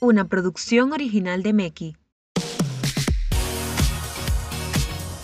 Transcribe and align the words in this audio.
una 0.00 0.28
producción 0.28 0.92
original 0.92 1.42
de 1.42 1.52
Meki. 1.52 1.96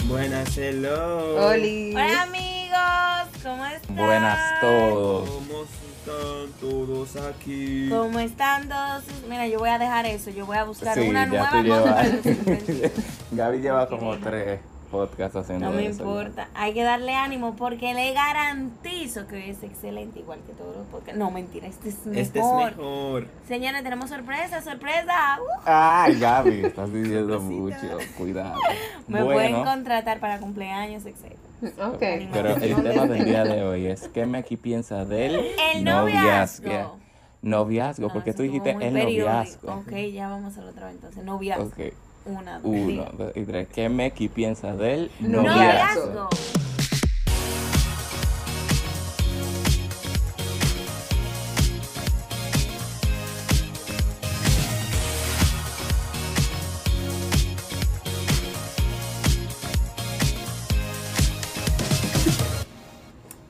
Buenas, 0.07 0.57
hello. 0.59 1.49
Oli. 1.49 1.95
Hola 1.95 2.23
amigos, 2.23 3.43
¿cómo 3.43 3.65
están? 3.67 3.97
Buenas 3.97 4.61
todos. 4.61 5.29
¿Cómo 5.31 5.63
están 5.63 6.53
todos 6.61 7.17
aquí? 7.17 7.89
¿Cómo 7.89 8.19
están 8.19 8.69
todos? 8.69 9.05
Mira, 9.29 9.47
yo 9.47 9.59
voy 9.59 9.71
a 9.71 9.79
dejar 9.79 10.07
eso, 10.07 10.31
yo 10.31 10.45
voy 10.45 10.59
a 10.59 10.65
buscar 10.65 10.95
Sí, 10.99 11.09
una 11.09 11.25
ya 11.25 11.27
nueva 11.27 11.51
tú 11.51 11.63
llevas-. 11.63 12.93
Gaby 13.33 13.59
lleva 13.61 13.89
como 13.89 14.19
tres 14.19 14.61
podcasts 14.93 15.35
haciendo 15.37 15.67
No 15.71 15.73
me 15.73 15.87
eso. 15.87 16.03
importa, 16.05 16.49
hay 16.55 16.75
que 16.75 16.85
darle 16.85 17.15
ánimo 17.15 17.57
porque 17.57 17.95
le 17.95 18.13
garantizo 18.13 19.27
que 19.27 19.51
es 19.51 19.63
excelente 19.65 20.21
igual 20.21 20.39
que 20.47 20.53
todos 20.53 20.77
los 20.77 20.87
podcasts. 20.87 21.19
No, 21.19 21.31
mentira, 21.33 21.67
este 21.67 21.89
es 21.89 22.07
mejor. 22.07 22.17
Este 22.23 22.39
es 22.39 22.45
mejor. 22.45 23.27
Señores, 23.49 23.83
tenemos 23.83 24.11
sorpresa, 24.11 24.63
sorpresa. 24.63 25.39
Uh, 25.41 25.61
Ay, 25.65 26.17
Gaby, 26.21 26.67
estás 26.67 26.93
diciendo 26.93 27.41
mucho. 27.41 27.77
Cuidado. 28.17 28.61
me 29.09 29.25
pueden 29.25 29.65
contratar 29.65 30.21
para 30.21 30.39
cumpleaños, 30.39 31.05
etc. 31.07 31.33
Ok. 31.81 31.99
pero 32.33 32.57
el 32.57 32.83
tema 32.83 33.07
del 33.07 33.25
día 33.25 33.45
de 33.45 33.63
hoy 33.65 33.87
es 33.87 34.09
¿qué 34.09 34.27
Meki 34.27 34.57
piensa 34.57 35.05
del 35.05 35.37
El 35.75 35.85
noviazgo. 35.85 36.99
Noviazgo, 37.41 38.07
No, 38.07 38.13
porque 38.13 38.31
eso 38.31 38.37
tú 38.39 38.43
dijiste 38.45 38.71
el 38.71 38.79
periódico. 38.79 39.27
noviazgo. 39.27 39.73
Ok, 39.75 39.93
ya 40.13 40.29
vamos 40.29 40.45
a 40.45 40.49
hacerlo 40.49 40.71
otra 40.71 40.87
vez 40.87 40.95
entonces. 40.97 41.25
Noviazgo. 41.25 41.65
Ok, 41.65 41.79
Una, 42.25 42.61
dos, 42.61 42.71
uno, 42.73 43.07
dos 43.19 43.33
y 43.35 43.45
tres. 43.45 43.69
¿Qué 43.75 43.89
Meki 43.89 44.29
piensa 44.29 44.75
del 44.77 45.11
Noviazgo. 45.21 46.29
noviazgo? 46.29 46.29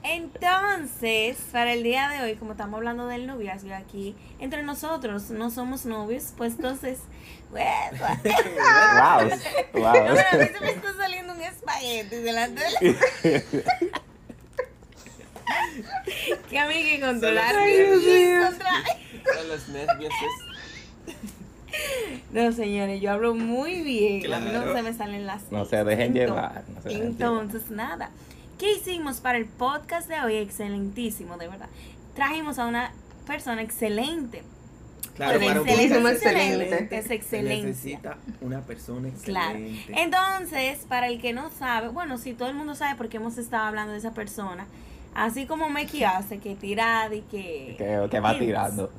Entonces, 0.04 1.38
para 1.52 1.72
el 1.72 1.82
día 1.82 2.08
de 2.08 2.22
hoy, 2.22 2.34
como 2.36 2.52
estamos 2.52 2.78
hablando 2.78 3.06
del 3.06 3.26
noviazgo 3.26 3.74
aquí, 3.74 4.14
entre 4.40 4.62
nosotros 4.62 5.30
no 5.30 5.50
somos 5.50 5.86
novios, 5.86 6.32
pues 6.36 6.54
entonces, 6.54 6.98
Wow, 7.52 7.60
no, 9.74 9.80
wow. 9.80 9.92
pero 9.92 10.10
a 10.10 10.12
mí 10.36 10.46
se 10.52 10.60
me 10.60 10.70
está 10.70 10.94
saliendo 10.96 11.32
un 11.34 11.40
espagueti 11.42 12.16
delante 12.16 12.62
de 12.62 12.70
la... 12.70 12.78
que 16.48 16.58
a 16.58 16.66
mí 16.66 16.74
hay 16.74 16.96
que 16.96 17.00
controlar. 17.06 17.54
Ay, 17.56 17.72
Dios 17.76 18.02
mío. 18.02 18.40
controlar. 18.48 18.82
Son 19.36 19.48
los 19.48 19.68
nervios. 19.68 20.12
No, 22.32 22.52
señores, 22.52 23.00
yo 23.00 23.12
hablo 23.12 23.34
muy 23.34 23.82
bien. 23.82 24.32
A 24.32 24.38
mí 24.40 24.46
no 24.46 24.62
Claro. 24.62 24.74
se 24.76 24.82
me 24.82 24.94
salen 24.94 25.26
las 25.26 25.50
No 25.50 25.64
se 25.64 25.82
dejen 25.84 26.14
llevar, 26.14 26.64
no 26.74 26.82
se 26.82 26.88
dejen 26.90 27.06
entonces, 27.06 27.70
nada. 27.70 28.10
¿Qué 28.58 28.72
hicimos 28.72 29.20
para 29.20 29.38
el 29.38 29.46
podcast 29.46 30.08
de 30.08 30.20
hoy? 30.20 30.36
Excelentísimo, 30.36 31.36
de 31.36 31.48
verdad. 31.48 31.68
Trajimos 32.14 32.58
a 32.58 32.66
una 32.66 32.92
persona 33.26 33.62
excelente. 33.62 34.42
Claro, 35.14 35.38
para 35.40 35.60
un 35.60 35.68
excelente, 35.68 35.94
podcast 36.00 36.14
excelente, 36.24 36.62
excelente, 36.64 36.98
es 36.98 37.04
Se 37.06 37.14
excelencia. 37.14 37.66
necesita 37.68 38.16
una 38.40 38.60
persona 38.62 39.10
Claro. 39.24 39.58
excelente. 39.58 40.02
Entonces, 40.02 40.78
para 40.88 41.08
el 41.08 41.20
que 41.20 41.32
no 41.32 41.50
sabe, 41.50 41.88
bueno, 41.88 42.16
si 42.18 42.32
todo 42.32 42.48
el 42.48 42.54
mundo 42.54 42.74
sabe 42.74 42.96
porque 42.96 43.18
hemos 43.18 43.36
estado 43.38 43.64
hablando 43.66 43.92
de 43.92 43.98
esa 43.98 44.12
persona, 44.12 44.66
así 45.14 45.44
como 45.46 45.68
Meki 45.68 46.04
hace, 46.04 46.38
que 46.38 46.54
tira 46.54 47.08
y 47.14 47.20
que... 47.22 47.74
Que, 47.76 48.08
que 48.10 48.20
va 48.20 48.38
tirando. 48.38 48.90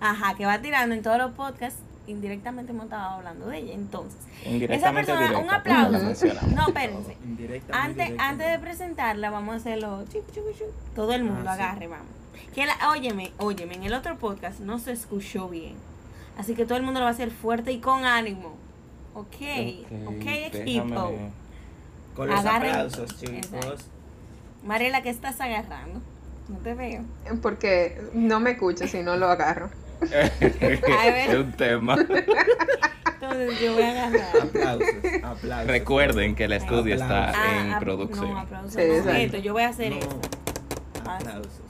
Ajá, 0.00 0.34
que 0.34 0.44
va 0.44 0.58
tirando 0.60 0.94
en 0.94 1.02
todos 1.02 1.16
los 1.16 1.32
podcasts, 1.32 1.80
indirectamente 2.06 2.72
hemos 2.72 2.84
estado 2.84 3.14
hablando 3.16 3.46
de 3.46 3.58
ella. 3.58 3.72
Entonces, 3.72 4.20
esa 4.44 4.92
persona, 4.92 5.38
un 5.38 5.44
directa, 5.44 5.56
aplauso. 5.56 6.26
No, 6.54 6.68
espérense. 6.68 7.16
Indirectamente, 7.24 8.02
Antes, 8.02 8.20
antes 8.20 8.46
de 8.50 8.58
presentarla, 8.58 9.30
vamos 9.30 9.54
a 9.54 9.56
hacerlo. 9.56 10.04
Todo 10.94 11.14
el 11.14 11.24
mundo 11.24 11.48
Ah, 11.48 11.56
sí. 11.56 11.62
agarre, 11.62 11.86
vamos. 11.88 12.06
Que 12.56 12.64
la, 12.66 12.74
óyeme, 12.90 13.32
óyeme, 13.38 13.74
en 13.74 13.84
el 13.84 13.92
otro 13.94 14.16
podcast 14.16 14.58
no 14.60 14.78
se 14.80 14.90
escuchó 14.90 15.48
bien. 15.48 15.74
Así 16.38 16.54
que 16.54 16.64
todo 16.64 16.78
el 16.78 16.84
mundo 16.84 17.00
lo 17.00 17.04
va 17.04 17.10
a 17.10 17.12
hacer 17.12 17.30
fuerte 17.30 17.70
y 17.70 17.78
con 17.80 18.04
ánimo. 18.04 18.56
Ok, 19.14 19.26
ok, 20.06 20.26
equipo. 20.26 20.84
déjame- 20.86 21.30
Con 22.16 22.28
los 22.28 22.40
Agarren- 22.40 22.70
aplausos, 22.70 23.16
chicos. 23.20 23.36
Exacto. 23.36 23.76
Mariela, 24.64 25.02
¿qué 25.02 25.10
estás 25.10 25.40
agarrando? 25.40 26.00
No 26.48 26.56
te 26.58 26.74
veo. 26.74 27.02
Porque 27.42 28.00
no 28.14 28.40
me 28.40 28.52
escucho 28.52 28.88
si 28.88 29.02
no 29.02 29.16
lo 29.16 29.28
agarro. 29.28 29.70
es 30.40 31.34
un 31.34 31.52
tema. 31.52 31.96
Entonces 31.96 33.60
yo 33.60 33.72
voy 33.74 33.82
a 33.82 34.06
agarrar. 34.06 34.36
Aplausos, 34.42 34.88
aplausos. 35.22 35.66
Recuerden 35.66 36.34
que 36.34 36.44
el 36.44 36.52
estudio 36.52 36.94
está 36.94 37.32
en 37.60 37.78
producción. 37.80 38.26
Ah, 38.28 38.32
No, 38.32 38.38
aplausos. 38.40 38.72
Sí, 38.72 38.80
no, 39.04 39.10
esto, 39.12 39.36
yo 39.38 39.52
voy 39.52 39.62
a 39.62 39.68
hacer 39.68 39.90
No. 39.92 39.98
esto. 39.98 40.20
Aplausos. 41.04 41.65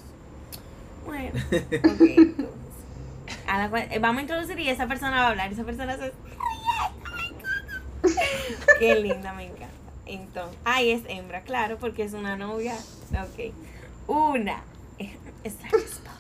Bueno, 1.07 1.31
ok, 1.51 2.01
entonces. 2.01 2.47
A 3.49 3.59
la 3.59 3.71
cual- 3.71 3.89
eh, 3.91 3.99
vamos 3.99 4.19
a 4.19 4.23
introducir 4.23 4.59
y 4.59 4.69
esa 4.69 4.87
persona 4.87 5.13
va 5.21 5.27
a 5.27 5.29
hablar. 5.31 5.53
Esa 5.53 5.65
persona 5.65 5.97
se. 5.97 6.13
Qué 8.79 8.95
linda, 9.01 9.33
me 9.33 9.45
encanta. 9.47 9.67
Entonces, 10.07 10.59
ay, 10.65 10.91
es 10.93 11.03
hembra, 11.09 11.41
claro, 11.43 11.79
porque 11.79 12.05
es 12.05 12.13
una 12.13 12.37
novia. 12.37 12.75
Ok. 13.13 13.53
Una. 14.09 14.63
Es 15.45 15.55
la 15.63 15.69
esposa. 15.79 16.11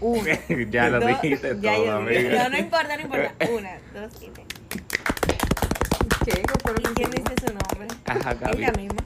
Una. 0.00 0.38
ya 0.70 0.88
lo 0.88 0.98
dos, 1.00 1.08
dijiste 1.22 1.56
ya 1.60 1.74
todo, 1.76 1.92
amiga. 1.98 2.42
No, 2.42 2.48
no 2.50 2.58
importa, 2.58 2.96
no 2.96 3.02
importa. 3.02 3.32
Una, 3.52 3.78
dos 3.94 4.12
y 4.22 4.26
tres. 4.26 4.46
¿Qué? 6.24 6.42
Por 6.62 6.80
¿Y 6.80 6.94
quién 6.94 7.10
dice 7.12 7.34
su 7.40 7.46
nombre? 7.46 7.96
Ajá, 8.06 8.34
Gaby. 8.34 8.58
Ella 8.64 8.72
misma. 8.72 8.96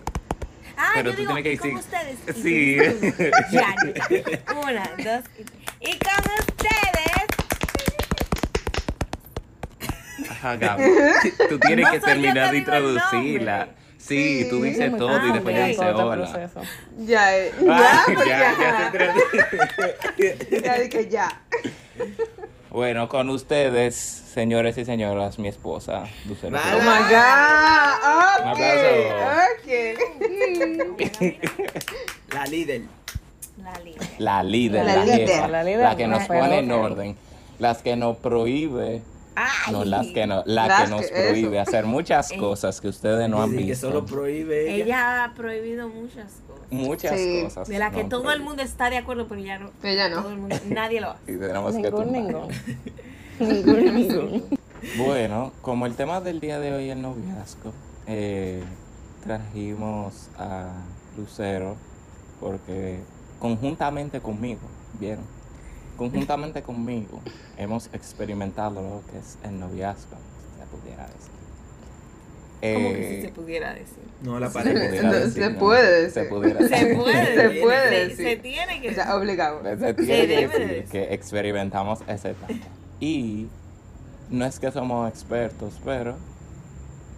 Ah, 0.83 0.93
Pero 0.95 1.11
yo 1.11 1.17
tú 1.17 1.21
digo, 1.21 1.35
tienes 1.35 1.45
que 1.45 1.53
y 1.53 1.59
con 1.59 1.71
decir- 1.71 1.79
ustedes. 1.79 2.17
¿Y 2.27 2.33
quién 2.33 2.43
Sí. 2.43 2.79
Ya, 3.53 3.75
ya. 4.09 4.23
Una, 4.59 4.85
dos 4.97 5.25
y 5.39 5.45
tres. 5.45 5.61
Y 5.81 5.99
con 5.99 6.25
ustedes. 6.39 7.27
Ajá, 10.31 10.57
Gaby. 10.57 10.85
Tú 11.51 11.59
tienes 11.59 11.85
No 11.87 11.93
que 11.93 12.01
terminar 12.01 12.51
de 12.51 12.57
introducirla. 12.59 13.59
nombre. 13.59 13.77
Sí, 13.99 14.47
tú 14.49 14.63
Sí. 14.63 14.69
dices 14.71 14.97
todo 14.97 15.27
y 15.27 15.33
después 15.33 15.55
ok. 15.55 15.61
ya 15.61 15.67
dices 15.67 15.85
hola. 15.95 16.29
Ya, 17.01 17.37
eh, 17.37 17.53
Ah, 17.69 18.05
ya, 18.09 18.15
porque 18.15 18.31
ya, 18.31 18.55
ya. 18.59 18.91
Ya 20.65 20.79
dije 20.79 21.09
ya. 21.11 21.29
Bueno, 22.71 23.09
con 23.09 23.29
ustedes, 23.31 23.97
señores 23.97 24.79
y 24.79 24.85
señoras, 24.85 25.39
mi 25.41 25.49
esposa, 25.49 26.05
Lucero. 26.29 26.57
Oh 26.57 26.81
my 26.81 27.03
god. 27.11 28.45
Un 28.45 28.51
Ok. 28.53 28.61
Ok. 30.93 31.11
La 32.35 32.47
líder. 32.47 32.83
La 33.59 33.73
líder. 33.81 34.09
La 34.19 34.43
líder, 34.45 34.85
La 34.87 34.97
la, 34.97 35.05
líder. 35.05 35.29
jefa, 35.29 35.41
La 35.43 35.49
la, 35.49 35.65
líder, 35.65 35.97
que 35.97 36.07
nos 36.07 36.23
pone 36.29 36.59
en 36.61 36.71
orden, 36.71 37.17
las 37.59 37.83
que 37.83 37.97
nos 37.97 38.17
prohíbe, 38.19 39.03
Ay. 39.35 39.73
no 39.73 39.85
las 39.85 40.07
que 40.07 40.27
no, 40.29 40.43
la 40.47 40.67
Las 40.69 40.83
que 40.85 40.91
nos 40.91 41.07
que- 41.07 41.13
prohíbe 41.13 41.61
eso. 41.61 41.69
hacer 41.69 41.85
muchas 41.87 42.31
Eh. 42.31 42.37
cosas 42.39 42.81
que 42.81 42.87
ustedes 42.89 43.29
no 43.29 43.43
han 43.43 43.51
Dice 43.51 43.63
que 43.65 43.71
visto. 43.71 43.89
solo 43.89 44.07
prohíbe 44.07 44.73
ella. 44.75 44.85
Ella 44.85 45.25
ha 45.25 45.35
prohibido 45.35 45.89
muchas 45.89 46.33
cosas. 46.47 46.50
Muchas 46.71 47.19
Sí. 47.19 47.43
cosas. 47.45 47.69
De 47.69 47.79
las 47.79 47.93
que 47.93 48.05
no 48.05 48.09
todo 48.09 48.31
el 48.33 48.41
mundo 48.43 48.63
está 48.63 48.91
de 48.91 48.99
acuerdo, 48.99 49.27
pero 49.29 49.41
ya 49.41 49.59
no. 49.59 49.71
Ella 49.83 50.09
Todo 50.11 50.23
no. 50.23 50.29
el 50.31 50.37
mundo, 50.39 50.57
nadie 50.69 51.01
lo 51.01 51.11
hace. 51.11 51.33
Y 51.33 51.37
tenemos 51.37 51.75
que 51.75 51.83
Ningún, 51.83 52.05
tumbar. 52.05 52.23
ningún. 52.23 52.49
Ningún, 53.41 53.95
ningún. 53.97 54.59
Bueno, 54.99 55.53
como 55.63 55.87
el 55.87 55.95
tema 55.95 56.21
del 56.21 56.41
día 56.41 56.59
de 56.59 56.73
hoy 56.73 56.91
es 56.91 56.97
el 56.97 57.03
noviazgo, 57.03 57.73
eh, 58.07 58.63
trajimos 59.25 60.29
a 60.39 60.69
Lucero 61.17 61.77
porque 62.41 62.99
conjuntamente 63.39 64.21
conmigo, 64.21 64.61
¿vieron? 64.99 65.25
Conjuntamente 65.97 66.63
conmigo 66.63 67.21
hemos 67.59 67.91
experimentado 67.93 68.81
lo 68.81 69.03
que 69.13 69.19
es 69.19 69.37
el 69.45 69.59
noviazgo, 69.61 70.17
si 70.17 70.61
se 70.61 70.67
pudiera 70.67 71.03
decir. 71.09 71.30
Como 72.61 72.89
que 72.91 73.13
Eh, 73.13 73.17
si 73.17 73.23
se 73.23 73.29
pudiera 73.33 73.73
decir. 73.75 73.99
No, 74.23 74.39
la 74.39 74.49
se 74.49 74.55
pareja. 74.59 74.87
pudiera 74.87 75.03
No, 75.09 75.13
decir, 75.15 75.43
se 75.45 75.51
¿no? 75.51 75.59
puede 75.59 76.11
Se 76.11 76.21
decir. 76.21 76.29
pudiera 76.29 76.59
Se 76.61 76.69
decir. 76.69 76.97
puede. 76.97 77.25
Se 77.27 77.43
decir, 77.49 77.63
puede 77.63 77.89
se- 77.89 77.95
decir. 78.09 78.27
Se 78.27 78.37
tiene 78.37 78.81
que 78.83 78.91
O 78.91 78.95
sea, 78.95 79.17
obligado. 79.17 79.63
Se 79.63 79.95
tiene 79.95 80.27
que 80.27 80.27
decir 80.47 80.69
decir. 80.69 80.85
que 80.91 81.15
experimentamos 81.15 82.01
esa 82.07 82.31
etapa. 82.31 82.53
Y 83.01 83.49
no 84.29 84.45
es 84.45 84.61
que 84.61 84.71
somos 84.71 85.09
expertos, 85.09 85.81
pero 85.85 86.17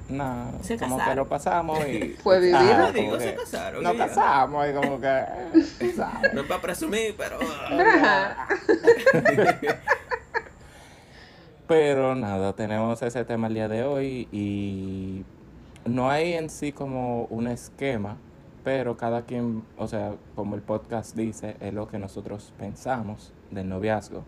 nada, 0.08 0.52
Se 0.62 0.76
como 0.78 1.02
que 1.04 1.14
lo 1.16 1.28
pasamos 1.28 1.78
y 1.88 2.14
Fue 2.22 2.38
vivido. 2.38 2.58
Ajá, 2.58 2.86
Yo 2.88 2.92
digo, 2.92 3.18
se 3.18 3.34
casaron, 3.34 3.82
Nos 3.82 3.96
casamos 3.96 4.68
y 4.68 4.72
como 4.74 5.00
que 5.00 5.08
eh, 5.80 5.92
¿sabes? 5.96 6.32
No 6.34 6.42
es 6.42 6.46
para 6.46 6.62
presumir, 6.62 7.14
pero. 7.18 7.38
Pero 11.68 12.14
nada, 12.14 12.54
tenemos 12.54 13.00
ese 13.02 13.24
tema 13.24 13.46
el 13.46 13.54
día 13.54 13.68
de 13.68 13.84
hoy 13.84 14.28
y 14.32 15.24
no 15.84 16.10
hay 16.10 16.34
en 16.34 16.48
sí 16.48 16.72
como 16.72 17.24
un 17.24 17.46
esquema, 17.46 18.16
pero 18.64 18.96
cada 18.96 19.22
quien, 19.22 19.64
o 19.76 19.88
sea, 19.88 20.14
como 20.34 20.54
el 20.54 20.62
podcast 20.62 21.16
dice, 21.16 21.56
es 21.60 21.74
lo 21.74 21.88
que 21.88 21.98
nosotros 21.98 22.52
pensamos 22.58 23.32
del 23.50 23.68
noviazgo. 23.68 24.24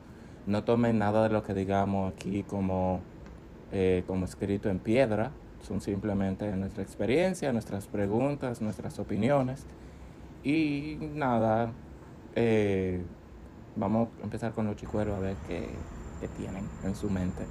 no 0.47 0.65
tomen 0.65 0.99
nada 0.99 1.23
de 1.23 1.31
lo 1.31 1.43
que 1.43 1.55
digamos 1.55 2.13
aquí 2.13 2.43
como, 2.43 3.01
eh, 3.73 4.05
como 4.07 4.25
escrito 4.27 4.69
en 4.69 4.79
piedra. 4.79 5.31
Son 5.63 5.81
simplemente 5.81 6.55
nuestra 6.57 6.83
experiencia, 6.83 7.53
nuestras 7.53 7.87
preguntas, 7.87 8.61
nuestras 8.61 8.99
opiniones. 8.99 9.65
Y 10.43 10.99
nada, 11.15 11.73
eh, 12.35 13.03
vamos 13.77 14.09
a 14.21 14.25
empezar 14.25 14.53
con 14.53 14.67
los 14.67 14.77
chicueros 14.77 15.17
a 15.17 15.21
ver 15.21 15.37
qué, 15.49 15.67
qué 16.21 16.29
tienen 16.29 16.69
en 16.85 16.95
su 16.95 17.09
mente. 17.09 17.45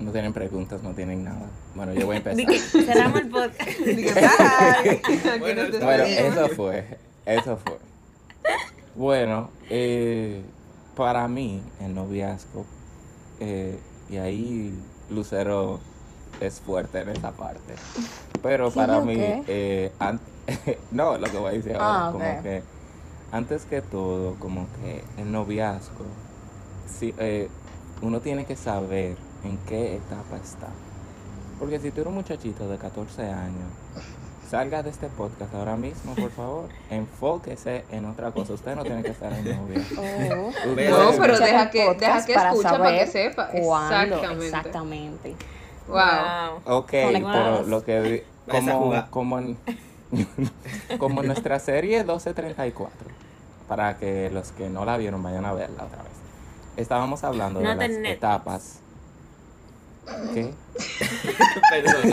No 0.00 0.12
tienen 0.12 0.32
preguntas, 0.32 0.82
no 0.82 0.90
tienen 0.94 1.24
nada. 1.24 1.46
Bueno, 1.74 1.92
yo 1.94 2.06
voy 2.06 2.16
a 2.16 2.18
empezar. 2.24 2.52
Cerramos 2.84 3.20
el 3.20 3.28
podcast. 3.28 3.68
Bueno, 5.38 5.62
Bueno, 5.82 6.04
eso 6.04 6.48
fue, 6.48 6.98
eso 7.26 7.56
fue. 7.58 7.78
Bueno, 8.94 9.50
eh, 9.68 10.42
para 10.96 11.28
mí, 11.28 11.62
el 11.80 11.94
noviazgo, 11.94 12.64
eh, 13.40 13.78
y 14.08 14.16
ahí 14.16 14.74
Lucero 15.10 15.80
es 16.40 16.60
fuerte 16.60 17.00
en 17.00 17.10
esa 17.10 17.30
parte. 17.32 17.74
Pero 18.42 18.70
¿Sí, 18.70 18.76
para 18.76 19.00
mí, 19.00 19.14
eh, 19.18 19.92
no, 20.90 21.16
lo 21.18 21.30
que 21.30 21.36
voy 21.38 21.50
a 21.50 21.52
decir 21.52 21.76
ahora, 21.76 22.06
Ah, 22.08 22.12
como 22.12 22.42
que 22.42 22.62
antes 23.32 23.64
que 23.64 23.80
todo, 23.82 24.34
como 24.38 24.66
que 24.80 25.04
el 25.22 25.30
noviazgo, 25.30 26.04
sí, 26.98 27.14
eh, 27.18 27.48
uno 28.02 28.20
tiene 28.20 28.44
que 28.44 28.56
saber 28.56 29.16
en 29.44 29.58
qué 29.66 29.96
etapa 29.96 30.36
está. 30.42 30.68
Porque 31.58 31.78
si 31.78 31.90
tú 31.90 32.00
eres 32.00 32.08
un 32.08 32.14
muchachito 32.14 32.68
de 32.68 32.78
14 32.78 33.22
años, 33.22 33.68
salga 34.50 34.82
de 34.82 34.90
este 34.90 35.08
podcast 35.08 35.54
ahora 35.54 35.76
mismo, 35.76 36.14
por 36.14 36.30
favor. 36.30 36.68
Enfóquese 36.90 37.84
en 37.90 38.06
otra 38.06 38.30
cosa. 38.32 38.54
Usted 38.54 38.74
no 38.74 38.82
tiene 38.82 39.02
que 39.02 39.10
estar 39.10 39.32
en 39.32 39.44
novia. 39.44 39.82
Oh. 39.98 40.50
No, 40.90 41.20
pero 41.20 41.38
deja 41.38 41.70
que- 41.70 41.94
deja 41.94 42.24
que 42.24 42.32
escucha 42.32 42.78
para 42.78 42.98
que 42.98 43.06
sepa. 43.06 43.48
cuándo 43.48 44.16
Exactamente. 44.16 44.46
exactamente. 44.46 45.36
Wow. 45.88 46.78
Ok, 46.78 46.90
pero 46.90 47.62
lo 47.66 47.84
que 47.84 48.24
a 48.48 48.52
como, 48.52 49.10
como, 49.10 49.38
en, 49.38 49.58
como 50.98 51.20
en 51.20 51.26
nuestra 51.28 51.58
serie 51.58 51.98
1234, 51.98 52.90
para 53.68 53.96
que 53.96 54.30
los 54.30 54.52
que 54.52 54.68
no 54.68 54.84
la 54.84 54.96
vieron 54.96 55.22
vayan 55.22 55.44
a 55.44 55.52
verla 55.52 55.84
otra 55.84 56.02
vez. 56.02 56.12
Estábamos 56.76 57.22
hablando 57.24 57.60
No 57.60 57.68
de 57.76 57.88
las 57.88 57.90
etapas. 58.10 58.80
¿Qué? 60.34 60.50
Perdón. 61.70 62.12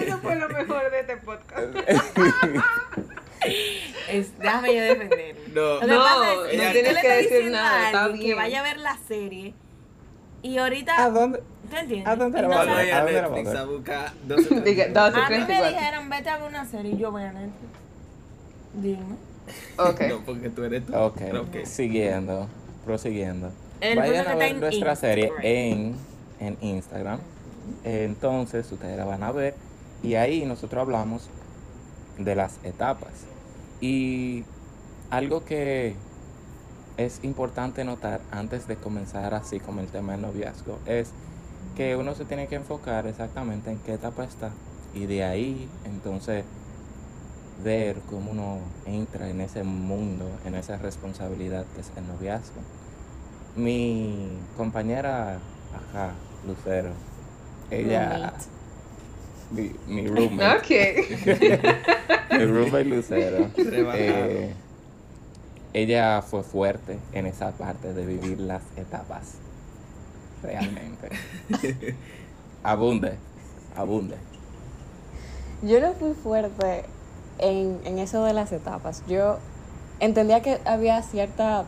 Eso 0.00 0.18
fue 0.18 0.34
lo 0.36 0.48
mejor 0.48 0.90
de 0.90 1.00
este 1.00 1.16
podcast. 1.18 1.66
Es- 4.10 4.36
déjame 4.38 4.74
yo 4.74 4.82
defenderlo. 4.82 5.80
No. 5.80 5.86
No, 5.86 6.44
es 6.46 6.58
no 6.58 6.72
tienes 6.72 6.98
que 6.98 7.08
decir 7.08 7.50
nada, 7.50 7.86
está 7.86 8.12
que 8.18 8.34
vaya 8.34 8.60
a 8.60 8.62
ver 8.62 8.78
la 8.78 8.96
serie 9.06 9.54
y 10.42 10.58
ahorita, 10.58 11.02
¿A 11.04 11.10
dónde? 11.10 11.42
¿tú 11.70 11.76
entiendes? 11.76 12.08
¿A 12.08 12.16
dónde 12.16 12.42
la 12.42 12.48
no 12.48 12.48
vas 12.48 12.56
Cuando 12.66 12.74
a 12.74 12.76
ver? 12.78 12.86
vaya 12.86 12.96
a 12.96 13.26
¿A 13.26 13.28
Netflix 13.30 13.66
buscar 13.66 14.12
12 14.26 14.60
Dije, 14.62 14.88
12, 14.88 14.98
A 14.98 15.10
mí 15.30 15.38
me 15.38 15.44
34. 15.46 15.68
dijeron, 15.68 16.10
vete 16.10 16.30
a 16.30 16.38
ver 16.38 16.48
una 16.48 16.64
serie 16.66 16.92
y 16.92 16.98
yo 16.98 17.10
voy 17.12 17.22
a 17.22 17.32
Netflix. 17.32 17.72
Dime. 18.74 19.16
Ok. 19.78 20.00
No, 20.08 20.20
porque 20.26 20.50
tú 20.50 20.64
eres 20.64 20.84
tú. 20.86 20.94
Ok, 20.96 21.20
Ok. 21.40 21.64
siguiendo, 21.64 22.48
prosiguiendo. 22.84 23.52
El 23.80 23.98
Vayan 23.98 24.26
a 24.28 24.34
ver 24.34 24.56
nuestra 24.56 24.96
serie 24.96 25.30
en, 25.42 25.94
en 26.40 26.56
Instagram. 26.60 27.20
Entonces 27.84 28.70
ustedes 28.72 28.96
la 28.96 29.04
van 29.04 29.22
a 29.22 29.32
ver 29.32 29.54
y 30.02 30.14
ahí 30.14 30.44
nosotros 30.44 30.80
hablamos 30.80 31.28
de 32.18 32.34
las 32.34 32.58
etapas. 32.64 33.12
Y 33.80 34.44
algo 35.10 35.44
que 35.44 35.94
es 36.96 37.20
importante 37.22 37.84
notar 37.84 38.20
antes 38.30 38.66
de 38.66 38.76
comenzar 38.76 39.34
así 39.34 39.60
como 39.60 39.80
el 39.80 39.86
tema 39.86 40.12
del 40.12 40.22
noviazgo 40.22 40.78
es 40.86 41.10
que 41.76 41.94
uno 41.94 42.14
se 42.14 42.24
tiene 42.24 42.48
que 42.48 42.56
enfocar 42.56 43.06
exactamente 43.06 43.70
en 43.70 43.78
qué 43.78 43.94
etapa 43.94 44.24
está 44.24 44.50
y 44.92 45.06
de 45.06 45.22
ahí 45.22 45.68
entonces 45.84 46.44
ver 47.62 47.96
cómo 48.10 48.32
uno 48.32 48.58
entra 48.86 49.28
en 49.28 49.40
ese 49.40 49.62
mundo, 49.62 50.24
en 50.44 50.56
esa 50.56 50.76
responsabilidad 50.76 51.64
que 51.74 51.82
es 51.82 51.90
el 51.96 52.06
noviazgo. 52.06 52.60
Mi 53.58 54.28
compañera, 54.56 55.38
ajá, 55.74 56.12
Lucero, 56.46 56.90
ella, 57.72 58.32
mi, 59.50 59.72
mi 59.88 60.06
roommate, 60.06 60.56
Ok. 60.58 62.30
mi 62.38 62.44
roommate 62.46 62.84
Lucero, 62.84 63.50
eh, 63.56 64.54
ella 65.72 66.22
fue 66.22 66.44
fuerte 66.44 66.98
en 67.12 67.26
esa 67.26 67.50
parte 67.50 67.92
de 67.92 68.06
vivir 68.06 68.38
las 68.38 68.62
etapas, 68.76 69.34
realmente. 70.40 71.08
Abunde, 72.62 73.14
abunde. 73.76 74.16
Yo 75.62 75.80
no 75.80 75.94
fui 75.94 76.14
fuerte 76.14 76.84
en, 77.38 77.80
en 77.84 77.98
eso 77.98 78.24
de 78.24 78.34
las 78.34 78.52
etapas. 78.52 79.02
Yo 79.08 79.38
entendía 80.00 80.42
que 80.42 80.58
había 80.64 81.02
cierta, 81.02 81.64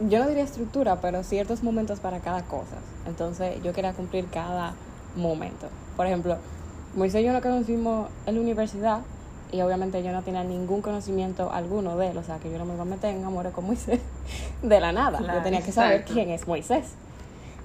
yo 0.00 0.18
no 0.18 0.28
diría 0.28 0.44
estructura, 0.44 1.00
pero 1.00 1.22
ciertos 1.22 1.62
momentos 1.62 2.00
para 2.00 2.20
cada 2.20 2.42
cosa. 2.42 2.76
Entonces 3.06 3.62
yo 3.62 3.72
quería 3.72 3.92
cumplir 3.92 4.26
cada 4.26 4.74
momento. 5.16 5.68
Por 5.96 6.06
ejemplo, 6.06 6.36
Moisés 6.94 7.22
y 7.22 7.24
yo 7.24 7.32
nos 7.32 7.42
conocimos 7.42 8.08
en 8.26 8.34
la 8.34 8.40
universidad 8.40 9.00
y 9.50 9.60
obviamente 9.60 10.02
yo 10.02 10.12
no 10.12 10.22
tenía 10.22 10.44
ningún 10.44 10.82
conocimiento 10.82 11.52
alguno 11.52 11.96
de 11.96 12.08
él. 12.08 12.18
O 12.18 12.24
sea, 12.24 12.38
que 12.38 12.50
yo 12.50 12.58
no 12.58 12.64
me 12.64 12.74
iba 12.74 12.82
a 12.82 12.86
meter 12.86 13.14
en 13.14 13.24
amores 13.24 13.52
con 13.52 13.66
Moisés 13.66 14.00
de 14.62 14.80
la 14.80 14.92
nada. 14.92 15.18
Claro, 15.18 15.38
yo 15.38 15.42
tenía 15.42 15.62
que 15.62 15.72
saber 15.72 16.00
exacto. 16.00 16.14
quién 16.14 16.30
es 16.30 16.46
Moisés. 16.46 16.92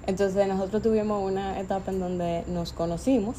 Entonces 0.06 0.48
nosotros 0.48 0.82
tuvimos 0.82 1.22
una 1.24 1.60
etapa 1.60 1.92
en 1.92 2.00
donde 2.00 2.44
nos 2.48 2.72
conocimos 2.72 3.36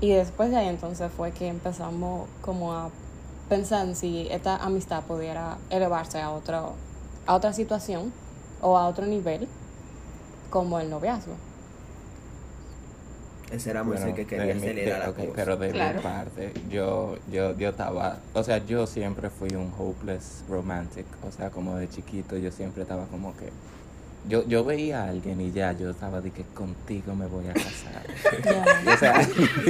y 0.00 0.10
después 0.10 0.50
de 0.50 0.56
ahí 0.56 0.66
entonces 0.66 1.12
fue 1.16 1.30
que 1.30 1.46
empezamos 1.46 2.28
como 2.40 2.72
a 2.72 2.90
pensar 3.48 3.86
en 3.86 3.94
si 3.94 4.26
esta 4.30 4.56
amistad 4.56 5.04
pudiera 5.04 5.58
elevarse 5.70 6.20
a, 6.20 6.30
otro, 6.32 6.72
a 7.26 7.34
otra 7.34 7.52
situación 7.52 8.12
o 8.60 8.76
a 8.78 8.86
otro 8.88 9.06
nivel 9.06 9.48
como 10.50 10.78
el 10.80 10.90
noviazgo. 10.90 11.34
Ese 13.50 13.70
era 13.70 13.82
Bueno, 13.82 14.06
que 14.14 14.22
de 14.22 14.26
quería 14.26 14.54
mi- 14.54 14.60
acelerar 14.60 14.94
de- 15.00 15.04
la 15.06 15.10
ok, 15.10 15.16
cosa. 15.16 15.32
pero 15.34 15.56
de 15.58 15.70
Claro. 15.72 15.98
mi 15.98 16.02
parte, 16.02 16.52
yo, 16.70 17.16
yo, 17.30 17.54
yo 17.58 17.68
estaba, 17.68 18.18
o 18.32 18.42
sea, 18.42 18.64
yo 18.64 18.86
siempre 18.86 19.28
fui 19.28 19.50
un 19.54 19.70
hopeless 19.78 20.42
romantic, 20.48 21.04
o 21.26 21.30
sea, 21.30 21.50
como 21.50 21.76
de 21.76 21.88
chiquito, 21.90 22.36
yo 22.38 22.50
siempre 22.50 22.82
estaba 22.82 23.04
como 23.06 23.36
que, 23.36 23.50
yo, 24.28 24.46
yo 24.46 24.64
veía 24.64 25.02
a 25.02 25.08
alguien 25.08 25.40
y 25.40 25.50
ya, 25.52 25.72
yo 25.72 25.90
estaba 25.90 26.20
de 26.20 26.30
que 26.30 26.44
contigo 26.44 27.14
me 27.14 27.26
voy 27.26 27.46
a 27.48 27.54
casar. 27.54 28.02
O 28.92 28.96
sea, 28.96 29.20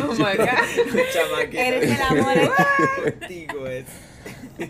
Oh 0.03 0.15
my 0.15 0.37
God. 0.37 1.03
Chamaquito. 1.13 1.59
Eres 1.59 1.91
el 1.91 2.03
amor. 2.03 2.55
Contigo 3.03 3.67
es. 3.67 3.87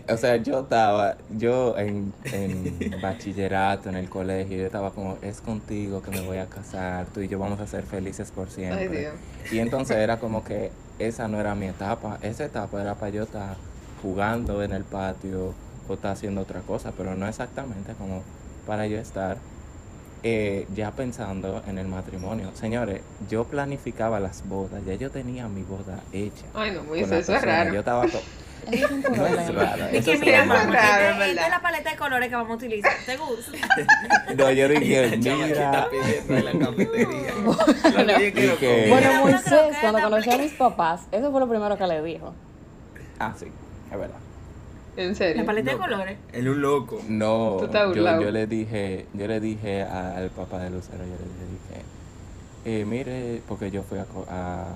o 0.09 0.17
sea, 0.17 0.37
yo 0.37 0.61
estaba, 0.61 1.17
yo 1.31 1.77
en, 1.77 2.12
en 2.25 3.01
bachillerato, 3.01 3.89
en 3.89 3.97
el 3.97 4.09
colegio, 4.09 4.59
yo 4.59 4.67
estaba 4.67 4.93
como, 4.93 5.19
es 5.23 5.41
contigo 5.41 6.03
que 6.03 6.11
me 6.11 6.21
voy 6.21 6.39
a 6.39 6.47
casar, 6.47 7.07
tú 7.07 7.21
y 7.21 7.29
yo 7.29 7.39
vamos 7.39 7.61
a 7.61 7.67
ser 7.67 7.85
felices 7.85 8.31
por 8.31 8.51
siempre. 8.51 8.83
Ay, 8.83 8.89
Dios. 8.89 9.15
Y 9.51 9.59
entonces 9.59 9.97
era 9.97 10.19
como 10.19 10.45
que 10.45 10.71
esa 10.99 11.29
no 11.29 11.41
era 11.41 11.55
mi 11.55 11.67
etapa. 11.67 12.19
Esa 12.23 12.45
etapa 12.45 12.81
era 12.81 12.95
para 12.95 13.11
yo 13.11 13.25
estar 13.25 13.57
jugando 14.01 14.62
en 14.62 14.73
el 14.73 14.85
patio 14.85 15.55
o 15.89 15.95
estar 15.95 16.12
haciendo 16.12 16.41
otra 16.43 16.61
cosa, 16.61 16.93
pero 16.97 17.15
no 17.15 17.27
exactamente 17.27 17.95
como 17.95 18.23
para 18.67 18.87
yo 18.87 18.99
estar 18.99 19.39
eh, 20.23 20.67
ya 20.75 20.91
pensando 20.93 21.62
en 21.67 21.79
el 21.79 21.88
matrimonio. 21.88 22.50
Señores, 22.55 23.00
yo 23.29 23.45
planificaba 23.45 24.21
las 24.21 24.47
bodas, 24.49 24.85
ya 24.87 24.95
yo 24.95 25.11
tenía 25.11 25.49
mi 25.49 25.62
boda 25.62 26.00
hecha. 26.12 26.45
Ay, 26.55 26.71
no, 26.73 26.85
Moisés, 26.85 27.11
la 27.11 27.19
eso 27.19 27.35
es 27.37 27.43
raro. 27.43 27.73
Yo 27.75 27.81
estaba 27.81 28.05
es 28.71 28.91
un 28.91 29.00
No 29.02 29.26
es 29.26 29.55
raro, 29.55 29.85
Y 29.93 29.97
eso 29.97 30.05
que 30.07 30.12
es 30.12 30.21
mira, 30.21 30.45
raro, 30.45 30.49
mamá, 30.49 30.62
es 30.62 30.69
esta- 30.76 30.99
verdad. 30.99 31.29
esta 31.29 31.45
es 31.47 31.50
la 31.50 31.61
paleta 31.62 31.91
de 31.91 31.97
colores 31.97 32.29
que 32.29 32.35
vamos 32.37 32.50
a 32.52 32.55
utilizar. 32.55 32.93
¿Te 33.05 33.17
gusta? 33.17 33.52
No, 34.37 34.50
yo 34.52 34.69
dije, 34.69 35.17
mira. 35.19 35.88
pidiendo 35.91 36.37
en 36.37 36.45
la 36.61 36.67
cafetería. 36.67 37.33
Y 38.29 38.33
que-. 38.33 38.87
Bueno, 38.88 39.21
Moisés, 39.21 39.76
cuando 39.81 40.00
conoció 40.00 40.33
a 40.35 40.38
mis 40.38 40.52
papás, 40.52 41.00
eso 41.11 41.31
fue 41.33 41.41
lo 41.41 41.49
primero 41.49 41.76
que 41.76 41.87
le 41.88 42.02
dijo. 42.02 42.33
Ah, 43.19 43.35
sí, 43.37 43.47
es 43.91 43.99
verdad. 43.99 44.17
En 44.97 45.15
serio. 45.15 45.43
La 45.43 45.47
paleta 45.47 45.71
de 45.73 45.79
colores. 45.79 46.19
Él 46.33 46.47
es 46.47 46.53
un 46.53 46.61
loco. 46.63 47.01
No, 47.09 47.57
Tú 47.59 47.65
estás 47.65 47.83
yo, 47.83 47.89
burlado. 47.89 48.23
yo 48.23 48.31
le 48.31 48.47
dije, 48.47 49.07
yo 49.15 49.27
le 49.27 49.41
dije 49.41 49.83
a- 49.83 50.17
al 50.17 50.29
papá 50.31 50.59
de 50.61 50.71
Lucero, 50.71 50.99
yo 50.99 51.05
le 51.05 51.47
dije, 51.51 51.83
eh, 52.81 52.85
mire, 52.85 53.41
porque 53.49 53.71
yo 53.71 53.83
fui 53.83 53.99
a, 53.99 54.05
co- 54.05 54.27
a 54.29 54.67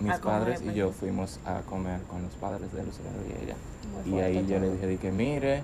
mis 0.00 0.12
A 0.12 0.20
comer, 0.20 0.38
padres 0.40 0.60
y 0.62 0.64
pues. 0.64 0.76
yo 0.76 0.90
fuimos 0.92 1.40
a 1.44 1.60
comer 1.68 2.00
con 2.08 2.22
los 2.22 2.32
padres 2.34 2.72
de 2.72 2.82
Lucero 2.84 3.08
y 3.28 3.44
ella. 3.44 3.54
Muy 4.06 4.18
Y 4.18 4.22
ahí 4.22 4.46
yo 4.48 4.58
le 4.58 4.70
dije, 4.72 4.86
dije, 4.86 5.12
mire, 5.12 5.62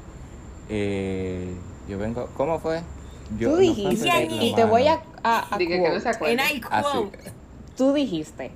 eh, 0.68 1.54
yo 1.88 1.98
vengo, 1.98 2.28
¿cómo 2.36 2.58
fue? 2.58 2.82
Yo, 3.38 3.52
Tú 3.52 3.56
dijiste, 3.56 4.28
y 4.30 4.54
te 4.54 4.64
voy 4.64 4.86
a, 4.86 5.00
a, 5.22 5.54
a 5.54 5.58
Dije 5.58 5.82
que 5.82 5.88
no 5.88 5.98
se 6.00 6.08
Así. 6.10 6.18
quote. 6.20 7.18
Tú 7.76 7.92
dijiste, 7.92 8.50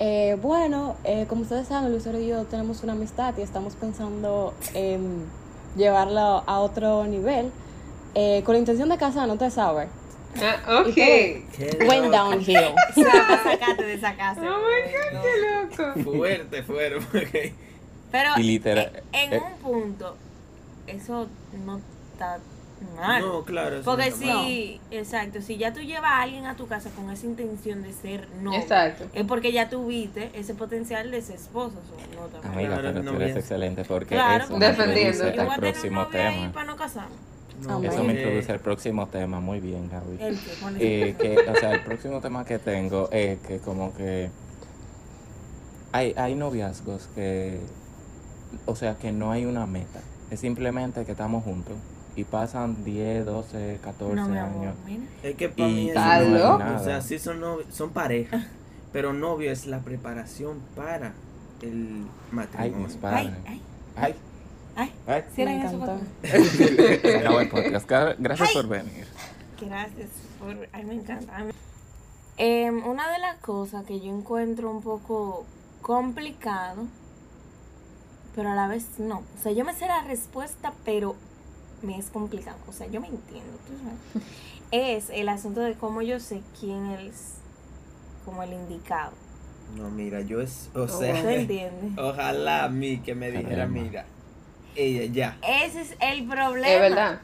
eh, 0.00 0.36
bueno, 0.40 0.96
eh, 1.04 1.26
como 1.28 1.42
ustedes 1.42 1.68
saben, 1.68 1.92
Lucero 1.92 2.18
y 2.18 2.26
yo 2.26 2.44
tenemos 2.44 2.82
una 2.82 2.94
amistad 2.94 3.34
y 3.38 3.42
estamos 3.42 3.74
pensando 3.76 4.54
en 4.74 5.24
llevarlo 5.76 6.42
a 6.46 6.58
otro 6.60 7.04
nivel, 7.04 7.52
eh, 8.14 8.42
con 8.44 8.54
la 8.54 8.58
intención 8.58 8.88
de 8.88 8.96
casar, 8.98 9.28
no 9.28 9.36
te 9.38 9.50
sabes. 9.50 9.88
Ah, 10.42 10.80
ok. 10.82 10.88
¿Y 10.88 10.92
Qué 10.94 11.78
Went 11.88 12.04
loco. 12.06 12.16
downhill. 12.16 12.56
O 12.90 12.94
sea, 12.94 13.12
para 13.28 13.42
sacarte 13.42 13.82
de 13.84 13.94
esa 13.94 14.16
casa. 14.16 14.40
Oh 14.42 14.58
my 14.58 14.90
god, 14.92 15.22
qué 15.22 15.84
loco. 16.02 16.10
Fuerte, 16.18 16.62
fuerte. 16.62 17.00
porque- 17.12 17.54
Pero 18.10 18.30
Y 18.38 18.42
literal, 18.42 19.02
en 19.12 19.34
eh. 19.34 19.38
un 19.40 19.58
punto, 19.62 20.16
eso 20.88 21.28
no 21.64 21.80
está 22.12 22.38
mal. 22.96 23.22
No, 23.22 23.42
claro. 23.44 23.76
eso 23.76 23.84
Porque 23.84 24.10
no 24.10 24.16
mal. 24.34 24.44
si, 24.46 24.80
exacto, 24.90 25.40
si 25.42 25.56
ya 25.58 25.72
tú 25.72 25.80
llevas 25.80 26.10
a 26.10 26.22
alguien 26.22 26.46
a 26.46 26.56
tu 26.56 26.66
casa 26.66 26.90
con 26.90 27.10
esa 27.10 27.26
intención 27.26 27.82
de 27.82 27.92
ser 27.92 28.26
novio, 28.42 28.58
Exacto. 28.58 29.04
es 29.12 29.24
porque 29.24 29.52
ya 29.52 29.68
tuviste 29.68 30.30
ese 30.34 30.54
potencial 30.54 31.10
de 31.10 31.22
ser 31.22 31.36
esposo. 31.36 31.74
so, 31.88 32.16
no. 32.42 32.48
Amiga, 32.52 32.68
Claro, 32.76 32.82
pero 32.92 33.02
no 33.02 33.10
tú 33.10 33.16
eres 33.16 33.26
pienso. 33.32 33.38
excelente 33.40 33.84
porque 33.84 34.14
Claro, 34.14 34.44
eso 34.44 34.58
Defendiendo. 34.58 35.10
introduce 35.28 35.36
yo 35.36 35.42
voy 35.44 35.50
al 35.50 35.50
a 35.50 35.54
tener 35.54 35.54
un 35.54 35.72
próximo 35.72 36.00
ahí 36.00 36.10
tema. 36.40 36.52
para 36.52 36.66
no 36.66 36.76
casarme. 36.76 37.16
No. 37.62 37.82
Eso 37.82 38.04
me 38.04 38.12
introduce 38.14 38.52
al 38.52 38.60
próximo 38.60 39.06
tema. 39.08 39.38
Muy 39.40 39.60
bien, 39.60 39.90
Gaby. 39.90 40.16
El 40.22 40.38
que 40.38 41.08
Eh, 41.08 41.14
que, 41.18 41.38
o 41.50 41.56
sea, 41.56 41.72
el 41.74 41.82
próximo 41.82 42.20
tema 42.20 42.44
que 42.46 42.58
tengo 42.58 43.10
es 43.12 43.38
que 43.40 43.58
como 43.58 43.92
que 43.94 44.30
hay, 45.92 46.14
hay 46.16 46.34
noviazgos 46.34 47.08
que, 47.14 47.58
o 48.64 48.74
sea, 48.76 48.96
que 48.96 49.12
no 49.12 49.30
hay 49.30 49.44
una 49.44 49.66
meta. 49.66 50.00
Es 50.30 50.40
simplemente 50.40 51.04
que 51.04 51.12
estamos 51.12 51.44
juntos 51.44 51.74
y 52.16 52.24
pasan 52.24 52.84
10, 52.84 53.24
12, 53.26 53.78
14 53.82 54.14
no, 54.14 54.22
años. 54.24 54.74
Es 55.22 55.34
que 55.36 55.48
para 55.48 55.68
Y 55.68 55.72
mí 55.74 55.88
es 55.90 55.94
no 55.94 56.58
nada. 56.58 56.80
O 56.80 56.84
sea, 56.84 57.00
sí 57.02 57.18
son 57.18 57.40
novios, 57.40 57.68
son 57.72 57.90
pareja. 57.90 58.46
pero 58.92 59.12
novio 59.12 59.50
es 59.52 59.66
la 59.66 59.78
preparación 59.80 60.60
para 60.74 61.12
el 61.62 62.04
Ay, 62.04 62.06
matrimonio. 62.32 62.78
mis 62.86 62.94
Ay, 62.94 63.00
padres. 63.00 63.32
ay, 63.46 63.62
Ay, 63.96 64.14
ay. 64.76 64.92
ay. 65.06 65.22
Cierren 65.34 65.58
Me 65.60 65.66
eso, 65.66 65.74
encantó. 65.76 67.18
acabó 67.18 67.40
el 67.40 67.48
podcast. 67.48 67.88
Gra- 67.88 68.16
Gracias 68.18 68.48
Ay. 68.48 68.54
por 68.54 68.68
venir. 68.68 69.06
Gracias 69.60 70.08
por... 70.38 70.68
Ay, 70.72 70.84
me 70.84 70.94
encanta. 70.94 71.36
Ay, 71.36 71.44
me- 71.44 71.52
Em, 72.42 72.86
una 72.86 73.12
de 73.12 73.18
las 73.18 73.36
cosas 73.36 73.84
que 73.84 74.00
yo 74.00 74.06
encuentro 74.16 74.70
un 74.70 74.80
poco 74.82 75.44
complicado, 75.82 76.84
pero 78.34 78.50
a 78.50 78.54
la 78.54 78.66
vez 78.66 78.86
no. 78.98 79.18
O 79.18 79.42
sea, 79.42 79.52
yo 79.52 79.62
me 79.64 79.74
sé 79.74 79.86
la 79.86 80.02
respuesta, 80.04 80.72
pero 80.84 81.16
me 81.82 81.98
es 81.98 82.06
complicado. 82.10 82.58
O 82.68 82.72
sea, 82.72 82.86
yo 82.88 83.00
me 83.00 83.08
entiendo, 83.08 83.52
tú 83.66 83.72
sabes. 83.82 84.26
Es 84.72 85.10
el 85.10 85.28
asunto 85.28 85.60
de 85.60 85.74
cómo 85.74 86.02
yo 86.02 86.20
sé 86.20 86.42
quién 86.58 86.86
es 86.92 87.34
como 88.24 88.42
el 88.42 88.52
indicado. 88.52 89.12
No, 89.76 89.90
mira, 89.90 90.20
yo 90.20 90.40
es. 90.40 90.70
O 90.74 90.88
sea, 90.88 91.14
ojalá 91.98 92.64
a 92.64 92.68
mí 92.68 92.98
que 92.98 93.14
me 93.14 93.30
dijera, 93.30 93.66
mira, 93.66 94.04
ella 94.76 95.12
ya. 95.12 95.38
Ese 95.64 95.82
es 95.82 95.96
el 96.00 96.26
problema. 96.26 96.68
Es 96.68 96.80
verdad. 96.80 97.20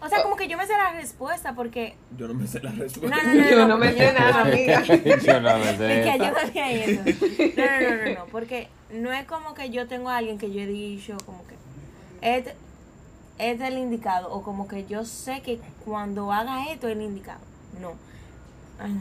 O 0.00 0.08
sea, 0.08 0.22
como 0.22 0.36
que 0.36 0.48
yo 0.48 0.56
me 0.56 0.66
sé 0.66 0.72
la 0.72 0.92
respuesta 0.92 1.54
porque... 1.54 1.94
Yo 2.16 2.26
no 2.26 2.34
me 2.34 2.46
sé 2.46 2.60
la 2.60 2.70
respuesta. 2.70 3.14
No, 3.14 3.34
no, 3.34 3.34
no, 3.40 3.50
Yo 3.50 3.68
no 3.68 3.78
me 3.78 3.92
sé 3.92 4.12
nada, 4.12 4.42
amiga. 4.42 4.82
Yo 4.82 4.96
no 4.96 5.58
me 5.58 5.70
Es 5.70 5.76
sé 5.76 6.10
ayúdame 6.10 6.60
a 6.60 6.72
eso. 6.72 7.02
No, 7.04 7.64
no, 7.64 7.96
no, 7.96 8.04
no, 8.04 8.14
no, 8.20 8.26
porque 8.26 8.68
no 8.90 9.12
es 9.12 9.26
como 9.26 9.54
que 9.54 9.70
yo 9.70 9.86
tengo 9.88 10.08
a 10.08 10.16
alguien 10.18 10.38
que 10.38 10.50
yo 10.50 10.60
he 10.60 10.66
dicho 10.66 11.16
como 11.26 11.44
que 11.46 11.54
este 12.22 12.54
es 13.50 13.60
el 13.60 13.78
indicado 13.78 14.32
o 14.32 14.42
como 14.42 14.68
que 14.68 14.84
yo 14.86 15.04
sé 15.04 15.42
que 15.42 15.58
cuando 15.84 16.32
haga 16.32 16.70
esto 16.72 16.88
es 16.88 16.96
el 16.96 17.02
indicado. 17.02 17.40
No. 17.80 17.92
Ay, 18.78 18.92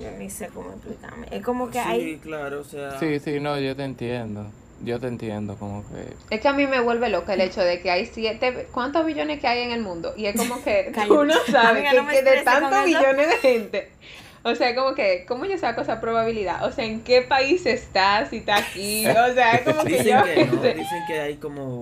yo 0.00 0.10
ni 0.18 0.30
sé 0.30 0.48
cómo 0.48 0.70
explicarme. 0.70 1.26
Es 1.30 1.42
como 1.42 1.66
que 1.70 1.82
sí, 1.82 1.88
hay 1.88 2.16
claro, 2.18 2.60
o 2.60 2.64
sea. 2.64 2.98
Sí, 2.98 3.18
sí, 3.20 3.40
no, 3.40 3.58
yo 3.58 3.74
te 3.76 3.84
entiendo. 3.84 4.46
Yo 4.82 4.98
te 4.98 5.08
entiendo, 5.08 5.56
como 5.56 5.84
que. 5.88 6.34
Es 6.34 6.40
que 6.40 6.48
a 6.48 6.54
mí 6.54 6.66
me 6.66 6.80
vuelve 6.80 7.10
loca 7.10 7.34
el 7.34 7.42
hecho 7.42 7.60
de 7.60 7.80
que 7.82 7.90
hay 7.90 8.06
siete, 8.06 8.66
¿cuántos 8.72 9.04
billones 9.04 9.38
que 9.38 9.46
hay 9.46 9.60
en 9.62 9.72
el 9.72 9.82
mundo? 9.82 10.14
Y 10.16 10.24
es 10.26 10.36
como 10.36 10.62
que 10.64 10.90
Cállate. 10.94 11.08
tú 11.08 11.24
no 11.24 11.34
sabes 11.50 11.70
Amiga, 11.84 11.90
que, 11.90 11.96
no 11.98 12.02
me 12.04 12.12
que 12.14 12.22
de 12.22 12.42
tantos 12.42 12.84
billones 12.86 13.28
de 13.28 13.36
gente. 13.36 13.90
O 14.42 14.54
sea, 14.54 14.74
como 14.74 14.94
que, 14.94 15.26
¿cómo 15.28 15.44
yo 15.44 15.58
saco 15.58 15.82
esa 15.82 16.00
probabilidad? 16.00 16.64
O 16.64 16.72
sea, 16.72 16.86
¿en 16.86 17.02
qué 17.02 17.20
país 17.20 17.66
estás? 17.66 18.30
Si 18.30 18.38
está 18.38 18.56
aquí. 18.56 19.04
O 19.30 19.34
sea, 19.34 19.52
es 19.52 19.62
como 19.62 19.82
que 19.84 19.98
Dicen 19.98 20.18
yo. 20.18 20.24
que 20.24 20.46
no, 20.46 20.62
dicen 20.62 21.02
que 21.06 21.20
hay 21.20 21.36
como. 21.36 21.80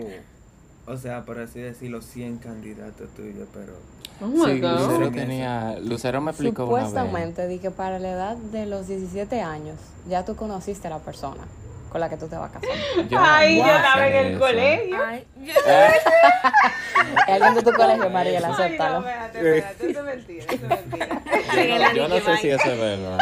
O 0.88 0.96
sea, 0.96 1.22
por 1.22 1.38
así 1.38 1.60
decirlo, 1.60 2.00
100 2.02 2.38
candidatos 2.38 3.08
tuyos, 3.14 3.46
pero. 3.52 3.74
Oh 4.20 4.46
sí. 4.46 4.58
Lucero 4.60 5.10
tenía. 5.12 5.76
Lucero 5.80 6.20
me 6.20 6.30
explicó 6.32 6.64
una 6.64 6.78
vez. 6.82 6.88
Supuestamente, 6.88 7.46
di 7.46 7.58
que 7.58 7.70
para 7.70 7.98
la 7.98 8.10
edad 8.10 8.36
de 8.36 8.66
los 8.66 8.88
17 8.88 9.40
años 9.42 9.76
ya 10.08 10.24
tú 10.24 10.34
conociste 10.34 10.88
a 10.88 10.90
la 10.90 10.98
persona 10.98 11.42
con 11.90 12.00
la 12.02 12.08
que 12.10 12.16
tú 12.16 12.26
te 12.26 12.36
vas 12.36 12.50
a 12.50 12.52
casar. 12.60 12.68
Yo 13.08 13.18
Ay, 13.20 13.58
yo 13.58 13.64
no 13.66 13.76
estaba 13.76 14.08
en 14.08 14.14
el 14.16 14.26
eso. 14.32 14.40
colegio. 14.40 14.96
Ay, 15.06 15.26
yo- 15.40 15.52
Es 15.52 17.28
alguien 17.28 17.54
de 17.54 17.62
tu 17.62 17.72
colegio, 17.72 18.10
Mariela, 18.10 18.48
Ay, 18.48 18.52
no, 18.52 18.58
acéptalo. 18.64 18.98
espérate, 18.98 19.38
espérate, 19.38 19.90
eso 19.90 19.98
es 20.00 20.04
mentira, 20.04 20.44
eso 20.44 20.54
es 20.54 20.68
mentira. 20.68 21.22
Ay, 21.50 21.78
la 21.78 21.92
Yo 21.94 22.08
no 22.08 22.14
sé 22.20 22.36
si 22.38 22.50
eso 22.50 22.70
es 22.72 22.78
verdad. 22.78 23.18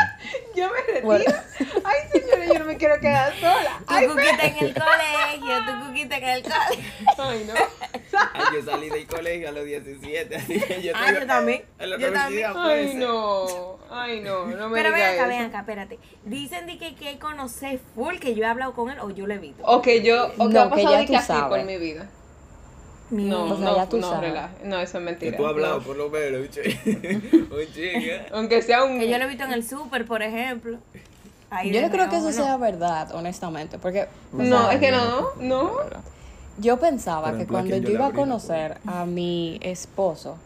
Yo 0.56 0.68
me 0.70 0.80
retiro. 0.80 1.04
Bueno. 1.06 1.24
Ay, 2.46 2.52
yo 2.52 2.58
no 2.60 2.64
me 2.66 2.76
quiero 2.76 3.00
quedar 3.00 3.34
sola. 3.40 3.78
Tu 3.86 3.94
Ay, 3.94 4.06
cuquita 4.06 4.46
en 4.46 4.56
el 4.66 4.74
colegio, 4.74 5.64
tu 5.66 5.86
cuquita 5.86 6.16
en 6.18 6.24
el 6.24 6.42
colegio. 6.42 6.84
ay, 7.18 7.44
no. 7.46 7.54
Ay, 8.34 8.44
yo 8.54 8.62
salí 8.70 8.88
del 8.90 9.06
colegio 9.06 9.48
a 9.48 9.52
los 9.52 9.64
17, 9.64 10.36
así 10.36 10.60
que 10.60 10.82
yo 10.82 10.92
Ah, 10.94 11.12
yo 11.12 11.26
también. 11.26 11.64
La 11.78 11.98
Yo 11.98 12.08
Ay, 12.16 12.44
pues. 12.52 12.94
no. 12.94 13.76
Ay, 13.90 14.20
no, 14.20 14.46
no 14.46 14.68
me 14.68 14.74
Pero 14.82 14.92
ven 14.92 15.02
acá, 15.02 15.26
ven 15.26 15.42
acá, 15.44 15.60
espérate. 15.60 15.98
Dicen 16.24 16.66
de 16.66 16.78
que, 16.78 16.94
que 16.94 17.18
conocer 17.18 17.80
full, 17.94 18.16
que 18.18 18.34
yo 18.34 18.42
he 18.44 18.46
hablado 18.46 18.74
con 18.74 18.90
él 18.90 18.98
o 19.00 19.10
yo 19.10 19.26
lo 19.26 19.34
he 19.34 19.38
visto. 19.38 19.62
O 19.64 19.80
que 19.82 20.02
yo, 20.02 20.32
o 20.38 20.48
que 20.48 20.54
No, 20.54 20.62
ha 20.62 20.74
que 20.74 20.82
ya 20.82 20.98
de 20.98 21.06
tú 21.06 21.12
que 21.12 21.16
así 21.18 21.26
sabes. 21.28 21.48
por 21.48 21.64
mi 21.64 21.78
vida. 21.78 22.08
Mi 23.10 23.24
No, 23.24 23.44
O 23.44 23.56
sea, 23.56 23.64
no, 23.64 23.76
ya 23.76 23.88
tú 23.88 23.98
no, 23.98 24.10
sabes. 24.10 24.32
No, 24.64 24.76
eso 24.80 24.82
es 24.82 24.92
Que 24.92 24.98
mentira. 25.00 25.36
tú 25.36 25.46
has 25.46 25.50
hablado 25.50 25.80
por 25.82 25.96
lo 25.96 26.10
menos, 26.10 26.40
un 26.42 26.50
chico. 26.50 26.68
Un 27.54 27.72
chico. 27.72 28.14
Aunque 28.32 28.62
sea 28.62 28.82
un. 28.84 28.98
Que 28.98 29.08
yo 29.08 29.18
lo 29.18 29.24
he 29.24 29.28
visto 29.28 29.44
en 29.44 29.52
el 29.52 29.66
súper, 29.66 30.04
por 30.04 30.22
ejemplo. 30.22 30.78
Ahí 31.50 31.72
Yo 31.72 31.80
no 31.82 31.90
creo 31.90 32.08
que 32.08 32.16
eso 32.16 32.32
sea 32.32 32.56
verdad, 32.56 33.14
honestamente, 33.14 33.78
porque 33.78 34.08
No, 34.32 34.70
es 34.70 34.80
que 34.80 34.90
no, 34.90 35.28
no. 35.40 35.70
yo 36.58 36.78
pensaba 36.80 37.30
que 37.30 37.36
ejemplo, 37.36 37.58
¿a 37.58 37.60
cuando 37.60 37.76
yo 37.76 37.90
iba 37.90 38.06
a 38.06 38.12
conocer 38.12 38.78
a 38.86 39.06
mi 39.06 39.58
esposo, 39.62 40.36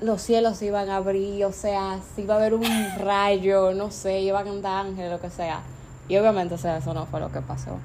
los 0.00 0.20
cielos 0.22 0.56
se 0.58 0.66
iban 0.66 0.88
a 0.90 0.96
abrir, 0.96 1.44
o 1.44 1.52
sea, 1.52 2.00
si 2.14 2.22
iba 2.22 2.34
a 2.34 2.38
haber 2.38 2.54
un 2.54 2.64
rayo, 2.98 3.72
no 3.72 3.90
sé, 3.90 4.20
iba 4.20 4.40
a 4.40 4.44
cantar 4.44 4.86
ángel, 4.86 5.10
lo 5.10 5.20
que 5.20 5.30
sea. 5.30 5.60
Y 6.08 6.16
obviamente, 6.16 6.54
o 6.54 6.58
sea, 6.58 6.78
eso 6.78 6.92
no 6.94 7.06
fue 7.06 7.20
lo 7.20 7.30
que 7.30 7.40
pasó. 7.40 7.78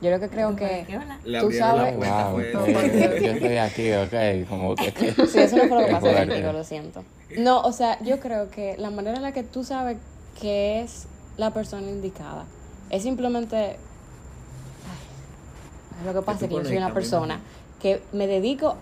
Yo 0.00 0.10
lo 0.10 0.18
que 0.18 0.30
creo 0.30 0.56
¿Qué 0.56 0.86
que... 0.86 0.98
Le 1.24 1.40
Tú 1.40 1.50
la 1.50 1.58
sabes- 1.58 1.96
Wow, 1.96 2.32
porque- 2.32 3.20
yo 3.22 3.30
estoy 3.32 3.56
aquí, 3.58 3.92
ok, 3.92 4.48
como 4.48 4.74
que... 4.74 4.92
Sí, 5.26 5.38
eso 5.40 5.56
no 5.56 5.68
fue 5.68 5.80
lo 5.80 5.86
que 5.86 5.92
pasó 6.00 6.12
contigo, 6.12 6.52
lo 6.52 6.64
siento. 6.64 7.04
No, 7.36 7.60
o 7.60 7.72
sea, 7.72 7.98
yo 8.02 8.18
creo 8.18 8.50
que 8.50 8.76
la 8.78 8.90
manera 8.90 9.16
en 9.18 9.22
la 9.22 9.32
que 9.32 9.42
tú 9.42 9.62
sabes 9.62 9.98
que 10.40 10.80
es 10.80 11.06
la 11.36 11.52
persona 11.52 11.88
indicada 11.88 12.44
es 12.90 13.02
simplemente... 13.02 13.56
ay, 13.56 13.76
lo 16.06 16.14
que 16.14 16.22
pasa 16.22 16.44
es 16.44 16.48
que 16.50 16.56
yo 16.56 16.64
soy 16.64 16.76
una 16.76 16.92
persona 16.92 17.40
que 17.80 18.02
me 18.12 18.26
dedico 18.26 18.76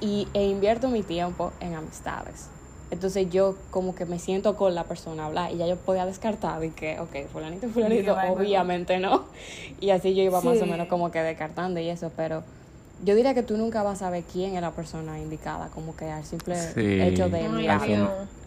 y, 0.00 0.28
e 0.34 0.44
invierto 0.44 0.88
mi 0.88 1.02
tiempo 1.02 1.52
en 1.60 1.74
amistades. 1.74 2.48
Entonces 2.90 3.28
yo 3.30 3.56
como 3.70 3.94
que 3.94 4.04
me 4.04 4.18
siento 4.18 4.56
con 4.56 4.74
la 4.74 4.84
persona 4.84 5.24
a 5.24 5.26
hablar 5.26 5.52
y 5.52 5.56
ya 5.56 5.66
yo 5.66 5.76
podía 5.76 6.06
descartar 6.06 6.62
y 6.64 6.70
que, 6.70 7.00
ok, 7.00 7.28
fulanito 7.32 7.68
fulanito, 7.68 8.16
obviamente 8.28 8.98
no. 8.98 9.24
Y 9.80 9.90
así 9.90 10.14
yo 10.14 10.22
iba 10.22 10.40
más 10.40 10.60
o 10.60 10.66
menos 10.66 10.86
como 10.88 11.10
que 11.10 11.20
descartando 11.20 11.80
y 11.80 11.88
eso, 11.88 12.12
pero 12.16 12.44
yo 13.04 13.14
diría 13.14 13.34
que 13.34 13.42
tú 13.42 13.56
nunca 13.56 13.82
vas 13.82 13.94
a 14.00 14.06
saber 14.06 14.24
quién 14.32 14.54
es 14.54 14.60
la 14.62 14.70
persona 14.70 15.18
indicada, 15.18 15.68
como 15.68 15.94
que 15.96 16.10
al 16.10 16.24
simple 16.24 16.56
Sí. 16.56 17.00
hecho 17.02 17.28
de 17.28 17.48
mirar, 17.48 17.80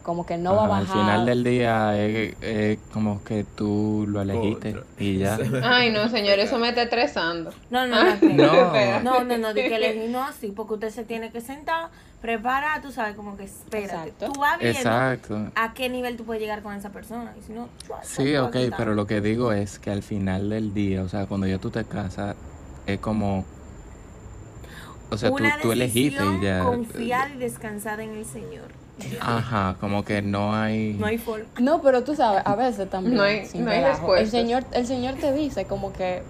como 0.04 0.26
que 0.26 0.38
no 0.38 0.56
va 0.56 0.66
a 0.66 0.68
bajar. 0.68 0.82
Al 0.88 0.88
final 0.88 1.26
del 1.26 1.44
día 1.44 1.98
es, 2.02 2.36
es 2.42 2.80
como 2.94 3.24
que 3.26 3.44
tú 3.44 4.06
lo 4.08 4.22
elegiste 4.22 4.72
Contra. 4.74 4.88
y 5.04 5.18
ya. 5.18 5.38
Ay, 5.64 5.92
no, 5.92 6.08
señor, 6.10 6.40
eso 6.40 6.58
me 6.60 6.70
está 6.70 6.84
estresando. 6.84 7.52
No, 7.70 7.86
no, 7.88 8.04
no. 8.04 8.34
No. 8.34 9.02
No, 9.04 9.24
no, 9.26 9.38
no, 9.38 9.54
de 9.54 9.68
que 9.68 9.76
elegí 9.76 10.08
no 10.08 10.24
así, 10.24 10.48
porque 10.56 10.76
usted 10.76 10.90
se 10.92 11.04
tiene 11.04 11.30
que 11.30 11.42
sentar, 11.42 11.90
preparar, 12.22 12.82
tú 12.82 12.92
sabes, 12.92 13.16
como 13.16 13.36
que 13.36 13.44
espérate. 13.44 14.10
Exacto. 14.10 14.32
Tú 14.32 14.40
vas 14.40 14.58
viendo 14.60 14.80
Exacto. 14.80 15.52
a 15.56 15.74
qué 15.74 15.90
nivel 15.90 16.16
tú 16.16 16.24
puedes 16.24 16.42
llegar 16.42 16.62
con 16.64 16.74
esa 16.74 16.90
persona. 16.90 17.34
Y 17.38 17.44
si 17.44 17.52
no, 17.54 17.68
Sí, 18.02 18.36
ok, 18.38 18.56
pero 18.78 18.96
lo 18.96 19.06
que 19.08 19.20
digo 19.20 19.52
es 19.52 19.78
que 19.78 19.92
al 19.92 20.04
final 20.04 20.50
del 20.50 20.74
día, 20.74 21.04
o 21.04 21.10
sea, 21.10 21.26
cuando 21.26 21.48
ya 21.48 21.58
tú 21.58 21.70
te 21.70 21.84
casas, 21.84 22.36
es 22.86 23.00
como... 23.00 23.44
O 25.10 25.18
sea, 25.18 25.30
tú, 25.30 25.36
Una 25.36 25.58
tú 25.62 25.72
elegiste 25.72 26.20
decisión 26.22 26.42
y 26.42 26.46
ya... 26.46 26.64
confiada 26.64 27.30
y 27.30 27.38
descansada 27.38 28.04
en 28.04 28.12
el 28.16 28.26
Señor. 28.26 28.66
Ajá, 29.22 29.78
como 29.80 30.04
que 30.04 30.22
no 30.22 30.54
hay... 30.56 30.96
No 31.00 31.06
hay 31.06 31.18
forma. 31.18 31.46
No, 31.60 31.82
pero 31.82 32.04
tú 32.04 32.16
sabes, 32.16 32.42
a 32.46 32.56
veces 32.56 32.90
también. 32.90 33.16
No 33.16 33.24
hay- 33.24 33.46
sin 33.46 33.64
no 33.64 33.72
hay 33.72 33.82
relajo, 33.82 34.16
el 34.16 34.30
señor, 34.30 34.64
el 34.74 34.88
señor 34.88 35.16
te 35.16 35.32
dice 35.34 35.66
como 35.66 35.94
que, 35.94 36.24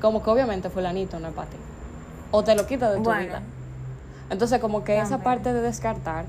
como 0.00 0.22
que 0.22 0.30
obviamente 0.30 0.70
fulanito 0.70 1.18
no 1.20 1.28
es 1.28 1.34
para 1.34 1.48
ti. 1.50 1.56
O 2.32 2.42
te 2.42 2.56
lo 2.56 2.66
quita 2.66 2.90
de 2.90 2.96
tu 2.98 3.04
Bueno. 3.04 3.20
vida. 3.22 3.42
Entonces 4.28 4.58
como 4.58 4.82
que 4.84 4.98
esa 4.98 5.18
parte 5.18 5.52
de 5.52 5.60
descartar, 5.60 6.24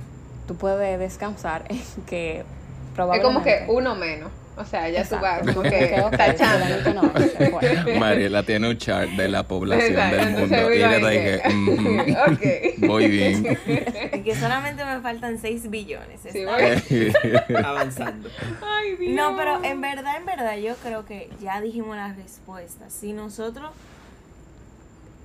tú 0.47 0.55
puedes 0.55 0.99
descansar 0.99 1.65
en 1.69 1.81
que 2.05 2.39
Es 2.41 2.45
probablemente. 2.93 3.33
como 3.33 3.43
que 3.43 3.65
uno 3.67 3.95
menos. 3.95 4.29
O 4.57 4.63
sea, 4.63 4.89
ya 4.89 5.03
tú 5.03 5.15
vas 5.19 5.41
como 5.41 5.63
Que, 5.63 6.01
tachando. 6.17 7.03
Mariela 7.99 8.43
tiene 8.43 8.69
un 8.69 8.77
chart 8.77 9.09
de 9.09 9.27
la 9.27 9.43
población 9.43 9.91
Exacto, 9.91 10.15
del 10.15 10.29
mundo 10.31 10.55
entonces 10.55 10.75
y 10.75 11.01
le 11.01 11.09
dije, 11.11 11.41
que- 11.41 11.53
"Ujú, 11.73 12.31
Ok. 12.31 12.87
voy 12.87 13.07
bien. 13.09 13.57
Y 14.13 14.19
que 14.21 14.35
solamente 14.35 14.85
me 14.85 15.01
faltan 15.01 15.37
6 15.39 15.69
billones. 15.69 16.21
Sí, 16.21 16.39
¿está 16.39 17.45
voy- 17.47 17.63
Avanzando. 17.63 18.29
Ay, 18.65 18.95
Dios. 18.95 19.13
No, 19.13 19.35
pero 19.35 19.63
en 19.63 19.81
verdad, 19.81 20.15
en 20.17 20.25
verdad, 20.25 20.57
yo 20.57 20.75
creo 20.77 21.05
que 21.05 21.29
ya 21.41 21.59
dijimos 21.59 21.95
la 21.97 22.13
respuesta. 22.13 22.89
Si 22.89 23.11
nosotros 23.13 23.71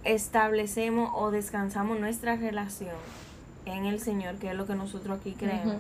establecemos 0.05 1.11
o 1.15 1.31
descansamos 1.31 1.99
nuestra 2.01 2.37
relación 2.37 2.95
en 3.67 3.85
el 3.85 4.01
Señor, 4.01 4.37
que 4.37 4.49
es 4.51 4.55
lo 4.57 4.67
que 4.67 4.75
nosotros 4.75 5.19
aquí 5.21 5.33
creemos. 5.39 5.77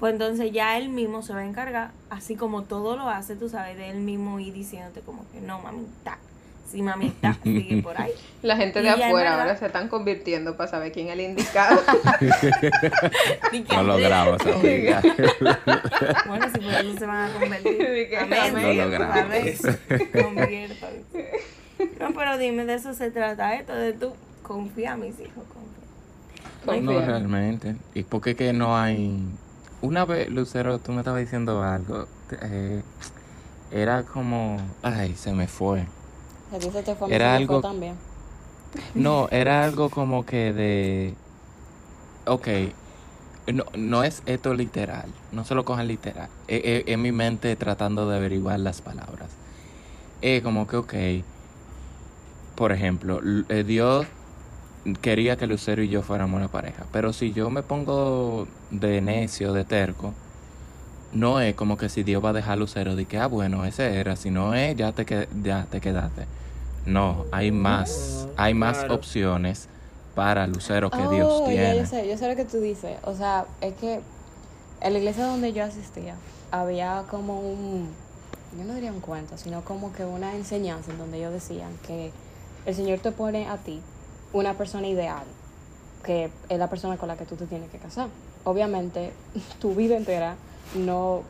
Pues 0.00 0.12
entonces 0.12 0.52
ya 0.52 0.76
Él 0.78 0.88
mismo 0.90 1.22
se 1.22 1.32
va 1.32 1.40
a 1.40 1.46
encargar, 1.46 1.90
así 2.10 2.36
como 2.36 2.62
todo 2.64 2.96
lo 2.96 3.08
hace, 3.08 3.34
tú 3.36 3.48
sabes, 3.48 3.76
de 3.76 3.90
Él 3.90 3.98
mismo 3.98 4.38
ir 4.40 4.52
diciéndote 4.52 5.00
como 5.00 5.24
que 5.32 5.40
no, 5.40 5.58
mamita, 5.60 6.18
si 6.70 6.82
mamita, 6.82 7.36
sigue 7.42 7.82
por 7.82 7.98
ahí. 8.00 8.10
La 8.42 8.56
gente 8.56 8.80
de 8.80 8.86
Y 8.86 8.88
afuera 8.88 9.30
verdad- 9.30 9.40
ahora 9.40 9.56
se 9.56 9.66
están 9.66 9.88
convirtiendo 9.88 10.56
para 10.56 10.68
saber 10.70 10.92
quién 10.92 11.06
es 11.06 11.12
el 11.14 11.20
indicado. 11.20 11.80
Y 13.52 13.60
No 13.74 13.82
logramos, 13.84 14.40
amiga. 14.42 15.00
Bueno, 16.28 16.46
si 16.52 16.58
por 16.60 16.72
eso 16.74 16.98
se 16.98 17.06
van 17.06 17.30
a 17.30 17.32
convertir. 17.38 18.08
Sí, 18.10 18.14
Amén. 18.16 18.62
Lo 18.76 18.84
logramos. 18.84 19.22
Conviértanse. 20.12 21.30
No, 22.00 22.12
pero 22.14 22.38
dime, 22.38 22.64
de 22.64 22.74
eso 22.74 22.94
se 22.94 23.10
trata 23.10 23.54
esto, 23.54 23.74
de 23.74 23.92
tú 23.92 24.12
confía 24.42 24.92
a 24.92 24.96
mis 24.96 25.18
hijos, 25.20 25.44
confía. 25.52 26.80
No, 26.82 26.92
Confía. 26.92 27.06
realmente. 27.06 27.76
¿Y 27.94 28.02
por 28.02 28.20
qué 28.22 28.34
que 28.34 28.52
no 28.52 28.76
hay...? 28.76 29.20
Una 29.82 30.04
vez, 30.04 30.30
Lucero, 30.30 30.78
tú 30.78 30.92
me 30.92 30.98
estabas 30.98 31.20
diciendo 31.20 31.62
algo. 31.62 32.06
eh, 32.42 32.82
era 33.72 34.02
como... 34.04 34.58
Ay, 34.82 35.14
se 35.16 35.32
me 35.32 35.46
fue. 35.46 35.80
A 36.54 36.58
ti 36.58 36.70
se 36.70 36.82
te 36.82 36.94
fue, 36.94 37.08
Era 37.10 37.28
fue 37.28 37.36
algo- 37.36 37.60
también. 37.60 37.94
No, 38.94 39.28
era 39.30 39.64
algo 39.64 39.90
como 39.90 40.24
que 40.24 40.52
de... 40.52 41.14
Ok, 42.26 42.48
no, 43.52 43.64
no 43.76 44.02
es 44.02 44.22
esto 44.26 44.54
literal, 44.54 45.04
no 45.32 45.44
se 45.44 45.54
lo 45.54 45.64
cojan 45.64 45.86
literal. 45.86 46.28
Es, 46.48 46.62
es- 46.64 46.84
es 46.86 46.98
mi 46.98 47.12
mente 47.12 47.54
tratando 47.56 48.08
de 48.08 48.16
averiguar 48.16 48.58
las 48.60 48.80
palabras. 48.80 49.28
Es 50.22 50.42
como 50.42 50.66
que, 50.66 50.76
ok, 50.76 50.94
por 52.56 52.72
ejemplo, 52.72 53.20
eh, 53.48 53.64
Dios 53.64 54.06
quería 54.94 55.36
que 55.36 55.46
Lucero 55.46 55.82
y 55.82 55.88
yo 55.88 56.02
fuéramos 56.02 56.38
una 56.38 56.48
pareja, 56.48 56.86
pero 56.92 57.12
si 57.12 57.32
yo 57.32 57.50
me 57.50 57.62
pongo 57.62 58.46
de 58.70 59.00
necio, 59.00 59.52
de 59.52 59.64
terco, 59.64 60.14
no 61.10 61.40
es 61.40 61.54
como 61.54 61.76
que 61.76 61.88
si 61.88 62.02
Dios 62.02 62.24
va 62.24 62.30
a 62.30 62.32
dejar 62.32 62.54
a 62.54 62.56
Lucero 62.56 62.96
de 62.96 63.06
que, 63.06 63.18
ah, 63.18 63.26
bueno, 63.26 63.64
ese 63.64 63.96
era, 63.98 64.16
si 64.16 64.30
no 64.30 64.54
es, 64.54 64.76
ya 64.76 64.92
te, 64.92 65.04
que- 65.06 65.28
ya 65.42 65.66
te 65.70 65.80
quedaste. 65.80 66.28
No, 66.84 67.26
hay 67.30 67.50
más, 67.52 68.28
hay 68.36 68.54
más 68.54 68.78
claro. 68.78 68.94
opciones 68.94 69.68
para 70.14 70.46
Lucero 70.46 70.90
que 70.90 71.02
Oh, 71.02 71.08
Dios 71.08 71.42
ya, 71.44 71.44
tiene. 71.44 71.74
yo 71.74 71.84
sé, 71.86 72.08
yo 72.08 72.16
sé 72.16 72.28
lo 72.28 72.36
que 72.36 72.44
tú 72.44 72.60
dices. 72.60 72.98
O 73.02 73.14
sea, 73.14 73.46
es 73.60 73.74
que 73.74 74.00
en 74.80 74.92
la 74.92 74.98
iglesia 74.98 75.24
donde 75.26 75.52
yo 75.52 75.64
asistía 75.64 76.14
había 76.50 77.04
como 77.10 77.40
un, 77.40 77.88
yo 78.52 78.64
no 78.64 78.74
diría 78.74 78.92
un 78.92 79.00
cuento, 79.00 79.36
sino 79.36 79.64
como 79.64 79.92
que 79.92 80.04
una 80.04 80.34
enseñanza 80.34 80.90
en 80.92 80.98
donde 80.98 81.18
ellos 81.18 81.32
decían 81.32 81.70
que 81.86 82.12
el 82.64 82.74
Señor 82.74 83.00
te 83.00 83.12
pone 83.12 83.48
a 83.48 83.56
ti 83.58 83.80
una 84.38 84.54
persona 84.54 84.86
ideal, 84.86 85.24
que 86.04 86.30
es 86.48 86.58
la 86.58 86.68
persona 86.68 86.96
con 86.96 87.08
la 87.08 87.16
que 87.16 87.24
tú 87.24 87.36
te 87.36 87.46
tienes 87.46 87.70
que 87.70 87.78
casar. 87.78 88.08
Obviamente, 88.44 89.12
tu 89.60 89.74
vida 89.74 89.96
entera 89.96 90.36
no 90.74 91.22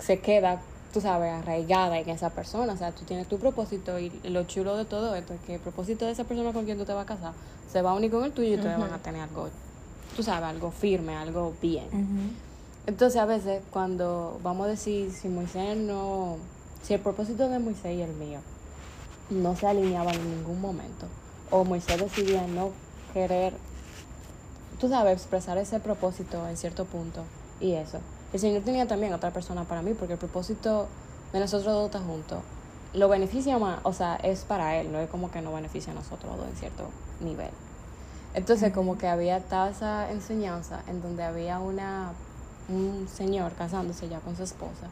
se 0.00 0.18
queda, 0.20 0.60
tú 0.92 1.00
sabes, 1.00 1.32
arraigada 1.32 1.98
en 1.98 2.08
esa 2.08 2.30
persona. 2.30 2.72
O 2.72 2.76
sea, 2.76 2.92
tú 2.92 3.04
tienes 3.04 3.28
tu 3.28 3.38
propósito 3.38 3.98
y 3.98 4.10
lo 4.24 4.44
chulo 4.44 4.76
de 4.76 4.84
todo 4.84 5.14
esto 5.14 5.34
es 5.34 5.40
que 5.40 5.54
el 5.54 5.60
propósito 5.60 6.06
de 6.06 6.12
esa 6.12 6.24
persona 6.24 6.52
con 6.52 6.64
quien 6.64 6.78
tú 6.78 6.84
te 6.84 6.92
vas 6.92 7.04
a 7.04 7.06
casar 7.06 7.32
se 7.70 7.80
va 7.80 7.92
a 7.92 7.94
unir 7.94 8.10
con 8.10 8.24
el 8.24 8.32
tuyo 8.32 8.48
y 8.48 8.54
ustedes 8.56 8.78
van 8.78 8.92
a 8.92 8.98
tener 8.98 9.22
algo, 9.22 9.48
tú 10.14 10.22
sabes, 10.22 10.48
algo 10.48 10.70
firme, 10.70 11.16
algo 11.16 11.54
bien. 11.62 12.36
Entonces, 12.86 13.20
a 13.20 13.24
veces, 13.24 13.62
cuando 13.70 14.38
vamos 14.42 14.66
a 14.66 14.70
decir 14.70 15.10
si 15.12 15.28
Moisés 15.28 15.76
no, 15.76 16.36
si 16.82 16.92
el 16.92 17.00
propósito 17.00 17.48
de 17.48 17.58
Moisés 17.60 17.96
y 17.96 18.02
el 18.02 18.12
mío 18.12 18.40
no 19.30 19.56
se 19.56 19.66
alineaban 19.66 20.14
en 20.14 20.38
ningún 20.38 20.60
momento, 20.60 21.06
o 21.52 21.64
Moisés 21.64 22.00
decidía 22.00 22.44
no 22.48 22.70
querer, 23.12 23.54
tú 24.80 24.88
sabes, 24.88 25.14
expresar 25.14 25.58
ese 25.58 25.78
propósito 25.78 26.48
en 26.48 26.56
cierto 26.56 26.84
punto 26.84 27.22
y 27.60 27.74
eso. 27.74 27.98
El 28.32 28.40
Señor 28.40 28.62
tenía 28.62 28.88
también 28.88 29.12
otra 29.12 29.30
persona 29.30 29.62
para 29.64 29.82
mí, 29.82 29.94
porque 29.94 30.14
el 30.14 30.18
propósito 30.18 30.88
de 31.32 31.38
nosotros 31.38 31.72
dos 31.72 31.86
estar 31.86 32.02
juntos 32.02 32.40
lo 32.94 33.08
beneficia 33.08 33.58
más, 33.58 33.80
o 33.84 33.92
sea, 33.92 34.16
es 34.16 34.40
para 34.40 34.76
Él, 34.76 34.92
no 34.92 34.98
es 34.98 35.08
como 35.08 35.30
que 35.30 35.40
no 35.40 35.54
beneficia 35.54 35.92
a 35.92 35.94
nosotros 35.94 36.36
dos 36.36 36.46
en 36.46 36.56
cierto 36.56 36.84
nivel. 37.20 37.50
Entonces, 38.34 38.72
como 38.72 38.98
que 38.98 39.06
había 39.06 39.40
toda 39.40 39.70
esa 39.70 40.10
enseñanza 40.10 40.82
en 40.88 41.00
donde 41.00 41.22
había 41.22 41.58
una 41.58 42.12
un 42.68 43.08
señor 43.08 43.52
casándose 43.52 44.08
ya 44.08 44.20
con 44.20 44.36
su 44.36 44.42
esposa. 44.42 44.88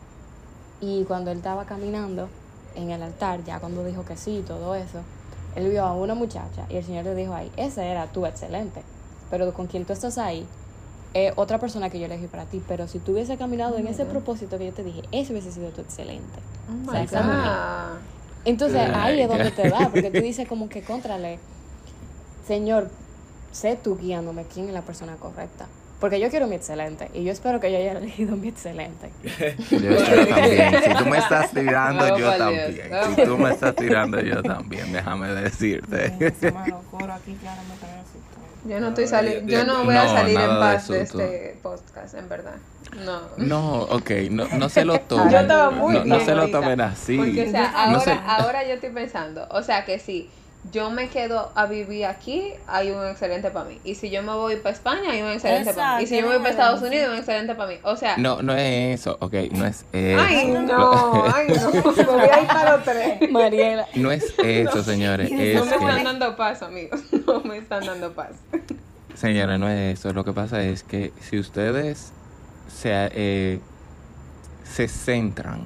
Y 0.81 1.05
cuando 1.05 1.31
él 1.31 1.39
estaba 1.39 1.65
caminando 1.65 2.29
en 2.75 2.91
el 2.91 3.03
altar, 3.03 3.45
ya 3.45 3.61
cuando 3.61 3.85
dijo 3.85 4.05
que 4.05 4.17
sí, 4.17 4.43
todo 4.47 4.75
eso, 4.75 5.01
él 5.57 5.71
vio 5.71 5.85
a 5.85 5.95
una 5.95 6.15
muchacha 6.15 6.67
y 6.69 6.77
el 6.77 6.85
Señor 6.85 7.05
le 7.05 7.15
dijo 7.15 7.35
ahí, 7.35 7.51
ese 7.57 7.87
era 7.87 8.07
tú 8.07 8.27
excelente, 8.27 8.83
pero 9.31 9.53
con 9.53 9.67
quien 9.67 9.85
tú 9.85 9.93
estás 9.93 10.19
ahí, 10.19 10.47
es 11.13 11.33
otra 11.37 11.59
persona 11.59 11.91
que 11.91 11.99
yo 11.99 12.07
elegí 12.07 12.27
para 12.29 12.45
ti, 12.45 12.63
pero 12.69 12.87
si 12.87 12.99
tú 13.01 13.13
hubiese 13.13 13.37
caminado 13.37 13.77
en 13.79 13.87
ese 13.89 14.05
propósito 14.05 14.59
que 14.59 14.67
yo 14.67 14.73
te 14.73 14.85
dije, 14.85 15.03
ese 15.11 15.33
hubiese 15.33 15.51
sido 15.51 15.71
tu 15.71 15.81
excelente. 15.81 16.39
Oh 16.69 16.89
O 16.89 16.93
sea, 16.93 17.01
my 17.01 17.07
esa 17.07 17.23
mujer. 17.23 17.41
God. 17.41 17.99
Entonces 18.45 18.91
ahí 18.95 19.21
es 19.21 19.29
donde 19.29 19.51
te 19.51 19.69
da, 19.69 19.89
porque 19.91 20.11
tú 20.11 20.21
dices 20.23 20.47
como 20.49 20.69
que 20.69 20.83
contrale, 20.83 21.39
Señor, 22.47 22.91
sé 23.53 23.77
tú 23.77 23.97
guiándome 23.97 24.45
quién 24.45 24.69
es 24.69 24.73
la 24.75 24.83
persona 24.83 25.17
correcta. 25.17 25.67
Porque 26.01 26.19
yo 26.19 26.31
quiero 26.31 26.47
mi 26.47 26.57
excelente 26.57 27.11
y 27.13 27.25
yo 27.25 27.33
espero 27.33 27.61
que 27.61 27.71
yo 27.71 27.79
haya 27.79 27.93
elegido 27.99 28.35
mi 28.37 28.49
excelente. 28.49 29.11
Yo 29.71 29.91
espero 29.91 30.27
también. 30.27 30.75
Si 30.83 30.95
tú 30.95 31.07
me 31.11 31.19
estás 31.19 31.51
tirando, 31.55 32.19
yo 32.19 32.33
también. 32.37 32.75
Dios. 32.75 33.07
Si 33.15 33.23
tú 33.25 33.39
me 33.39 33.51
estás 33.51 33.77
tirando, 33.77 34.21
yo 34.21 34.43
también. 34.43 34.93
Déjame 34.93 35.29
decirte. 35.29 36.15
Yo 38.65 38.79
no 38.79 38.89
estoy 38.89 39.07
saliendo, 39.07 39.51
yo 39.51 39.65
no 39.65 39.85
voy 39.85 39.95
No, 39.95 40.01
a 40.01 40.09
salir 40.09 40.39
en 40.39 40.43
de 40.43 40.49
paz 40.49 40.89
de 40.89 41.01
este 41.01 41.59
podcast, 41.63 42.15
en 42.15 42.29
verdad. 42.29 42.57
No. 43.05 43.21
No, 43.39 43.83
ok, 43.85 44.11
no, 44.31 44.49
no 44.49 44.69
se 44.69 44.85
lo 44.85 45.01
tomen. 45.09 45.31
Yo 45.31 45.39
estaba 45.39 45.71
muy 45.71 46.01
no, 46.05 46.21
se 46.21 46.35
lo 46.35 46.51
tomen 46.51 46.81
así. 46.81 47.17
Porque, 47.17 47.49
o 47.49 47.51
sea, 47.51 47.73
No 47.91 47.99
ahora, 47.99 48.25
ahora 48.27 48.65
yo 48.67 48.75
estoy 48.75 48.91
pensando, 48.91 49.47
o 49.51 49.63
sea, 49.63 49.85
que 49.87 49.99
si 49.99 50.29
yo 50.73 50.91
me 50.91 51.09
quedo 51.09 51.51
a 51.55 51.65
vivir 51.67 52.05
aquí, 52.05 52.53
hay 52.67 52.91
un 52.91 53.07
excelente 53.07 53.51
para 53.51 53.65
mí. 53.65 53.81
Y 53.83 53.95
si 53.95 54.11
yo 54.11 54.23
me 54.23 54.33
voy 54.35 54.57
para 54.57 54.75
España, 54.75 55.11
hay 55.11 55.23
un 55.23 55.31
excelente 55.31 55.73
para 55.73 55.97
mí. 55.97 56.05
Y 56.05 56.07
si 56.07 56.17
yo 56.17 56.23
me 56.23 56.29
voy 56.29 56.39
para 56.39 56.51
Estados 56.51 56.83
Unidos, 56.83 57.07
hay 57.07 57.13
un 57.13 57.19
excelente 57.19 57.55
para 57.55 57.71
mí. 57.71 57.79
O 57.83 57.97
sea, 57.97 58.17
No, 58.19 58.43
no 58.43 58.53
es 58.55 59.01
eso, 59.01 59.17
ok, 59.21 59.33
no 59.53 59.65
es 59.67 59.87
eso. 59.93 60.21
ay, 60.23 60.49
no, 60.49 61.25
ay, 61.35 61.47
no. 61.49 61.93
Me 61.97 62.05
voy 62.05 62.29
a 62.29 62.41
ir 62.43 62.47
para 62.47 62.77
los 62.77 62.85
tres. 62.85 63.19
Mariela, 63.31 63.87
No 63.95 64.13
es 64.13 64.35
eso, 64.39 64.83
señores. 64.85 65.31
Es 65.33 65.57
No 65.57 65.65
me 65.65 65.75
están 65.77 65.97
que, 65.99 66.05
dando 66.05 66.37
paz, 66.37 66.63
amigos. 66.63 67.01
No 67.27 67.41
me 67.41 67.57
están 67.59 67.87
dando 67.87 68.13
paz. 68.13 68.33
señores, 69.15 69.59
no 69.59 69.69
es 69.69 69.99
eso. 69.99 70.13
Lo 70.13 70.25
que 70.25 70.33
pasa 70.33 70.63
es 70.63 70.83
que 70.83 71.13
si 71.21 71.39
ustedes 71.39 72.13
se, 72.69 72.91
eh, 72.93 73.61
se 74.65 74.89
centran 74.89 75.63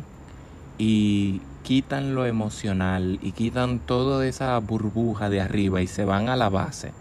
y 0.78 1.40
quitan 1.64 2.14
lo 2.14 2.26
emocional 2.26 3.18
y 3.22 3.32
quitan 3.32 3.80
toda 3.80 4.24
esa 4.26 4.56
burbuja 4.58 5.30
de 5.30 5.40
arriba 5.40 5.80
y 5.80 5.86
se 5.86 6.04
van 6.04 6.28
a 6.28 6.36
la 6.36 6.50
base, 6.50 6.92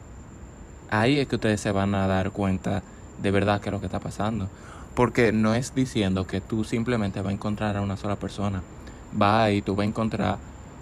ahí 0.89 1.19
es 1.19 1.28
que 1.28 1.36
ustedes 1.36 1.60
se 1.62 1.71
van 1.71 1.93
a 1.93 2.08
dar 2.08 2.32
cuenta 2.32 2.82
de 3.21 3.30
verdad 3.30 3.62
qué 3.62 3.69
es 3.69 3.73
lo 3.73 3.80
que 3.80 3.88
está 3.88 3.99
pasando. 3.99 4.47
Porque 4.95 5.32
no 5.32 5.54
es 5.54 5.76
diciendo 5.76 6.26
que 6.26 6.39
tú 6.39 6.63
simplemente 6.63 7.21
vas 7.21 7.32
a 7.32 7.34
encontrar 7.34 7.76
a 7.78 7.82
una 7.82 7.97
sola 7.97 8.15
persona. 8.15 8.62
Va 9.19 9.52
y 9.52 9.62
tú 9.62 9.76
vas 9.76 9.84
a 9.84 9.89
encontrar, 9.89 10.38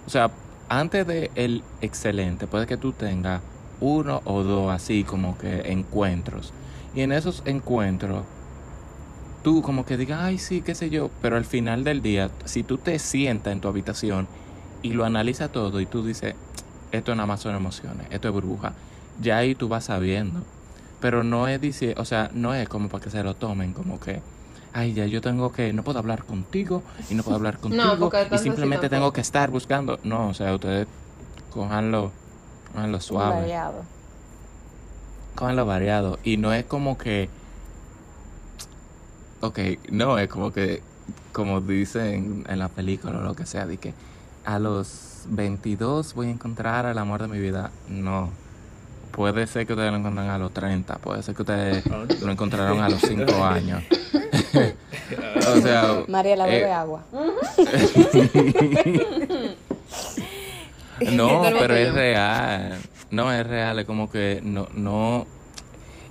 o 0.06 0.10
sea, 0.10 0.30
antes 0.68 1.06
de 1.06 1.30
el 1.34 1.62
excelente, 1.80 2.46
puede 2.46 2.66
que 2.66 2.76
tú 2.76 2.92
tengas 2.92 3.42
uno 3.80 4.22
o 4.24 4.42
dos 4.42 4.70
así 4.70 5.02
como 5.02 5.36
que 5.36 5.72
encuentros. 5.72 6.52
Y 6.94 7.00
en 7.00 7.12
esos 7.12 7.42
encuentros, 7.46 8.24
tú 9.42 9.62
como 9.62 9.84
que 9.84 9.96
digas, 9.96 10.20
ay, 10.22 10.38
sí, 10.38 10.62
qué 10.62 10.74
sé 10.74 10.90
yo, 10.90 11.10
pero 11.20 11.36
al 11.36 11.44
final 11.44 11.84
del 11.84 12.02
día, 12.02 12.30
si 12.44 12.62
tú 12.62 12.78
te 12.78 12.98
sientas 12.98 13.52
en 13.52 13.60
tu 13.60 13.68
habitación 13.68 14.28
y 14.82 14.92
lo 14.92 15.04
analizas 15.04 15.50
todo 15.50 15.80
y 15.80 15.86
tú 15.86 16.04
dices, 16.04 16.34
esto 16.92 17.14
nada 17.14 17.26
más 17.26 17.40
son 17.40 17.54
emociones, 17.54 18.06
esto 18.10 18.28
es 18.28 18.34
burbuja, 18.34 18.74
ya 19.20 19.38
ahí 19.38 19.54
tú 19.54 19.68
vas 19.68 19.84
sabiendo. 19.84 20.42
Pero 21.00 21.24
no 21.24 21.48
es 21.48 21.60
decir, 21.60 21.94
o 21.98 22.04
sea, 22.04 22.30
no 22.32 22.54
es 22.54 22.68
como 22.68 22.88
para 22.88 23.02
que 23.02 23.10
se 23.10 23.24
lo 23.24 23.34
tomen 23.34 23.72
como 23.72 23.98
que, 23.98 24.22
ay, 24.72 24.92
ya 24.94 25.06
yo 25.06 25.20
tengo 25.20 25.52
que, 25.52 25.72
no 25.72 25.82
puedo 25.82 25.98
hablar 25.98 26.24
contigo 26.24 26.82
y 27.10 27.14
no 27.14 27.24
puedo 27.24 27.36
hablar 27.36 27.58
contigo 27.60 28.10
y 28.30 28.38
simplemente 28.38 28.88
tengo 28.88 29.12
que 29.12 29.20
estar 29.20 29.50
buscando. 29.50 29.98
No, 30.04 30.28
o 30.28 30.34
sea, 30.34 30.54
ustedes 30.54 30.86
cojanlo, 31.52 32.12
cojanlo 32.72 33.00
suave 33.00 33.40
variado. 33.40 33.82
lo 35.56 35.66
variado. 35.66 36.18
Y 36.22 36.36
no 36.36 36.52
es 36.52 36.64
como 36.64 36.96
que. 36.96 37.28
Ok, 39.42 39.58
no, 39.90 40.18
es 40.18 40.28
como 40.28 40.52
que 40.52 40.82
como 41.32 41.60
dicen 41.60 42.44
en 42.48 42.58
la 42.60 42.68
película 42.68 43.18
o 43.18 43.22
lo 43.22 43.34
que 43.34 43.44
sea, 43.44 43.66
de 43.66 43.76
que 43.76 43.92
a 44.44 44.60
los 44.60 45.24
22 45.26 46.14
voy 46.14 46.28
a 46.28 46.30
encontrar 46.30 46.86
al 46.86 46.96
amor 46.96 47.22
de 47.22 47.28
mi 47.28 47.40
vida. 47.40 47.72
No. 47.88 48.30
Puede 49.10 49.48
ser 49.48 49.66
que 49.66 49.72
ustedes 49.72 49.90
lo 49.90 49.98
encuentren 49.98 50.28
a 50.28 50.38
los 50.38 50.52
30, 50.52 50.94
puede 50.98 51.24
ser 51.24 51.34
que 51.34 51.42
ustedes 51.42 51.84
lo 52.22 52.30
encontraron 52.30 52.80
a 52.80 52.88
los 52.88 53.00
5 53.00 53.44
años. 53.44 53.82
o 55.48 55.60
sea, 55.60 56.04
Mariela, 56.06 56.46
bebe 56.46 56.68
eh, 56.68 56.72
agua. 56.72 57.02
No, 61.10 61.42
pero 61.58 61.74
es 61.74 61.92
real. 61.92 62.78
No, 63.10 63.32
es 63.32 63.44
real. 63.44 63.76
Es 63.80 63.86
como 63.86 64.08
que 64.08 64.40
no, 64.40 64.68
no. 64.72 65.26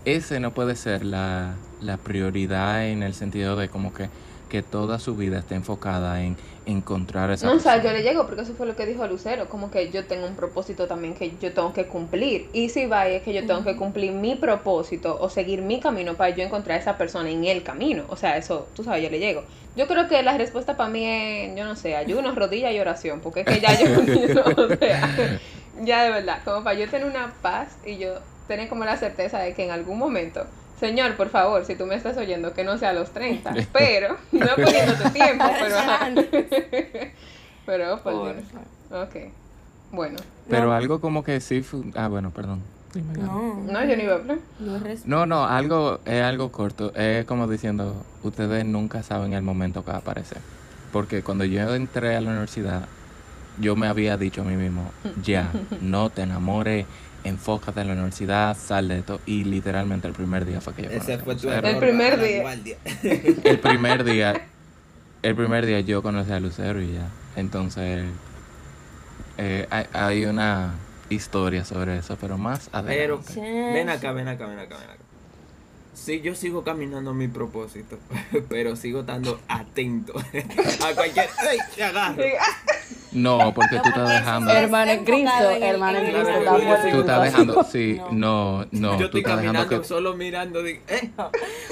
Ese 0.03 0.41
no 0.41 0.53
puede 0.53 0.75
ser 0.75 1.05
la, 1.05 1.55
la 1.81 1.97
prioridad 1.97 2.87
en 2.87 3.03
el 3.03 3.13
sentido 3.13 3.55
de 3.55 3.69
como 3.69 3.93
que, 3.93 4.09
que 4.49 4.61
toda 4.63 4.99
su 4.99 5.15
vida 5.15 5.39
esté 5.39 5.55
enfocada 5.55 6.21
en 6.21 6.35
encontrar 6.65 7.31
esa 7.31 7.47
No, 7.47 7.53
o 7.53 7.59
sea, 7.59 7.77
yo 7.77 7.83
persona. 7.83 7.99
le 7.99 8.03
llego 8.03 8.25
porque 8.27 8.41
eso 8.41 8.53
fue 8.53 8.67
lo 8.67 8.75
que 8.75 8.85
dijo 8.85 9.05
Lucero, 9.07 9.49
como 9.49 9.71
que 9.71 9.89
yo 9.89 10.05
tengo 10.05 10.27
un 10.27 10.35
propósito 10.35 10.87
también 10.87 11.15
que 11.15 11.33
yo 11.41 11.53
tengo 11.53 11.73
que 11.73 11.85
cumplir. 11.87 12.49
Y 12.53 12.69
si 12.69 12.85
va 12.85 13.07
es 13.07 13.23
que 13.23 13.33
yo 13.33 13.45
tengo 13.45 13.63
que 13.63 13.75
cumplir 13.75 14.11
mi 14.11 14.35
propósito 14.35 15.17
o 15.19 15.29
seguir 15.29 15.61
mi 15.61 15.79
camino 15.79 16.15
para 16.15 16.35
yo 16.35 16.43
encontrar 16.43 16.77
a 16.77 16.81
esa 16.81 16.97
persona 16.97 17.29
en 17.29 17.45
el 17.45 17.63
camino. 17.63 18.03
O 18.09 18.15
sea, 18.15 18.37
eso, 18.37 18.67
tú 18.75 18.83
sabes, 18.83 19.03
yo 19.03 19.09
le 19.09 19.19
llego. 19.19 19.43
Yo 19.75 19.87
creo 19.87 20.07
que 20.07 20.21
la 20.21 20.37
respuesta 20.37 20.75
para 20.77 20.89
mí 20.89 21.05
es, 21.05 21.55
yo 21.57 21.63
no 21.65 21.75
sé, 21.75 21.95
ayuno, 21.95 22.31
rodilla 22.35 22.71
y 22.71 22.79
oración, 22.79 23.21
porque 23.21 23.41
es 23.41 23.45
que 23.47 23.59
ya 23.59 23.73
yo, 23.79 23.87
yo, 24.05 24.43
o 24.43 24.75
sea, 24.77 25.39
ya 25.81 26.03
de 26.03 26.11
verdad, 26.11 26.39
como 26.43 26.63
para 26.63 26.77
yo 26.77 26.87
tener 26.89 27.07
una 27.07 27.33
paz 27.41 27.69
y 27.85 27.97
yo 27.97 28.15
tener 28.47 28.67
como 28.69 28.83
la 28.83 28.97
certeza 28.97 29.39
de 29.39 29.53
que 29.53 29.63
en 29.63 29.71
algún 29.71 29.97
momento, 29.97 30.45
Señor, 30.81 31.15
por 31.15 31.29
favor, 31.29 31.63
si 31.63 31.75
tú 31.75 31.85
me 31.85 31.95
estás 31.95 32.17
oyendo, 32.17 32.53
que 32.53 32.63
no 32.65 32.77
sea 32.77 32.89
a 32.89 32.93
los 32.93 33.11
30, 33.11 33.53
pero, 33.71 34.17
no 34.33 34.47
poniéndote 34.55 35.09
tiempo, 35.11 35.45
pero, 35.61 35.77
ajá. 35.77 36.09
pero, 37.65 37.99
por 38.01 38.13
Dios. 38.33 38.45
Porfa. 38.89 39.03
Ok. 39.03 39.31
Bueno. 39.91 40.17
Pero 40.49 40.65
No. 40.67 40.73
algo 40.73 40.99
como 40.99 41.23
que 41.23 41.39
sí. 41.39 41.61
fu- 41.61 41.85
Ah, 41.95 42.07
bueno, 42.07 42.31
perdón. 42.31 42.61
Dime. 42.93 43.13
No, 43.13 43.55
No, 43.55 43.85
yo 43.85 43.95
no 43.95 44.03
iba 44.03 44.13
a 44.13 44.15
hablar. 44.17 44.37
No, 45.05 45.25
no, 45.25 45.45
algo 45.45 45.99
es 46.05 46.21
algo 46.23 46.51
corto. 46.51 46.93
Es 46.95 47.25
como 47.25 47.47
diciendo, 47.47 48.03
ustedes 48.23 48.65
nunca 48.65 49.01
saben 49.03 49.33
el 49.33 49.43
momento 49.43 49.85
que 49.85 49.91
va 49.91 49.97
a 49.97 50.01
aparecer. 50.01 50.39
Porque 50.91 51.21
cuando 51.23 51.45
yo 51.45 51.73
entré 51.73 52.15
a 52.17 52.21
la 52.21 52.31
universidad, 52.31 52.85
yo 53.59 53.75
me 53.77 53.87
había 53.87 54.17
dicho 54.17 54.41
a 54.41 54.45
mí 54.45 54.55
mismo, 54.57 54.91
ya, 55.23 55.51
no 55.79 56.09
te 56.09 56.23
enamores, 56.23 56.85
enfócate 57.23 57.81
en 57.81 57.87
la 57.87 57.93
universidad, 57.93 58.57
sal 58.57 58.87
de 58.87 58.99
esto. 58.99 59.19
Y 59.25 59.43
literalmente 59.43 60.07
el 60.07 60.13
primer 60.13 60.45
día 60.45 60.61
fue 60.61 60.73
que 60.73 60.83
yo 60.83 60.89
Ese 60.89 61.17
fue 61.17 61.35
tu 61.35 61.49
error. 61.49 61.65
El 61.69 61.77
primer 61.77 62.19
día. 62.21 62.77
El 63.43 63.59
primer 63.59 64.03
día, 64.03 64.41
el 65.21 65.35
primer 65.35 65.65
día 65.65 65.79
yo 65.81 66.01
conocí 66.01 66.31
a 66.31 66.39
Lucero 66.39 66.81
y 66.81 66.93
ya. 66.93 67.07
Entonces, 67.35 68.05
eh, 69.37 69.67
hay, 69.69 69.85
hay 69.93 70.25
una 70.25 70.73
historia 71.09 71.65
sobre 71.65 71.97
eso, 71.97 72.17
pero 72.19 72.37
más 72.37 72.69
Pero 72.85 73.15
adelante. 73.15 73.41
ven 73.73 73.89
acá, 73.89 74.11
ven 74.11 74.27
acá, 74.27 74.47
ven 74.47 74.59
acá, 74.59 74.77
ven 74.77 74.89
acá. 74.89 75.00
Sí, 75.93 76.21
yo 76.21 76.35
sigo 76.35 76.63
caminando 76.63 77.11
a 77.11 77.13
mi 77.13 77.27
propósito, 77.27 77.97
pero 78.49 78.75
sigo 78.75 79.01
estando 79.01 79.39
atento 79.47 80.13
a 80.85 80.95
cualquier... 80.95 81.29
¡Ay, 81.37 81.57
te 81.75 81.83
agarro! 81.83 82.23
No, 83.11 83.53
porque 83.53 83.77
tú 83.79 83.89
estás 83.89 84.07
dejando... 84.07 84.51
Hermano 84.51 84.91
en 84.91 85.03
Cristo, 85.03 85.49
hermano 85.61 85.97
en 85.99 86.05
Cristo. 86.05 86.89
Tú 86.91 86.99
estás 87.01 87.23
dejando, 87.23 87.63
sí, 87.65 87.99
No. 88.11 88.65
no, 88.65 88.67
no, 88.71 88.91
yo 88.93 88.97
tú 89.09 89.17
estoy 89.17 89.23
caminando 89.23 89.81
que... 89.81 89.85
solo 89.85 90.13
mirando, 90.15 90.63
de, 90.63 90.81
¿eh? 90.87 91.11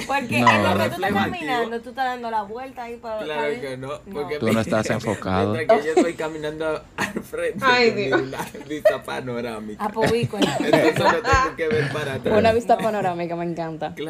Porque 0.06 0.42
No. 0.42 0.50
en 0.50 0.64
lo 0.64 0.84
que 0.84 0.90
tú 0.90 0.96
estás 0.96 1.14
caminando, 1.14 1.82
tú 1.82 1.90
estás 1.90 2.06
dando 2.06 2.30
la 2.30 2.44
vuelta 2.44 2.84
ahí 2.84 2.98
para... 2.98 3.24
Claro 3.24 3.62
que 3.62 3.78
no, 3.78 3.90
porque 4.12 4.38
Tú 4.40 4.52
no 4.52 4.60
estás 4.60 4.90
enfocado. 4.90 5.56
Yo 5.56 5.94
estoy 5.96 6.14
caminando 6.16 6.84
al 6.98 7.24
frente 7.24 7.66
Ay, 7.66 8.10
con 8.10 8.26
mi 8.30 8.36
vista 8.68 9.02
panorámica. 9.02 9.86
A 9.86 9.90
Pobico. 9.90 10.38
Entonces 10.38 10.96
solo 10.98 11.22
tengo 11.22 11.56
que 11.56 11.68
ver 11.70 11.94
para 11.94 12.14
atrás. 12.16 12.38
Una 12.38 12.52
vista 12.52 12.78
panorámica, 12.78 13.38
me 13.38 13.46
encanta. 13.46 13.94
Claro, 13.96 14.09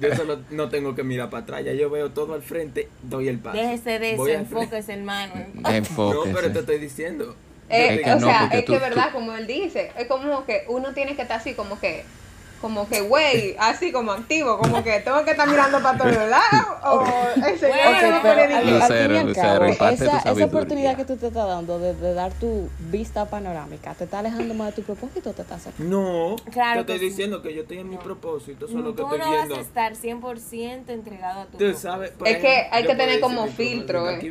yo 0.00 0.14
solo 0.16 0.40
no 0.50 0.68
tengo 0.68 0.94
que 0.94 1.02
mirar 1.02 1.30
para 1.30 1.42
atrás, 1.42 1.64
ya 1.64 1.72
yo 1.72 1.90
veo 1.90 2.10
todo 2.10 2.34
al 2.34 2.42
frente, 2.42 2.88
doy 3.02 3.28
el 3.28 3.38
paso. 3.38 3.56
Déjese 3.56 3.98
de 3.98 4.12
eso, 4.14 4.28
enfóquese, 4.28 4.92
hermano. 4.94 5.32
No, 5.54 6.22
pero 6.34 6.52
te 6.52 6.58
estoy 6.60 6.78
diciendo. 6.78 7.34
Eh, 7.68 7.94
Es 7.94 8.00
que 8.04 8.10
o 8.12 8.18
no, 8.18 8.26
sea, 8.26 8.50
es 8.52 8.64
tú- 8.64 8.72
que 8.72 8.78
verdad, 8.80 9.06
tú- 9.08 9.12
como 9.18 9.32
él 9.34 9.46
dice, 9.46 9.92
es 9.96 10.06
como 10.08 10.44
que 10.44 10.64
uno 10.68 10.92
tiene 10.92 11.14
que 11.14 11.22
estar 11.22 11.38
así 11.38 11.54
como 11.54 11.78
que, 11.78 12.04
como 12.60 12.88
que, 12.88 13.00
güey, 13.00 13.56
así 13.58 13.90
como 13.90 14.12
activo, 14.12 14.58
como 14.58 14.82
que 14.84 15.00
tengo 15.00 15.24
que 15.24 15.30
estar 15.30 15.48
mirando 15.48 15.80
para 15.82 15.96
todos 15.98 16.28
lados, 16.28 16.66
o 16.84 17.04
el 17.46 17.58
señor 17.58 17.76
Bueno, 17.84 18.10
no 18.16 18.22
pero 18.22 18.40
al, 18.42 18.48
que- 18.48 18.54
al 18.54 18.82
fin 18.82 19.14
y 19.14 19.16
al 19.18 19.34
cabo, 19.34 19.64
esa, 19.64 20.44
oportunidad 20.44 20.96
que 20.96 21.04
tú 21.06 21.16
te 21.16 21.28
estás 21.28 21.46
dando 21.46 21.78
de, 21.78 21.94
de 21.94 22.12
dar 22.14 22.32
tu 22.34 22.68
vista 22.90 23.24
panorámica, 23.30 23.94
¿te 23.94 24.04
está 24.04 24.18
alejando 24.18 24.52
más 24.54 24.68
de 24.68 24.82
tu 24.82 24.82
propósito 24.82 25.30
o 25.30 25.32
te 25.32 25.42
está 25.42 25.54
acercando? 25.54 25.90
No, 25.90 26.36
Claro 26.52 26.84
te 26.84 26.92
estoy 26.92 26.94
que 26.94 26.98
sí. 26.98 27.04
diciendo 27.06 27.42
que 27.42 27.54
yo 27.54 27.62
estoy 27.62 27.78
en 27.78 27.88
mi 27.88 27.96
propósito, 27.96 28.68
solo 28.68 28.94
que 28.94 29.02
Tú 29.02 29.04
estoy 29.04 29.18
no 29.20 29.24
vas 29.30 29.34
viendo. 29.36 29.54
a 29.56 29.60
estar 29.60 29.94
100% 29.94 30.88
entregado 30.88 31.40
a 31.40 31.46
tu 31.46 31.56
Tú 31.58 31.74
sabes, 31.74 32.12
Es 32.24 32.38
que 32.38 32.66
hay 32.70 32.84
que 32.84 32.94
tener 32.94 33.20
como 33.20 33.46
filtro, 33.46 34.08
eh. 34.10 34.16
Aquí. 34.16 34.30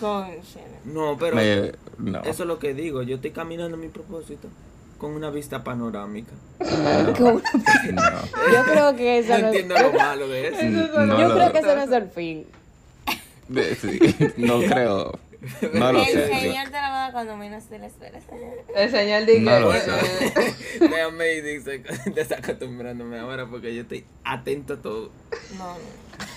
Con. 0.00 0.26
No, 0.84 1.16
pero 1.18 1.36
Me- 1.36 1.72
no. 1.98 2.20
eso 2.20 2.42
es 2.42 2.46
lo 2.48 2.58
que 2.58 2.72
digo, 2.74 3.02
yo 3.02 3.16
estoy 3.16 3.30
caminando 3.32 3.76
mi 3.76 3.88
propósito 3.88 4.48
con 5.00 5.12
una 5.12 5.30
vista 5.30 5.64
panorámica. 5.64 6.32
No. 6.60 7.40
Yo 8.52 8.64
creo 8.64 8.94
que 8.96 9.18
esa 9.18 9.38
No 9.38 9.42
no 9.44 9.48
es, 9.48 9.54
entiendo 9.60 9.76
yo, 9.76 9.82
lo 9.92 9.92
malo 9.98 10.28
de 10.28 10.48
eso. 10.48 10.62
No 10.62 11.18
yo 11.18 11.28
lo- 11.28 11.34
creo 11.34 11.52
que 11.52 11.58
ese 11.58 11.74
no 11.76 11.82
es 11.82 11.90
el 11.92 12.08
fin. 12.10 12.46
de- 13.48 13.74
sí, 13.74 13.98
no 14.36 14.58
creo. 14.60 15.18
No 15.72 15.92
lo 15.94 16.00
El 16.00 16.06
sé. 16.06 16.26
señor 16.28 16.66
te 16.66 16.72
la 16.72 16.90
va 16.90 16.96
a 16.98 17.00
dar 17.04 17.12
cuando 17.12 17.34
menos 17.38 17.64
te 17.64 17.78
la 17.78 17.86
esperas. 17.86 18.22
El 18.76 18.90
señor 18.90 19.24
dice, 19.24 19.40
No 19.40 19.58
lo 19.60 19.72
sé. 19.72 19.90
Déjame 20.80 21.32
y 21.34 21.40
dice, 21.40 21.78
te 21.78 22.20
está 22.20 22.36
acostumbrándome 22.36 23.18
ahora 23.18 23.46
porque 23.46 23.74
yo 23.74 23.80
estoy 23.82 24.04
atento 24.22 24.74
a 24.74 24.76
todo. 24.82 25.10
No, 25.56 25.72
no. 25.72 25.78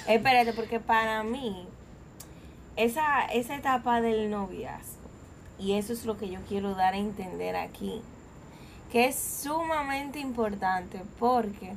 Espérate, 0.07 0.53
porque 0.53 0.79
para 0.79 1.21
mí, 1.23 1.67
esa, 2.77 3.25
esa 3.25 3.55
etapa 3.57 3.99
del 3.99 4.29
noviazgo, 4.29 4.93
y 5.59 5.73
eso 5.73 5.91
es 5.91 6.05
lo 6.05 6.17
que 6.17 6.29
yo 6.29 6.39
quiero 6.47 6.73
dar 6.73 6.93
a 6.93 6.97
entender 6.97 7.57
aquí, 7.57 8.01
que 8.93 9.07
es 9.07 9.15
sumamente 9.43 10.19
importante 10.19 11.01
porque, 11.19 11.73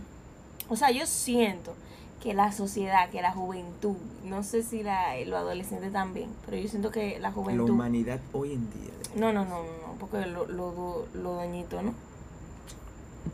o 0.68 0.76
sea, 0.76 0.90
yo 0.90 1.06
siento 1.06 1.74
que 2.22 2.34
la 2.34 2.52
sociedad, 2.52 3.08
que 3.08 3.22
la 3.22 3.32
juventud, 3.32 3.96
no 4.24 4.42
sé 4.42 4.62
si 4.62 4.82
la, 4.82 5.18
los 5.24 5.34
adolescentes 5.38 5.92
también, 5.94 6.28
pero 6.44 6.58
yo 6.58 6.68
siento 6.68 6.90
que 6.90 7.12
la 7.18 7.30
La 7.30 7.32
juventud... 7.32 7.70
humanidad 7.70 8.20
hoy 8.34 8.52
en 8.52 8.70
día. 8.70 8.90
No, 9.14 9.32
no, 9.32 9.46
no, 9.46 9.62
no, 9.62 9.94
porque 9.98 10.26
lo, 10.26 10.46
lo, 10.46 11.06
lo, 11.14 11.36
dañito, 11.36 11.80
¿no? 11.80 11.94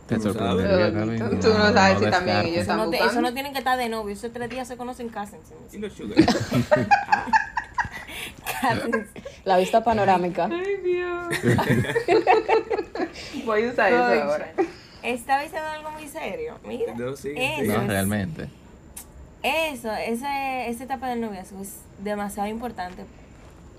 Te 0.06 0.16
Tú 0.16 0.28
no 0.28 0.32
sabes. 0.32 0.92
Gaby. 0.94 1.18
Tú- 1.18 1.36
tú 1.40 1.48
no 1.58 1.72
sabes 1.72 1.98
si 1.98 2.10
también 2.10 2.36
ellos 2.38 2.62
Eso 2.62 2.76
no, 2.76 2.88
te- 2.88 2.98
eso 3.04 3.20
no 3.20 3.32
tienen 3.34 3.52
que 3.52 3.58
estar 3.58 3.76
de 3.76 3.88
novio, 3.88 4.14
esos 4.14 4.32
tres 4.32 4.48
días 4.48 4.68
se 4.68 4.76
conocen, 4.76 5.08
cásense. 5.08 5.54
Y 5.72 5.78
los 5.78 5.92
sugar. 5.92 6.18
La 9.44 9.56
vista 9.56 9.82
panorámica. 9.84 10.48
Ay, 10.50 10.76
Dios. 10.84 11.26
Voy 13.44 13.64
a 13.64 13.70
usar 13.70 13.92
eso 13.92 14.02
ahora. 14.02 14.52
Estaba 15.02 15.42
diciendo 15.42 15.68
algo 15.68 15.90
muy 15.90 16.08
serio. 16.08 16.58
Mira. 16.64 16.94
No, 16.94 17.16
sigue, 17.16 17.60
eso, 17.62 17.72
No, 17.72 17.82
es- 17.82 17.88
realmente. 17.88 18.48
eso 19.42 19.92
ese, 19.92 20.68
esa 20.68 20.84
etapa 20.84 21.08
del 21.08 21.20
noviazgo 21.20 21.60
es 21.62 21.78
demasiado 21.98 22.48
importante. 22.48 23.04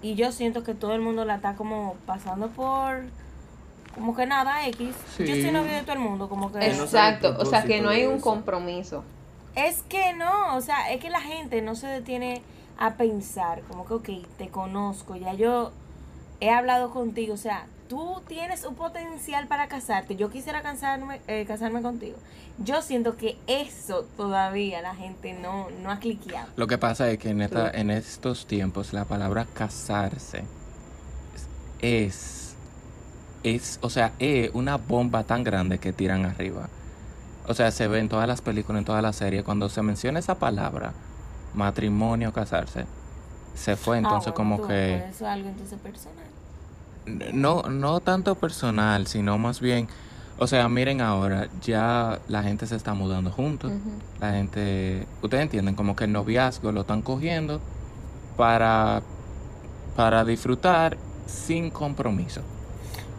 Y 0.01 0.15
yo 0.15 0.31
siento 0.33 0.63
que 0.63 0.73
todo 0.73 0.93
el 0.95 1.01
mundo 1.01 1.23
la 1.25 1.35
está 1.35 1.55
como 1.55 1.95
pasando 2.05 2.49
por. 2.49 3.03
Como 3.95 4.15
que 4.15 4.25
nada, 4.25 4.67
X. 4.67 4.95
Yo 5.19 5.25
Sí. 5.27 5.43
soy 5.43 5.51
novio 5.51 5.71
de 5.71 5.81
todo 5.83 5.93
el 5.93 5.99
mundo, 5.99 6.27
como 6.27 6.51
que. 6.51 6.65
Exacto, 6.65 7.35
o 7.39 7.45
sea 7.45 7.63
que 7.63 7.79
no 7.79 7.89
hay 7.89 8.05
un 8.05 8.19
compromiso. 8.19 9.03
Es 9.55 9.83
que 9.83 10.13
no, 10.13 10.55
o 10.57 10.61
sea, 10.61 10.91
es 10.91 10.99
que 10.99 11.09
la 11.11 11.21
gente 11.21 11.61
no 11.61 11.75
se 11.75 11.85
detiene 11.87 12.41
a 12.77 12.95
pensar, 12.95 13.61
como 13.63 13.85
que, 13.85 13.93
ok, 13.93 14.27
te 14.37 14.49
conozco, 14.49 15.15
ya 15.15 15.33
yo 15.33 15.71
he 16.39 16.49
hablado 16.49 16.91
contigo, 16.91 17.33
o 17.33 17.37
sea, 17.37 17.67
tú 17.87 18.21
tienes 18.27 18.65
un 18.65 18.75
potencial 18.75 19.47
para 19.47 19.67
casarte, 19.67 20.15
yo 20.15 20.29
quisiera 20.29 20.61
casarme, 20.61 21.21
eh, 21.27 21.45
casarme 21.45 21.81
contigo. 21.81 22.17
Yo 22.57 22.81
siento 22.81 23.17
que 23.17 23.37
eso 23.47 24.05
todavía 24.17 24.81
la 24.81 24.95
gente 24.95 25.33
no, 25.33 25.69
no 25.81 25.91
ha 25.91 25.99
cliqueado. 25.99 26.49
Lo 26.55 26.67
que 26.67 26.77
pasa 26.77 27.09
es 27.09 27.17
que 27.17 27.29
en, 27.29 27.41
esta, 27.41 27.69
en 27.69 27.89
estos 27.89 28.45
tiempos 28.45 28.93
la 28.93 29.05
palabra 29.05 29.47
casarse 29.53 30.43
es, 31.79 32.55
es, 33.43 33.79
o 33.81 33.89
sea, 33.89 34.13
es 34.19 34.51
una 34.53 34.77
bomba 34.77 35.23
tan 35.23 35.43
grande 35.43 35.79
que 35.79 35.93
tiran 35.93 36.25
arriba. 36.25 36.69
O 37.47 37.53
sea, 37.53 37.71
se 37.71 37.87
ve 37.87 37.99
en 37.99 38.09
todas 38.09 38.27
las 38.27 38.41
películas, 38.41 38.79
en 38.79 38.85
todas 38.85 39.01
las 39.01 39.17
series, 39.17 39.43
cuando 39.43 39.67
se 39.69 39.81
menciona 39.81 40.19
esa 40.19 40.35
palabra, 40.35 40.93
matrimonio, 41.53 42.33
casarse, 42.33 42.85
se 43.53 43.75
fue 43.75 43.97
entonces 43.97 44.33
Ah, 44.33 44.35
bueno, 44.35 44.57
como 44.57 44.67
que... 44.67 44.95
Eso 44.95 45.07
es 45.07 45.21
algo 45.21 45.49
entonces 45.49 45.79
personal. 45.79 46.25
No, 47.33 47.63
no 47.63 47.99
tanto 47.99 48.35
personal, 48.35 49.07
sino 49.07 49.37
más 49.37 49.59
bien 49.59 49.89
O 50.37 50.47
sea, 50.47 50.67
miren 50.69 51.01
ahora, 51.01 51.47
ya 51.61 52.19
la 52.27 52.43
gente 52.43 52.65
se 52.65 52.75
está 52.75 52.93
mudando 52.93 53.31
juntos. 53.31 53.71
La 54.19 54.31
gente, 54.31 55.07
ustedes 55.21 55.43
entienden, 55.43 55.75
como 55.75 55.95
que 55.95 56.05
el 56.05 56.11
noviazgo 56.11 56.71
lo 56.71 56.81
están 56.81 57.01
cogiendo 57.01 57.61
para, 58.35 59.03
para 59.95 60.25
disfrutar 60.25 60.97
sin 61.27 61.69
compromiso. 61.69 62.41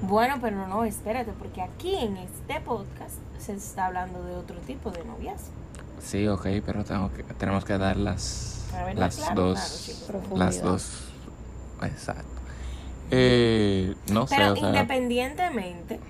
Bueno, 0.02 0.36
pero 0.40 0.66
no, 0.66 0.84
espérate, 0.84 1.32
porque 1.38 1.62
aquí 1.62 1.94
en 1.94 2.16
este 2.16 2.60
podcast 2.60 3.14
se 3.38 3.54
está 3.54 3.86
hablando 3.86 4.22
de 4.24 4.34
otro 4.34 4.58
tipo 4.60 4.90
de 4.90 5.04
noviazgo. 5.04 5.63
Sí, 6.04 6.28
ok, 6.28 6.46
pero 6.64 6.84
tengo 6.84 7.10
que, 7.12 7.22
tenemos 7.22 7.64
que 7.64 7.78
dar 7.78 7.96
las, 7.96 8.66
las 8.94 9.16
claro, 9.16 9.42
dos, 9.42 10.04
claro, 10.06 10.22
chicos. 10.22 10.38
las 10.38 10.62
dos, 10.62 11.00
exacto. 11.82 12.34
Eh, 13.10 13.94
no 14.12 14.26
sé, 14.26 14.36
Pero 14.36 14.52
o 14.52 14.56
sea, 14.56 14.68
independientemente, 14.68 16.00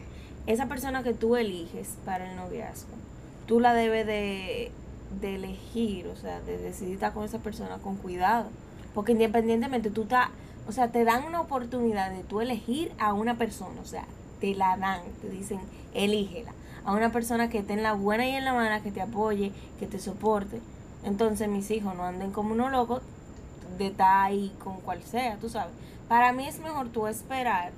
esa 0.47 0.67
persona 0.67 1.03
que 1.03 1.15
tú 1.15 1.37
eliges 1.37 1.95
para 2.05 2.29
el 2.31 2.37
noviazgo, 2.37 2.95
tú 3.47 3.61
la 3.61 3.75
debes 3.75 4.07
de, 4.07 4.73
de 5.21 5.35
elegir, 5.37 6.09
o 6.09 6.17
sea, 6.17 6.41
de 6.41 6.59
decidir 6.59 6.95
estar 6.95 7.13
con 7.13 7.25
esa 7.25 7.39
persona 7.39 7.79
con 7.79 7.97
cuidado. 7.97 8.49
Porque 8.95 9.13
independientemente 9.13 9.91
tú 9.91 10.03
estás, 10.03 10.29
o 10.69 10.73
sea, 10.73 10.89
te 10.89 11.05
dan 11.05 11.25
una 11.25 11.41
oportunidad 11.41 12.11
de 12.11 12.23
tú 12.23 12.41
elegir 12.41 12.93
a 12.99 13.13
una 13.13 13.37
persona, 13.37 13.81
o 13.81 13.87
sea, 13.87 14.05
te 14.41 14.55
la 14.55 14.77
dan, 14.77 15.03
te 15.21 15.29
dicen, 15.29 15.61
elígela. 15.95 16.53
A 16.85 16.93
una 16.93 17.11
persona 17.11 17.49
que 17.49 17.59
esté 17.59 17.73
en 17.73 17.83
la 17.83 17.93
buena 17.95 18.27
y 18.27 18.35
en 18.35 18.45
la 18.45 18.53
mala, 18.53 18.81
que 18.81 18.91
te 18.91 19.01
apoye, 19.01 19.53
que 19.79 19.87
te 19.87 19.99
soporte. 19.99 20.61
Entonces 21.05 21.49
mis 21.49 21.71
hijos 21.71 21.95
no 21.95 22.05
anden 22.05 22.31
como 22.31 22.53
unos 22.53 22.71
locos 22.71 23.03
de 23.79 23.89
estar 23.89 24.25
ahí 24.27 24.53
con 24.63 24.81
cual 24.81 25.03
sea, 25.03 25.37
tú 25.37 25.49
sabes. 25.49 25.73
Para 26.09 26.33
mí 26.33 26.47
es 26.47 26.59
mejor 26.61 26.89
tú 26.89 27.07
esperar 27.07 27.73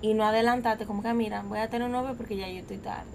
y 0.00 0.14
no 0.14 0.24
adelantarte 0.24 0.86
como 0.86 1.02
que, 1.02 1.12
mira, 1.14 1.42
voy 1.42 1.58
a 1.58 1.68
tener 1.68 1.86
un 1.86 1.92
novio 1.92 2.14
porque 2.16 2.36
ya 2.36 2.48
yo 2.48 2.60
estoy 2.60 2.78
tarde. 2.78 3.06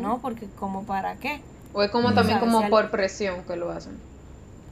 No, 0.00 0.18
porque 0.18 0.48
como 0.58 0.82
para 0.82 1.14
qué. 1.16 1.40
O 1.72 1.82
es 1.82 1.90
como 1.92 2.12
también 2.12 2.40
como 2.40 2.58
Si 2.58 2.64
al- 2.64 2.70
por 2.70 2.90
presión 2.90 3.44
que 3.44 3.54
lo 3.56 3.70
hacen. 3.70 3.96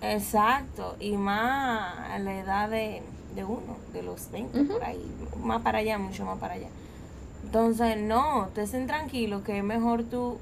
Exacto, 0.02 0.96
y 1.00 1.16
más 1.16 1.98
a 2.10 2.18
la 2.18 2.38
edad 2.38 2.68
de, 2.68 3.02
de 3.34 3.44
uno, 3.44 3.76
de 3.92 4.02
los 4.02 4.30
20, 4.30 4.60
Ujú. 4.60 4.72
por 4.72 4.84
ahí, 4.84 5.00
más 5.42 5.62
para 5.62 5.78
allá, 5.78 5.98
mucho 5.98 6.24
más 6.24 6.38
para 6.38 6.54
allá. 6.54 6.68
Entonces, 7.44 7.96
no, 7.96 8.48
te 8.54 8.62
estén 8.62 8.86
tranquilo, 8.86 9.42
que 9.44 9.58
es 9.58 9.64
mejor 9.64 10.02
tú... 10.04 10.38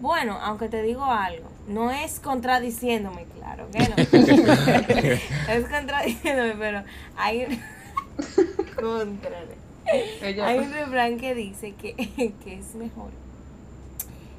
Bueno, 0.00 0.38
aunque 0.42 0.68
te 0.68 0.82
digo 0.82 1.04
algo, 1.04 1.48
no 1.66 1.90
es 1.90 2.20
contradiciéndome, 2.20 3.24
claro 3.36 3.66
que 3.72 3.78
no. 3.80 3.94
es 5.52 5.68
contradiciéndome, 5.68 6.54
pero 6.58 6.82
hay. 7.16 7.60
Ella- 10.22 10.46
Hay 10.46 10.58
un 10.58 10.72
refrán 10.72 11.18
que 11.18 11.34
dice 11.34 11.74
que, 11.74 11.94
que 12.44 12.54
es 12.58 12.74
mejor. 12.76 13.10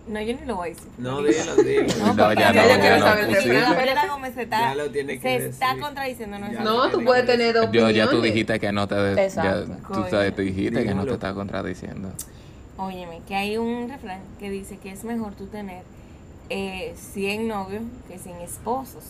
No, 0.09 0.19
yo 0.21 0.35
ni 0.35 0.45
lo 0.45 0.55
voy 0.55 0.69
a 0.69 0.73
decir. 0.73 0.87
No, 0.97 1.21
dilo, 1.21 1.55
dilo. 1.57 2.13
No, 2.15 2.33
ya 2.33 2.51
no, 2.51 2.59
Gabriela 2.59 2.77
ya 2.77 2.97
no. 2.97 3.75
Gabriela 3.75 4.07
Gómez 4.07 4.33
se 4.33 4.41
está, 4.41 4.59
Ya 4.59 4.75
lo 4.75 4.89
tiene 4.89 5.19
que 5.19 5.39
se 5.39 5.47
está 5.49 5.67
decir. 5.67 5.81
contradiciendo. 5.81 6.39
No, 6.39 6.51
Ya. 6.51 6.59
No, 6.61 6.89
tú 6.89 7.03
puedes 7.03 7.25
tener 7.27 7.53
dos 7.53 7.71
yo, 7.71 7.89
ya 7.91 8.09
tú 8.09 8.19
dijiste 8.21 8.59
que 8.59 8.71
no 8.71 8.87
te, 8.87 8.95
ya, 8.95 9.23
Exacto. 9.23 9.77
tú, 9.93 10.05
sabes, 10.09 10.35
tú 10.35 10.41
dijiste 10.41 10.83
que 10.83 10.93
no 10.95 11.05
te 11.05 11.13
está 11.13 11.33
contradiciendo. 11.33 12.11
Óyeme, 12.77 13.21
que 13.27 13.35
hay 13.35 13.57
un 13.57 13.89
refrán 13.89 14.21
que 14.39 14.49
dice 14.49 14.77
que 14.77 14.91
es 14.91 15.03
mejor 15.03 15.33
tú 15.35 15.45
tener 15.47 15.83
eh, 16.49 16.95
100 17.13 17.47
novios 17.47 17.83
que 18.07 18.17
100 18.17 18.37
esposos. 18.41 19.03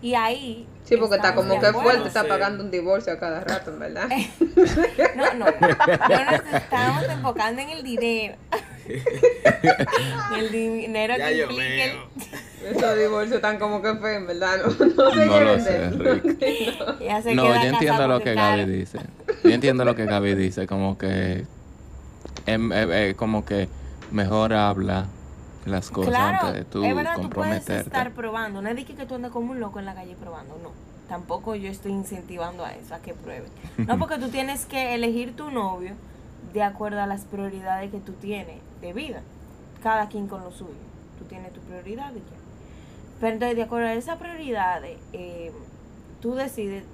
Y 0.00 0.14
ahí. 0.14 0.64
Sí, 0.84 0.96
porque 0.96 1.16
está 1.16 1.34
como 1.34 1.58
que 1.58 1.66
acuerdo. 1.66 1.80
fuerte, 1.80 2.06
está 2.08 2.22
pagando 2.28 2.62
un 2.62 2.70
divorcio 2.70 3.12
a 3.12 3.18
cada 3.18 3.40
rato, 3.40 3.72
en 3.72 3.78
verdad. 3.80 4.08
No, 5.16 5.34
no, 5.34 5.46
no 5.46 6.24
nos 6.30 6.54
estamos 6.54 7.04
enfocando 7.10 7.62
en 7.62 7.70
el 7.70 7.82
dinero. 7.82 8.36
el 10.38 10.50
dinero 10.52 11.14
Ya 11.16 11.28
que 11.28 11.36
yo 11.38 11.44
implica 11.44 11.62
el- 11.84 11.92
veo. 11.92 12.08
Esos 12.76 12.98
divorcios 12.98 13.36
están 13.36 13.58
como 13.58 13.80
que 13.80 13.94
feos, 13.94 14.16
en 14.16 14.26
verdad. 14.26 14.58
No, 14.58 14.66
no 14.66 15.10
se 15.14 15.26
No 15.26 15.40
lo 15.40 15.54
quieren 15.54 15.62
sé. 15.62 15.90
Rick. 15.90 16.24
No, 17.34 17.42
queda 17.44 17.62
yo 17.62 17.68
entiendo 17.68 18.08
lo 18.08 18.20
que. 18.20 18.34
Gaby 18.34 18.64
dice. 18.66 18.98
Yo 19.44 19.50
entiendo 19.50 19.84
lo 19.84 19.94
que 19.94 20.04
Gaby 20.06 20.34
dice, 20.34 20.66
como 20.66 20.98
que 20.98 21.44
em, 22.46 22.72
em, 22.72 22.92
eh, 22.92 23.14
como 23.16 23.44
que 23.44 23.68
mejor 24.10 24.52
habla 24.54 25.06
las 25.66 25.90
cosas 25.90 26.10
Claro, 26.14 26.46
antes 26.48 26.64
de 26.64 26.64
tú 26.70 26.82
es 26.84 26.94
verdad, 26.94 27.12
tú 27.14 27.20
puedes 27.30 27.34
comprometerte. 27.34 27.76
estar 27.80 28.10
probando. 28.12 28.60
No 28.60 28.68
es 28.70 28.76
de 28.76 28.84
que 28.84 28.94
que 28.94 29.06
tú 29.06 29.14
andes 29.14 29.30
como 29.30 29.52
un 29.52 29.60
loco 29.60 29.78
en 29.78 29.84
la 29.84 29.94
calle 29.94 30.16
probando, 30.20 30.58
no. 30.62 30.72
Tampoco 31.08 31.54
yo 31.54 31.70
estoy 31.70 31.92
incentivando 31.92 32.64
a 32.64 32.72
eso, 32.72 32.94
a 32.94 32.98
que 32.98 33.14
prueben. 33.14 33.50
No, 33.86 33.98
porque 34.00 34.18
tú 34.18 34.28
tienes 34.30 34.66
que 34.66 34.94
elegir 34.94 35.34
tu 35.36 35.50
novio 35.50 35.92
de 36.52 36.62
acuerdo 36.62 37.00
a 37.00 37.06
las 37.06 37.22
prioridades 37.22 37.90
que 37.90 37.98
tú 38.00 38.12
tienes 38.14 38.56
de 38.80 38.92
vida. 38.92 39.22
Cada 39.82 40.08
quien 40.08 40.26
con 40.26 40.42
lo 40.42 40.50
suyo. 40.50 40.72
Tú 41.18 41.24
tienes 41.24 41.52
tu 41.52 41.60
prioridad 41.60 42.12
y 42.12 42.18
ya. 42.18 42.38
Pero 43.20 43.32
entonces, 43.32 43.56
de 43.56 43.62
acuerdo 43.62 43.88
a 43.88 43.94
esas 43.94 44.18
prioridades, 44.18 44.98
eh, 45.12 45.52
tú 46.20 46.34
decides, 46.34 46.84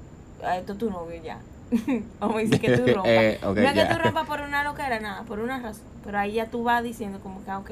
ah, 0.43 0.57
esto 0.57 0.73
es 0.73 0.79
tu 0.79 0.91
novio 0.91 1.21
ya. 1.23 1.39
Vamos 2.21 2.37
a 2.37 2.39
decir 2.41 2.61
que 2.61 2.77
tú 2.77 2.87
rompas. 2.95 3.07
Eh, 3.07 3.41
no 3.43 3.53
es 3.53 3.73
que 3.73 3.85
tú 3.85 3.99
rompas 3.99 4.27
por 4.27 4.41
una 4.41 4.65
loquera, 4.65 5.01
nada, 5.01 5.23
por 5.25 5.39
una 5.39 5.59
razón. 5.61 5.85
Pero 6.05 6.19
ahí 6.19 6.33
ya 6.33 6.47
tú 6.47 6.63
vas 6.63 6.83
diciendo 6.83 7.21
como 7.23 7.45
que, 7.45 7.51
ah, 7.51 7.59
ok, 7.59 7.71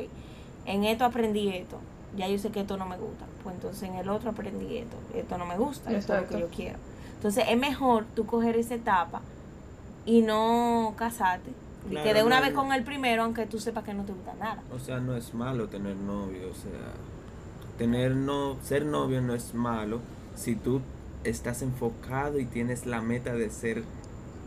en 0.66 0.85
esto 0.85 1.05
aprendí 1.05 1.48
esto. 1.48 1.79
Ya 2.16 2.29
yo 2.29 2.38
sé 2.38 2.51
que 2.51 2.61
esto 2.61 2.77
no 2.77 2.87
me 2.87 2.96
gusta. 2.96 3.25
Pues 3.42 3.55
entonces 3.55 3.88
en 3.88 3.96
el 3.96 4.09
otro 4.09 4.31
aprendí 4.31 4.79
esto. 4.79 4.96
Esto 5.14 5.38
no 5.38 5.46
me 5.46 5.57
gusta, 5.57 5.92
esto 5.92 6.14
es 6.14 6.22
lo 6.22 6.29
que 6.29 6.40
yo 6.40 6.48
quiero. 6.48 6.79
Entonces 7.14 7.44
es 7.48 7.59
mejor 7.59 8.05
tú 8.14 8.27
coger 8.27 8.57
esa 8.57 8.75
etapa 8.75 9.22
y 10.05 10.22
no 10.22 10.94
casarte. 10.96 11.51
Y 11.87 11.90
Claro, 11.90 12.07
que 12.07 12.14
de 12.14 12.23
una 12.23 12.37
no, 12.37 12.42
vez 12.42 12.55
con 12.55 12.73
el 12.73 12.85
primero, 12.85 13.25
aunque 13.25 13.47
tú 13.47 13.59
sepas 13.59 13.85
que 13.85 13.95
no 13.95 14.05
te 14.05 14.12
gusta 14.12 14.35
nada. 14.35 14.62
O 14.73 14.79
sea, 14.79 15.01
no 15.01 15.16
es 15.16 15.35
malo 15.35 15.68
tener 15.68 15.97
novio, 15.97 16.51
o 16.51 16.55
sea, 16.55 16.95
tener 17.79 18.14
no, 18.14 18.57
ser 18.62 18.85
novio 18.85 19.21
no 19.21 19.35
es 19.35 19.55
malo 19.55 20.01
si 20.37 20.55
tú 20.55 20.81
estás 21.25 21.62
enfocado 21.62 22.38
y 22.38 22.47
tienes 22.47 22.87
la 22.87 23.01
meta 23.01 23.35
de 23.35 23.51
ser, 23.51 23.83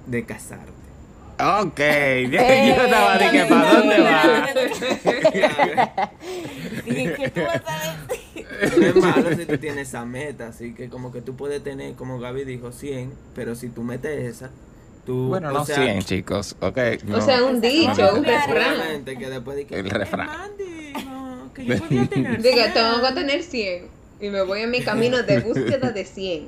de 0.08 0.26
casarte. 0.26 0.71
Ok, 1.38 1.80
yo 2.32 2.39
estaba 2.39 3.17
de 3.17 3.32
que 3.32 3.45
para 3.45 3.74
dónde 3.74 4.00
va. 4.00 4.48
y 6.86 7.08
que 7.15 7.30
tú 7.30 7.41
vas 7.41 7.62
a 7.67 7.98
decir. 8.08 8.48
No 8.80 8.86
es 8.86 8.95
malo 8.95 9.36
si 9.36 9.45
tú 9.45 9.58
tienes 9.58 9.89
esa 9.89 10.06
meta, 10.06 10.48
así 10.48 10.74
que 10.74 10.89
como 10.89 11.12
que 11.12 11.21
tú 11.21 11.36
puedes 11.36 11.62
tener, 11.62 11.95
como 11.95 12.19
Gaby 12.19 12.45
dijo, 12.45 12.71
100, 12.71 13.13
pero 13.34 13.56
si 13.56 13.67
tú 13.67 13.84
metes 13.84 14.36
esa, 14.36 14.52
tú... 15.05 15.27
Bueno, 15.29 15.49
o 15.49 15.53
no 15.53 15.65
sea, 15.65 15.75
100, 15.77 16.01
chicos, 16.03 16.55
ok. 16.59 16.77
no. 17.05 17.17
O 17.17 17.21
sea, 17.21 17.43
un 17.43 17.61
dicho, 17.61 18.13
un 18.15 18.23
refrán. 18.23 19.05
Que 19.05 19.29
después 19.29 19.57
de 19.57 19.65
que... 19.67 19.79
El 19.79 19.89
refrán. 19.89 20.27
"Mandy, 20.27 20.93
no, 21.05 21.51
que 21.53 21.65
yo 21.65 21.77
podía 21.83 22.05
tener 22.07 22.41
Diga, 22.41 22.65
100". 22.65 22.73
tengo 22.73 23.01
que 23.07 23.13
tener 23.13 23.43
100 23.43 23.87
y 24.21 24.29
me 24.29 24.41
voy 24.41 24.61
en 24.61 24.71
mi 24.71 24.81
camino 24.81 25.21
de 25.23 25.39
búsqueda 25.41 25.91
de 25.91 26.05
100. 26.05 26.47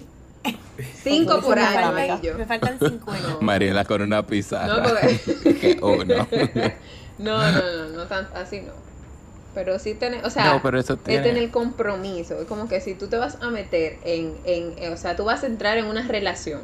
5 1.03 1.31
Como 1.31 1.47
por 1.47 1.59
año 1.59 2.21
yo. 2.21 2.37
Me 2.37 2.45
faltan 2.45 2.79
50. 2.79 3.37
Mariela 3.41 3.83
con 3.85 4.01
una 4.01 4.25
pizarra. 4.25 4.77
No, 4.77 4.83
porque- 4.83 5.59
que 5.59 5.79
uno. 5.81 6.27
No, 7.17 7.51
no, 7.51 7.61
no, 7.61 7.89
no 7.89 8.03
tan 8.05 8.27
así 8.35 8.61
no. 8.61 8.73
Pero 9.55 9.79
sí 9.79 9.95
tener, 9.95 10.23
o 10.23 10.29
sea, 10.29 10.53
No, 10.53 10.61
pero 10.61 10.79
eso 10.79 10.93
es 10.93 10.99
tiene- 11.03 11.23
tener 11.23 11.49
compromiso. 11.51 12.39
Es 12.39 12.45
como 12.45 12.67
que 12.69 12.79
si 12.79 12.93
tú 12.93 13.07
te 13.07 13.17
vas 13.17 13.39
a 13.41 13.49
meter 13.49 13.97
en, 14.05 14.35
en, 14.45 14.93
o 14.93 14.97
sea, 14.97 15.15
tú 15.15 15.25
vas 15.25 15.43
a 15.43 15.47
entrar 15.47 15.77
en 15.79 15.85
una 15.85 16.07
relación, 16.07 16.61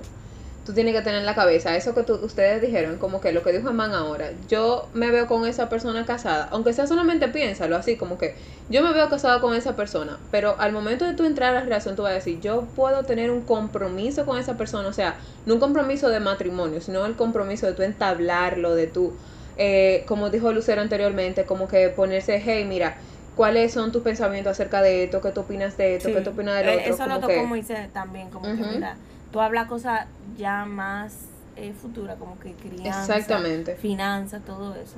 tú 0.66 0.74
tienes 0.74 0.96
que 0.96 1.02
tener 1.02 1.20
en 1.20 1.26
la 1.26 1.36
cabeza 1.36 1.76
eso 1.76 1.94
que 1.94 2.04
tú- 2.04 2.20
ustedes 2.24 2.62
dijeron, 2.62 2.98
como 2.98 3.20
que 3.20 3.32
lo 3.34 3.44
que 3.44 3.52
dijo 3.52 3.74
Man 3.74 3.94
ahora. 3.94 4.32
Yo 4.48 4.88
me 4.94 5.12
veo 5.12 5.28
con 5.28 5.46
esa 5.46 5.68
persona 5.68 6.06
casada, 6.06 6.48
aunque 6.52 6.72
sea 6.74 6.88
solamente 6.88 7.28
piénsalo 7.28 7.76
así, 7.76 7.98
como 7.98 8.18
que 8.18 8.36
yo 8.70 8.82
me 8.82 8.94
veo 8.94 9.10
casada 9.10 9.42
con 9.42 9.54
esa 9.56 9.76
persona, 9.76 10.18
pero 10.32 10.56
al 10.60 10.72
momento 10.72 11.04
de 11.06 11.14
tú 11.16 11.26
entrar 11.26 11.52
a 11.52 11.60
la 11.60 11.66
relación, 11.66 11.96
tú 11.98 12.04
vas 12.04 12.12
a 12.12 12.16
decir, 12.16 12.40
yo 12.40 12.62
puedo 12.76 13.04
tener 13.04 13.30
un 13.30 13.42
compromiso 13.42 14.26
con 14.26 14.38
esa 14.40 14.56
persona, 14.56 14.88
o 14.88 14.94
sea, 14.94 15.16
no 15.46 15.56
un 15.56 15.60
compromiso 15.60 16.08
de 16.10 16.20
matrimonio, 16.22 16.80
sino 16.80 17.06
el 17.06 17.16
compromiso 17.16 17.66
de 17.68 17.74
tú 17.74 17.82
entablarlo, 17.84 18.74
de 18.74 18.88
tú, 18.88 19.14
eh, 19.58 20.04
como 20.08 20.30
dijo 20.30 20.52
Lucero 20.54 20.82
anteriormente, 20.82 21.44
como 21.44 21.68
que 21.68 21.90
ponerse, 21.90 22.42
hey, 22.44 22.66
mira, 22.66 22.96
¿cuáles 23.36 23.74
son 23.74 23.92
tus 23.92 24.02
pensamientos 24.02 24.52
acerca 24.52 24.82
de 24.82 25.04
esto? 25.04 25.20
¿Qué 25.20 25.32
tú 25.32 25.42
opinas 25.42 25.76
de 25.76 25.98
esto? 25.98 26.08
Sí. 26.08 26.16
¿Qué 26.16 26.22
tú 26.22 26.30
opinas 26.30 26.56
del 26.60 26.70
Eh, 26.70 26.78
otro? 26.84 26.94
Eso 26.94 27.06
lo 27.08 27.16
tocó 27.16 27.28
que- 27.28 27.44
Moisés 27.44 27.92
también, 27.92 28.30
como 28.30 28.46
que 28.46 28.62
Ujú. 28.62 28.72
mira, 28.76 28.96
tú 29.34 29.42
hablas 29.42 29.68
cosas 29.68 30.06
ya 30.38 30.64
más 30.66 31.14
eh, 31.58 31.74
futuras, 31.80 32.16
como 32.18 32.40
que 32.40 32.54
crianza, 32.54 33.18
Exactamente. 33.18 33.76
finanzas, 33.76 34.42
todo 34.46 34.74
eso. 34.76 34.96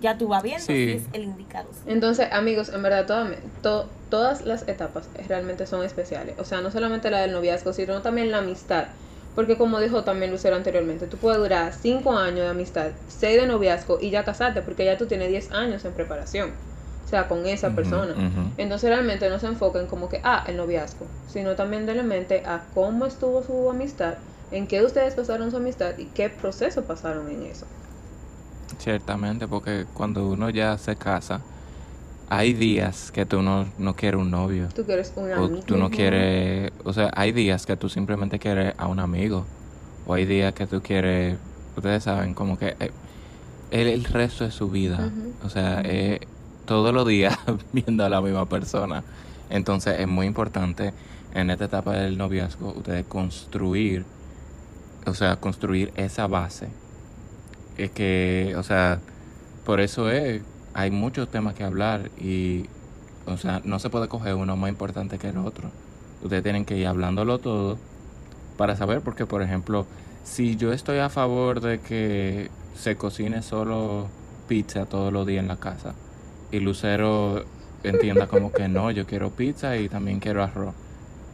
Ya 0.00 0.18
tú 0.18 0.28
vas 0.28 0.42
viendo 0.42 0.64
Sí. 0.64 0.72
si 0.86 0.90
es 0.92 1.02
el 1.12 1.22
indicado. 1.24 1.68
Entonces, 1.86 2.28
amigos, 2.32 2.70
en 2.70 2.82
verdad, 2.82 3.06
toda- 3.06 3.30
to- 3.62 3.88
todas 4.10 4.44
las 4.44 4.66
etapas 4.68 5.08
realmente 5.28 5.66
son 5.66 5.84
especiales. 5.84 6.34
O 6.38 6.44
sea, 6.44 6.60
no 6.62 6.70
solamente 6.70 7.10
la 7.10 7.20
del 7.20 7.32
noviazgo, 7.32 7.72
sino 7.72 8.00
también 8.02 8.30
la 8.30 8.38
amistad. 8.38 8.86
Porque 9.36 9.56
como 9.56 9.80
dijo 9.80 10.02
también 10.04 10.30
Lucero 10.30 10.54
anteriormente, 10.56 11.06
tú 11.06 11.16
puedes 11.16 11.38
durar 11.38 11.72
5 11.72 12.16
años 12.16 12.40
de 12.40 12.48
amistad, 12.48 12.90
6 13.08 13.40
de 13.40 13.46
noviazgo 13.46 13.98
y 14.00 14.10
ya 14.10 14.24
casarte, 14.24 14.62
porque 14.62 14.84
ya 14.84 14.96
tú 14.98 15.06
tienes 15.06 15.28
10 15.28 15.50
años 15.52 15.84
en 15.84 15.92
preparación. 15.92 16.52
O 17.04 17.08
sea, 17.08 17.28
con 17.28 17.46
esa 17.46 17.70
persona. 17.70 18.14
Entonces 18.56 18.88
realmente 18.90 19.28
no 19.28 19.38
se 19.38 19.46
enfoquen 19.46 19.86
como 19.86 20.08
que, 20.08 20.20
ah, 20.24 20.44
el 20.48 20.56
noviazgo, 20.56 21.06
sino 21.28 21.54
también 21.54 21.86
denle 21.86 22.02
mente 22.02 22.42
a 22.46 22.62
cómo 22.74 23.04
estuvo 23.06 23.42
su 23.42 23.68
amistad, 23.70 24.14
en 24.50 24.66
qué 24.66 24.82
ustedes 24.82 25.14
pasaron 25.14 25.50
su 25.50 25.58
amistad 25.58 25.98
y 25.98 26.06
qué 26.06 26.30
proceso 26.30 26.82
pasaron 26.84 27.30
en 27.30 27.42
eso. 27.44 27.66
Ciertamente, 28.78 29.46
porque 29.46 29.84
cuando 29.94 30.26
uno 30.28 30.50
ya 30.50 30.76
se 30.78 30.96
casa, 30.96 31.40
hay 32.28 32.54
días 32.54 33.12
que 33.12 33.26
tú 33.26 33.42
no, 33.42 33.66
no 33.78 33.94
quieres 33.94 34.20
un 34.20 34.30
novio. 34.30 34.68
Tú 34.74 34.84
quieres 34.84 35.12
un 35.16 35.30
O 35.30 35.34
amigo. 35.44 35.62
tú 35.64 35.76
no 35.76 35.90
quieres, 35.90 36.72
o 36.84 36.92
sea, 36.92 37.10
hay 37.14 37.32
días 37.32 37.66
que 37.66 37.76
tú 37.76 37.88
simplemente 37.88 38.38
quieres 38.38 38.74
a 38.78 38.86
un 38.88 38.98
amigo. 38.98 39.44
O 40.06 40.14
hay 40.14 40.24
días 40.26 40.52
que 40.54 40.66
tú 40.66 40.82
quieres, 40.82 41.36
ustedes 41.76 42.02
saben, 42.02 42.34
como 42.34 42.58
que 42.58 42.74
eh, 42.80 42.90
el, 43.70 43.88
el 43.88 44.04
resto 44.04 44.44
de 44.44 44.50
su 44.50 44.68
vida. 44.70 45.10
O 45.44 45.48
sea, 45.50 45.82
eh, 45.84 46.20
todos 46.64 46.94
los 46.94 47.06
días 47.06 47.38
viendo 47.72 48.04
a 48.04 48.08
la 48.08 48.20
misma 48.20 48.48
persona. 48.48 49.04
Entonces 49.50 50.00
es 50.00 50.08
muy 50.08 50.26
importante 50.26 50.92
en 51.34 51.50
esta 51.50 51.66
etapa 51.66 51.92
del 51.92 52.16
noviazgo 52.16 52.72
ustedes 52.76 53.06
construir, 53.06 54.04
o 55.06 55.14
sea, 55.14 55.36
construir 55.36 55.92
esa 55.96 56.26
base. 56.26 56.68
Es 57.76 57.90
que, 57.90 58.54
o 58.56 58.62
sea, 58.62 59.00
por 59.64 59.80
eso 59.80 60.10
es, 60.10 60.42
hay 60.74 60.90
muchos 60.90 61.28
temas 61.30 61.54
que 61.54 61.64
hablar 61.64 62.10
y, 62.18 62.66
o 63.26 63.36
sea, 63.36 63.60
no 63.64 63.78
se 63.78 63.90
puede 63.90 64.08
coger 64.08 64.34
uno 64.34 64.56
más 64.56 64.70
importante 64.70 65.18
que 65.18 65.28
el 65.28 65.38
otro. 65.38 65.70
Ustedes 66.22 66.42
tienen 66.42 66.64
que 66.64 66.76
ir 66.78 66.86
hablándolo 66.86 67.38
todo 67.38 67.78
para 68.56 68.76
saber, 68.76 69.00
porque, 69.00 69.26
por 69.26 69.42
ejemplo, 69.42 69.86
si 70.22 70.56
yo 70.56 70.72
estoy 70.72 70.98
a 70.98 71.10
favor 71.10 71.60
de 71.60 71.80
que 71.80 72.50
se 72.74 72.96
cocine 72.96 73.42
solo 73.42 74.08
pizza 74.48 74.86
todos 74.86 75.12
los 75.12 75.26
días 75.26 75.42
en 75.42 75.48
la 75.48 75.56
casa 75.56 75.94
y 76.54 76.60
Lucero 76.60 77.44
entienda 77.82 78.28
como 78.28 78.52
que 78.52 78.68
no, 78.68 78.90
yo 78.92 79.06
quiero 79.06 79.30
pizza 79.30 79.76
y 79.76 79.88
también 79.88 80.20
quiero 80.20 80.42
arroz. 80.42 80.74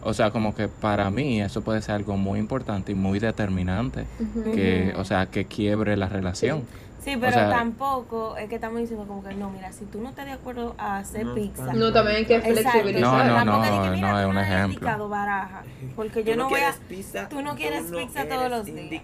O 0.02 0.14
sea, 0.14 0.30
como 0.30 0.54
que 0.54 0.66
para 0.66 1.10
mí 1.10 1.42
eso 1.42 1.60
puede 1.60 1.82
ser 1.82 1.96
algo 1.96 2.16
muy 2.16 2.38
importante 2.38 2.92
y 2.92 2.94
muy 2.94 3.18
determinante, 3.18 4.06
que, 4.54 4.94
o 4.96 5.04
sea, 5.04 5.26
que 5.26 5.44
quiebre 5.44 5.96
la 5.98 6.08
relación. 6.08 6.62
Sí, 7.04 7.16
pero 7.18 7.32
sea- 7.32 7.50
tampoco 7.50 8.36
es 8.36 8.48
que 8.48 8.54
estamos 8.56 8.80
diciendo 8.80 9.06
como 9.06 9.22
que 9.22 9.34
no, 9.34 9.50
mira, 9.50 9.72
si 9.72 9.84
tú 9.86 10.00
no 10.00 10.10
estás 10.10 10.26
de 10.26 10.32
acuerdo 10.32 10.74
a 10.78 10.98
hacer 10.98 11.24
No, 11.26 11.34
pizza. 11.34 11.72
No, 11.72 11.92
también 11.92 12.16
hay 12.18 12.26
que 12.26 12.40
flexibilizar. 12.40 13.26
No, 13.26 13.44
no, 13.44 13.64
es 13.64 13.70
de 13.70 13.76
no, 13.76 13.82
que, 13.84 13.90
mira, 13.90 14.12
no, 14.12 14.20
es 14.20 14.26
un 14.26 14.38
ejemplo. 14.38 14.74
indicado 14.74 15.08
baraja, 15.08 15.62
porque 15.96 16.24
yo 16.24 16.32
Tú 16.32 16.38
no 16.38 16.48
voy 16.48 16.60
a... 16.60 16.74
pizza, 16.88 17.28
Tú 17.28 17.42
no 17.42 17.54
quieres 17.54 17.90
no 17.90 17.98
pizza 17.98 18.26
todos 18.26 18.50
los 18.50 18.64
días. 18.66 19.02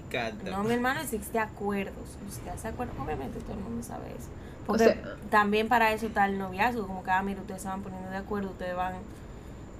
No, 0.50 0.64
mi 0.64 0.74
hermano, 0.74 1.00
existe 1.00 1.38
acuerdos. 1.38 1.94
Usted 2.28 2.52
se 2.60 2.68
acuerda, 2.68 2.92
obviamente 3.02 3.38
todo 3.40 3.52
el 3.54 3.60
mundo 3.64 3.82
sabe 3.82 4.06
eso. 4.08 4.28
O 4.66 4.72
Porque 4.72 4.84
sea- 4.84 4.96
también 5.30 5.68
para 5.68 5.92
eso 5.92 6.06
está 6.06 6.26
el 6.26 6.38
noviazgo, 6.38 6.86
como 6.86 7.02
que, 7.04 7.10
ah, 7.10 7.22
mira, 7.22 7.40
ustedes 7.40 7.62
se 7.62 7.68
van 7.68 7.82
poniendo 7.82 8.10
de 8.10 8.16
acuerdo, 8.16 8.50
ustedes 8.50 8.74
van, 8.76 8.94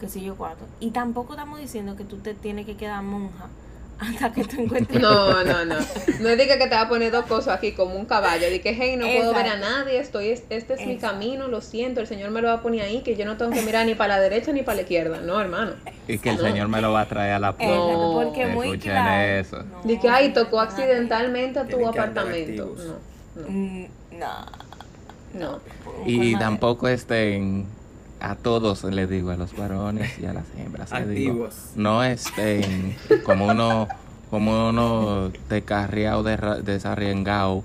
qué 0.01 0.09
sé 0.09 0.21
yo, 0.21 0.37
cuánto. 0.37 0.65
Y 0.81 0.91
tampoco 0.91 1.33
estamos 1.35 1.59
diciendo 1.59 1.97
que 1.97 2.05
tú 2.05 2.19
te 2.19 2.35
tienes 2.35 2.67
que 2.67 2.77
quedar 2.77 3.03
monja 3.03 3.47
hasta 3.99 4.31
que 4.31 4.45
tú 4.45 4.61
encuentres. 4.61 5.01
No, 5.01 5.43
no, 5.43 5.65
no. 5.65 5.75
No 6.21 6.29
es 6.29 6.37
de 6.39 6.47
que, 6.47 6.57
te 6.59 6.69
va 6.69 6.83
a 6.83 6.89
poner 6.89 7.11
dos 7.11 7.25
cosas 7.25 7.57
aquí 7.57 7.73
como 7.73 7.95
un 7.97 8.05
caballo. 8.05 8.51
De 8.51 8.61
que, 8.61 8.75
hey, 8.75 8.97
no 8.99 9.07
puedo 9.07 9.33
ver 9.35 9.47
a 9.49 9.57
nadie, 9.57 9.99
estoy, 9.99 10.29
es- 10.29 10.45
este 10.51 10.75
es 10.75 10.87
mi 10.87 10.99
camino, 10.99 11.49
lo 11.49 11.61
siento, 11.63 12.01
el 12.01 12.07
Señor 12.07 12.31
me 12.31 12.43
lo 12.43 12.49
va 12.49 12.55
a 12.55 12.63
poner 12.63 12.83
ahí, 12.83 13.01
que 13.03 13.17
yo 13.17 13.25
no 13.25 13.37
tengo 13.39 13.53
que 13.53 13.63
mirar 13.63 13.87
ni 13.87 13.95
para 13.95 14.17
la 14.17 14.21
derecha 14.23 14.53
ni 14.53 14.63
para 14.63 14.77
la 14.77 14.83
izquierda. 14.83 15.21
No, 15.23 15.41
hermano. 15.41 15.73
Y 16.07 16.19
que 16.19 16.31
el 16.31 16.39
Señor 16.39 16.69
me 16.69 16.81
lo 16.83 16.93
va 16.93 17.01
a 17.03 17.09
traer 17.09 17.33
a 17.33 17.39
la 17.39 17.57
puerta. 17.57 17.75
Porque 17.75 18.47
muy 18.47 18.79
claro. 18.79 19.41
eso. 19.41 19.63
No, 19.63 19.83
De 19.83 19.99
que, 19.99 20.09
ay, 20.11 20.33
tocó 20.35 20.57
no, 20.57 20.65
no, 20.65 20.69
accidentalmente 20.71 21.59
a 21.59 21.67
tu 21.67 21.87
apartamento. 21.89 22.77
No, 22.77 22.85
no, 23.43 23.49
Mm, 23.49 23.87
No. 24.19 24.66
No. 25.35 25.61
Y 26.07 26.37
tampoco 26.37 26.89
estén, 26.89 27.67
a 28.21 28.35
todos 28.37 28.85
les 28.85 29.09
digo, 29.09 29.31
a 29.31 29.37
los 29.37 29.57
varones 29.57 30.19
y 30.19 30.27
a 30.27 30.33
las 30.33 30.45
hembras, 30.59 30.91
digo, 31.09 31.49
no 31.75 32.03
estén 32.05 32.97
como 33.25 33.47
uno, 33.47 33.89
como 34.31 34.69
uno 34.71 35.31
descarriado, 35.49 36.23
desarriengado, 36.23 37.63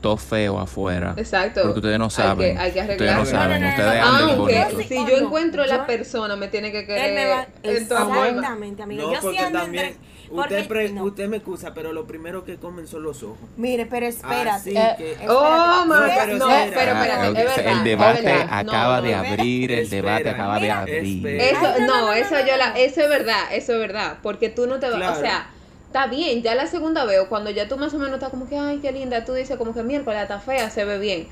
todo 0.00 0.16
feo 0.16 0.58
afuera. 0.58 1.12
Exacto. 1.18 1.60
Porque 1.62 1.80
ustedes 1.80 1.98
no 1.98 2.06
Hay 2.06 2.10
saben. 2.10 2.54
que- 2.56 2.58
hay 2.62 2.72
que 2.72 2.80
ustedes 2.80 3.16
no 3.16 3.26
saben, 3.26 3.64
ustedes 3.64 4.02
Aunque 4.02 4.84
si 4.88 4.94
yo 5.06 5.18
encuentro 5.18 5.64
Yo- 5.66 5.72
la 5.76 5.86
persona, 5.86 6.36
me 6.36 6.48
tiene 6.48 6.72
que 6.72 6.80
Él 6.80 7.14
me 7.14 7.26
va. 7.26 7.46
querer. 7.62 7.82
Exactamente, 7.82 8.82
amiga. 8.82 9.02
No, 9.02 9.08
yo 9.12 9.16
sí 9.20 9.26
porque 9.26 9.38
ando 9.40 9.58
también. 9.60 9.84
entre- 9.88 10.09
Usted, 10.30 10.68
pre- 10.68 10.90
no. 10.90 11.04
usted 11.04 11.28
me 11.28 11.38
excusa, 11.38 11.74
pero 11.74 11.92
lo 11.92 12.06
primero 12.06 12.44
que 12.44 12.56
comen 12.56 12.86
son 12.86 13.02
los 13.02 13.22
ojos. 13.22 13.38
Mire, 13.56 13.86
pero 13.86 14.06
espérate. 14.06 14.48
Así 14.50 14.76
Eh, 14.76 14.94
que. 14.96 15.10
Espérate. 15.12 15.32
Oh, 15.32 15.84
my 15.86 15.88
No, 15.88 16.00
God. 16.00 16.08
pero 16.16 16.36
No, 16.38 16.50
espera. 16.50 16.70
pero 16.74 16.92
espérate, 16.92 17.10
Ah, 17.10 17.24
es 17.24 17.30
ok, 17.30 17.34
verdad. 17.56 17.72
el 17.78 17.84
debate 17.84 18.34
es 18.36 18.46
acaba 18.50 19.00
de 19.00 19.14
abrir, 19.14 19.72
el 19.72 19.90
debate 19.90 20.30
acaba 20.30 20.58
de 20.60 20.70
abrir. 20.70 21.26
Eso, 21.26 21.66
Ay, 21.76 21.82
no, 21.86 22.12
eso 22.12 22.34
yo 22.46 22.56
la, 22.56 22.72
eso 22.78 23.00
es 23.02 23.08
verdad, 23.08 23.42
eso 23.52 23.72
es 23.72 23.78
verdad, 23.80 24.18
porque 24.22 24.48
tú 24.48 24.66
no 24.66 24.78
te 24.78 24.88
vas, 24.88 24.96
Claro. 24.98 25.16
o 25.18 25.20
sea, 25.20 25.46
está 25.86 26.06
bien, 26.06 26.42
ya 26.42 26.54
la 26.54 26.66
segunda 26.68 27.04
vez, 27.04 27.18
o 27.18 27.28
cuando 27.28 27.50
ya 27.50 27.66
tú 27.66 27.76
más 27.76 27.92
o 27.94 27.98
menos 27.98 28.14
estás 28.14 28.30
como 28.30 28.48
que, 28.48 28.56
ay, 28.56 28.78
qué 28.80 28.92
linda, 28.92 29.24
tú 29.24 29.34
dices 29.34 29.56
como 29.56 29.74
que 29.74 29.82
miércoles 29.82 30.22
está 30.22 30.38
fea, 30.38 30.70
se 30.70 30.84
ve 30.84 30.98
bien. 31.00 31.26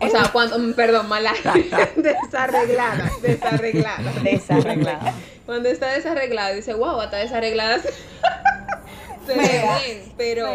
O 0.00 0.08
sea, 0.08 0.30
cuando, 0.32 0.58
mm, 0.58 0.72
perdón, 0.74 1.08
mala, 1.08 1.32
desarreglada, 1.96 3.10
desarreglada. 3.22 4.12
Desarreglada. 4.22 5.14
Cuando 5.46 5.68
está 5.68 5.88
desarreglada, 5.92 6.52
dice, 6.52 6.74
wow, 6.74 7.02
está 7.02 7.18
desarreglada. 7.18 7.80
se 9.26 9.34
ve 9.34 9.62
bien, 9.84 10.12
pero, 10.16 10.46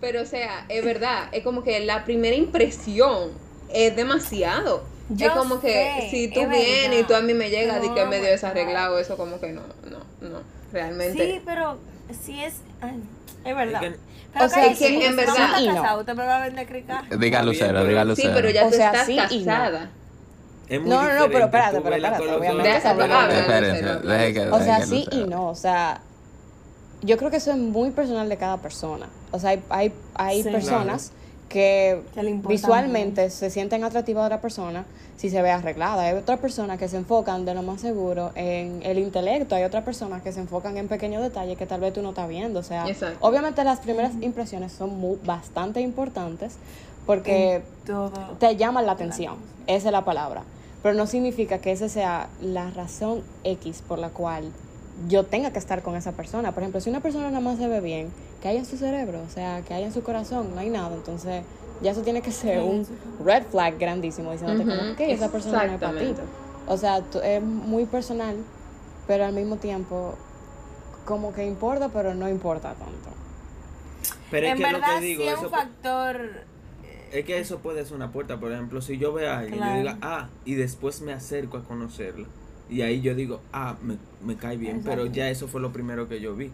pero, 0.00 0.22
o 0.22 0.26
sea, 0.26 0.64
es 0.68 0.84
verdad, 0.84 1.28
es 1.32 1.44
como 1.44 1.62
que 1.62 1.80
la 1.80 2.04
primera 2.04 2.34
impresión 2.36 3.30
es 3.72 3.94
demasiado. 3.94 4.84
Yo 5.10 5.28
es 5.28 5.32
como 5.32 5.60
que 5.60 6.08
si 6.10 6.28
tú 6.28 6.40
es 6.40 6.50
vienes 6.50 7.00
y 7.00 7.04
tú 7.04 7.14
a 7.14 7.20
mí 7.22 7.32
me 7.34 7.48
llegas 7.50 7.82
y 7.84 7.90
que 7.94 8.04
medio 8.04 8.28
desarreglado, 8.28 8.98
eso 8.98 9.16
como 9.16 9.40
que 9.40 9.52
no, 9.52 9.62
no, 9.90 10.28
no, 10.28 10.40
realmente. 10.72 11.24
Sí, 11.24 11.42
pero 11.44 11.78
sí 12.22 12.42
es. 12.42 12.54
ay, 12.80 13.00
es 13.44 13.56
verdad. 13.56 13.84
Es 13.84 13.92
que- 13.92 13.98
Pero 14.32 14.44
O 14.44 14.48
sea, 14.48 14.62
cállate, 14.62 14.76
sí, 14.76 15.02
en 15.02 15.16
verdad- 15.16 15.34
Sí 15.56 15.64
y 15.64 15.68
no. 15.68 15.98
usted 15.98 16.14
me 16.14 16.24
va 16.26 16.36
a 16.36 16.40
vender 16.40 16.66
crica. 16.66 17.04
Diga 17.18 17.42
Lucero, 17.42 17.84
diga 17.84 18.02
sí, 18.02 18.08
Lucero. 18.08 18.34
pero 18.34 18.50
ya 18.50 18.66
O 18.66 18.70
tú 18.70 18.76
sea, 18.76 18.90
estás 18.92 19.06
sí 19.06 19.16
no. 19.16 19.22
casada. 19.22 19.90
Es 20.68 20.80
muy 20.80 20.90
No, 20.90 21.02
no, 21.02 21.14
no, 21.14 21.26
pero 21.28 21.44
espérate, 21.46 21.80
pero 21.80 21.96
espérate, 21.96 22.22
obviamente 22.34 22.62
que- 24.34 24.50
O 24.50 24.58
sea, 24.62 24.76
que 24.80 24.86
sí 24.86 25.06
y 25.12 25.24
no, 25.24 25.48
o 25.48 25.54
sea, 25.54 26.00
yo 27.02 27.16
creo 27.16 27.30
que 27.30 27.38
eso 27.38 27.50
es 27.52 27.56
muy 27.56 27.90
personal 27.90 28.28
de 28.28 28.36
cada 28.36 28.58
persona. 28.58 29.06
O 29.30 29.38
sea, 29.38 29.50
hay, 29.50 29.62
hay, 29.70 29.92
hay 30.14 30.42
Sí. 30.42 30.50
personas 30.50 31.12
que 31.48 32.02
Que 32.14 32.22
le 32.22 32.30
importa 32.30 32.52
visualmente 32.52 33.30
se 33.30 33.50
sienten 33.50 33.84
atractivas 33.84 34.22
a 34.22 34.26
otra 34.26 34.40
persona 34.40 34.84
si 35.16 35.30
se 35.30 35.42
ve 35.42 35.50
arreglada. 35.50 36.04
Hay 36.04 36.14
otras 36.14 36.38
personas 36.38 36.78
que 36.78 36.88
se 36.88 36.96
enfocan 36.96 37.44
de 37.44 37.54
lo 37.54 37.62
más 37.62 37.80
seguro 37.80 38.30
en 38.36 38.80
el 38.84 38.98
intelecto. 38.98 39.56
Hay 39.56 39.64
otras 39.64 39.82
personas 39.84 40.22
que 40.22 40.32
se 40.32 40.40
enfocan 40.40 40.76
en 40.76 40.86
pequeños 40.86 41.22
detalles 41.22 41.58
que 41.58 41.66
tal 41.66 41.80
vez 41.80 41.92
tú 41.92 42.02
no 42.02 42.10
estás 42.10 42.28
viendo. 42.28 42.60
O 42.60 42.62
sea, 42.62 42.86
Exacto. 42.88 43.18
obviamente 43.26 43.64
las 43.64 43.80
primeras 43.80 44.12
impresiones 44.20 44.70
son 44.72 44.96
muy, 44.98 45.18
bastante 45.24 45.80
importantes 45.80 46.56
porque 47.04 47.62
Todo. 47.84 48.12
te 48.38 48.54
llaman 48.56 48.86
la 48.86 48.92
atención. 48.92 49.36
Esa 49.66 49.88
es 49.88 49.92
la 49.92 50.04
palabra. 50.04 50.44
Pero 50.82 50.94
no 50.94 51.06
significa 51.06 51.58
que 51.58 51.72
esa 51.72 51.88
sea 51.88 52.28
la 52.40 52.70
razón 52.70 53.22
X 53.42 53.82
por 53.86 53.98
la 53.98 54.10
cual 54.10 54.52
yo 55.06 55.24
tenga 55.24 55.52
que 55.52 55.58
estar 55.58 55.82
con 55.82 55.96
esa 55.96 56.12
persona. 56.12 56.52
Por 56.52 56.62
ejemplo, 56.62 56.80
si 56.80 56.90
una 56.90 57.00
persona 57.00 57.28
nada 57.28 57.40
más 57.40 57.58
se 57.58 57.68
ve 57.68 57.80
bien, 57.80 58.10
que 58.42 58.48
haya 58.48 58.58
en 58.58 58.66
su 58.66 58.76
cerebro, 58.76 59.22
o 59.26 59.30
sea, 59.30 59.62
que 59.62 59.74
haya 59.74 59.86
en 59.86 59.92
su 59.92 60.02
corazón, 60.02 60.54
no 60.54 60.60
hay 60.60 60.70
nada. 60.70 60.94
Entonces, 60.94 61.44
ya 61.80 61.92
eso 61.92 62.02
tiene 62.02 62.22
que 62.22 62.32
ser 62.32 62.60
un 62.62 62.86
red 63.24 63.44
flag 63.44 63.78
grandísimo 63.78 64.32
diciéndote 64.32 64.66
como 64.66 64.82
Ujú, 64.82 64.96
que 64.96 65.12
esa 65.12 65.30
persona 65.30 65.64
no 65.64 65.72
es 65.72 65.80
para 65.80 65.98
ti. 65.98 66.14
O 66.66 66.76
sea, 66.76 66.98
es 67.22 67.42
muy 67.42 67.86
personal, 67.86 68.36
pero 69.06 69.24
al 69.24 69.32
mismo 69.32 69.56
tiempo 69.56 70.14
como 71.04 71.32
que 71.32 71.46
importa, 71.46 71.88
pero 71.88 72.14
no 72.14 72.28
importa 72.28 72.74
tanto. 72.74 73.10
Pero 74.30 74.46
es 74.46 74.52
en 74.52 74.58
que 74.58 74.66
lo 74.68 74.72
verdad 74.72 74.82
que 74.82 75.00
digo, 75.00 75.24
sí 75.24 75.28
es 75.28 75.42
un 75.42 75.50
factor. 75.50 76.46
Es 77.10 77.24
que 77.24 77.38
eso 77.38 77.60
puede 77.60 77.84
ser 77.84 77.96
una 77.96 78.12
puerta, 78.12 78.38
por 78.38 78.52
ejemplo, 78.52 78.82
si 78.82 78.98
yo 78.98 79.12
veo 79.12 79.30
a 79.30 79.38
alguien 79.38 79.62
y 79.62 79.66
yo 79.66 79.72
diga, 79.72 79.98
ah, 80.02 80.28
y 80.44 80.54
después 80.54 81.00
me 81.00 81.12
acerco 81.12 81.56
a 81.56 81.64
conocerla, 81.64 82.28
y 82.68 82.82
ahí 82.82 83.00
yo 83.00 83.14
digo, 83.14 83.40
ah, 83.52 83.76
me, 83.82 83.96
me 84.24 84.36
cae 84.36 84.56
bien, 84.56 84.82
pero 84.84 85.06
ya 85.06 85.28
eso 85.30 85.48
fue 85.48 85.60
lo 85.60 85.72
primero 85.72 86.08
que 86.08 86.20
yo 86.20 86.34
vi. 86.34 86.50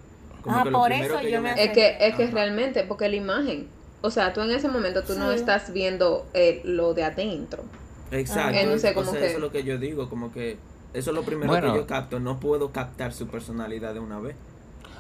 Ah, 0.47 0.61
que 0.63 0.71
lo 0.71 0.79
por 0.79 0.89
primero 0.89 1.15
eso 1.15 1.23
que 1.23 1.31
yo 1.31 1.41
me 1.41 1.51
Es 1.53 1.71
que, 1.73 1.97
es 2.01 2.15
que 2.17 2.25
Ajá. 2.25 2.33
realmente, 2.33 2.85
porque 2.85 3.09
la 3.09 3.17
imagen, 3.17 3.67
o 4.03 4.11
sea, 4.11 4.33
tú 4.33 4.43
en 4.43 4.51
ese 4.51 4.69
momento 4.69 5.03
tú 5.03 5.15
no 5.15 5.31
estás 5.33 5.73
viendo 5.73 6.27
eh, 6.35 6.61
lo 6.65 6.93
de 6.95 7.05
adentro. 7.05 7.63
Exacto, 8.11 8.59
Eh, 8.59 8.67
no 8.67 8.79
sé, 8.79 8.91
o 8.91 8.95
como 8.95 9.11
sea, 9.11 9.21
que- 9.21 9.27
eso 9.27 9.37
es 9.37 9.41
lo 9.41 9.51
que 9.51 9.65
yo 9.65 9.79
digo, 9.79 10.09
como 10.11 10.31
que 10.33 10.59
eso 10.93 11.11
es 11.11 11.15
lo 11.17 11.23
primero 11.23 11.49
Bueno. 11.51 11.73
que 11.73 11.79
yo 11.79 11.87
capto, 11.87 12.21
no 12.21 12.39
puedo 12.39 12.71
captar 12.71 13.13
su 13.13 13.27
personalidad 13.27 13.95
de 13.95 14.01
una 14.01 14.21
vez. 14.21 14.37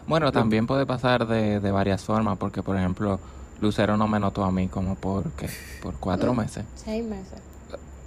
Bueno, 0.07 0.33
también 0.33 0.66
puede 0.66 0.85
pasar 0.87 1.27
de, 1.27 1.61
de 1.61 1.70
varias 1.70 2.03
formas, 2.03 2.36
porque 2.38 2.62
por 2.62 2.76
ejemplo, 2.76 3.20
Lucero 3.61 3.97
no 3.97 4.09
me 4.09 4.18
notó 4.18 4.45
a 4.45 4.51
mí 4.51 4.68
como 4.68 4.97
por, 4.97 5.30
¿qué? 5.32 5.49
Por 5.82 5.95
cuatro 5.95 6.34
meses. 6.34 6.64
Seis 6.74 7.05
meses. 7.05 7.38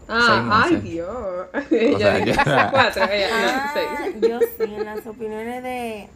Ah, 0.10 0.64
ay 0.66 0.72
meses. 0.74 0.84
Dios. 0.84 1.08
O 1.54 1.58
Ella 1.76 1.98
sea, 1.98 2.26
dijo 2.26 2.44
ya- 2.46 2.72
cuatro, 2.72 3.04
ella 3.12 3.28
Ah, 3.32 3.72
no, 3.76 3.82
seis. 4.10 4.30
yo 4.32 4.40
sí, 4.40 4.74
en 4.74 4.86
las 4.86 5.06
opiniones 5.08 5.64
de. 5.64 6.10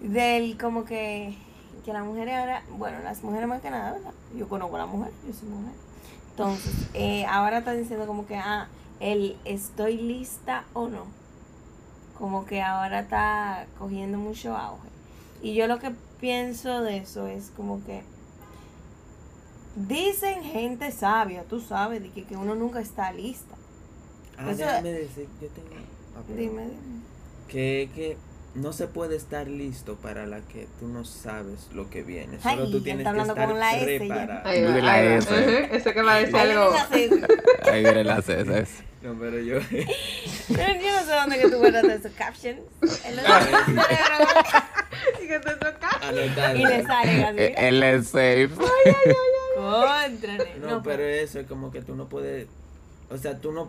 Del 0.00 0.58
como 0.58 0.84
que. 0.84 1.36
Que 1.84 1.92
las 1.92 2.04
mujeres 2.04 2.34
ahora. 2.36 2.62
Bueno, 2.70 2.98
las 3.04 3.22
mujeres 3.22 3.48
más 3.48 3.60
que 3.62 3.70
nada, 3.70 3.92
¿verdad? 3.92 4.12
Yo 4.36 4.48
conozco 4.48 4.76
a 4.76 4.80
la 4.80 4.86
mujer, 4.86 5.12
yo 5.26 5.32
soy 5.32 5.48
mujer. 5.48 5.74
Entonces, 6.30 6.74
eh, 6.94 7.24
ahora 7.26 7.58
está 7.58 7.72
diciendo 7.72 8.06
como 8.06 8.26
que, 8.26 8.36
ah, 8.36 8.68
el 9.00 9.36
estoy 9.44 9.96
lista 9.96 10.64
o 10.74 10.88
no. 10.88 11.04
Como 12.18 12.44
que 12.46 12.62
ahora 12.62 13.00
está 13.00 13.66
cogiendo 13.78 14.18
mucho 14.18 14.56
auge. 14.56 14.88
Y 15.42 15.54
yo 15.54 15.66
lo 15.66 15.78
que 15.78 15.92
pienso 16.20 16.82
de 16.82 16.98
eso 16.98 17.26
es 17.26 17.50
como 17.56 17.84
que 17.84 18.02
Dicen 19.76 20.42
gente 20.42 20.90
sabia, 20.90 21.44
tú 21.44 21.60
sabes, 21.60 22.02
de 22.02 22.08
que, 22.10 22.24
que 22.24 22.34
uno 22.36 22.54
nunca 22.54 22.80
está 22.80 23.12
lista. 23.12 23.54
Ah, 24.38 24.50
Eso- 24.50 24.58
déjame 24.64 24.92
decir, 24.92 25.28
yo 25.40 25.48
tengo... 25.48 25.68
ah, 26.16 26.22
perdón. 26.26 26.36
Dime, 26.36 26.62
dime. 26.62 26.76
Que, 27.48 27.90
que 27.94 28.16
no 28.54 28.72
se 28.72 28.86
puede 28.86 29.16
estar 29.16 29.48
listo 29.48 29.96
para 29.96 30.24
la 30.26 30.40
que 30.40 30.66
tú 30.80 30.88
no 30.88 31.04
sabes 31.04 31.68
lo 31.74 31.90
que 31.90 32.02
viene. 32.02 32.38
Ay, 32.42 32.56
Solo 32.56 32.70
tú 32.70 32.78
ya 32.78 32.84
tienes 32.84 33.06
está 33.06 33.12
que 33.12 33.20
estar 33.28 33.48
con 33.48 33.58
la 33.58 33.70
preparado. 33.72 34.48
Ahí 34.48 34.62
va, 34.64 34.70
la. 34.78 35.04
S. 35.16 35.28
Ujú, 35.30 35.74
Ese 35.74 35.92
que 35.92 36.02
va 36.02 36.14
a 36.14 36.18
decir 36.20 36.36
Ay, 36.36 36.50
algo. 36.50 36.72
yo 36.72 36.78
no 36.78 36.88
sé, 36.88 37.70
Ahí 37.70 37.82
viene 37.82 38.04
las 38.04 38.28
esas. 38.30 38.68
No, 39.02 39.14
pero 39.20 39.38
yo... 39.40 39.58
yo 39.60 40.56
no 40.56 41.04
sé 41.04 41.12
dónde 41.12 41.38
que 41.38 41.50
tú 41.50 41.58
guardas 41.58 41.84
esos 41.84 42.12
captions. 42.12 42.60
Que 45.20 45.38
te 45.40 45.50
toca. 45.56 45.90
anotado. 46.02 46.56
y 46.56 46.64
le 46.64 46.82
salen 46.82 47.24
así. 47.24 47.52
Él 47.56 47.82
es 47.82 48.06
safe. 48.08 48.48
Contrale. 49.56 50.56
No, 50.60 50.82
pero 50.82 51.02
eso 51.02 51.40
es 51.40 51.46
como 51.46 51.70
que 51.70 51.82
tú 51.82 51.96
no 51.96 52.06
puedes... 52.08 52.46
O 53.10 53.16
sea, 53.18 53.38
tú 53.38 53.52
no, 53.52 53.68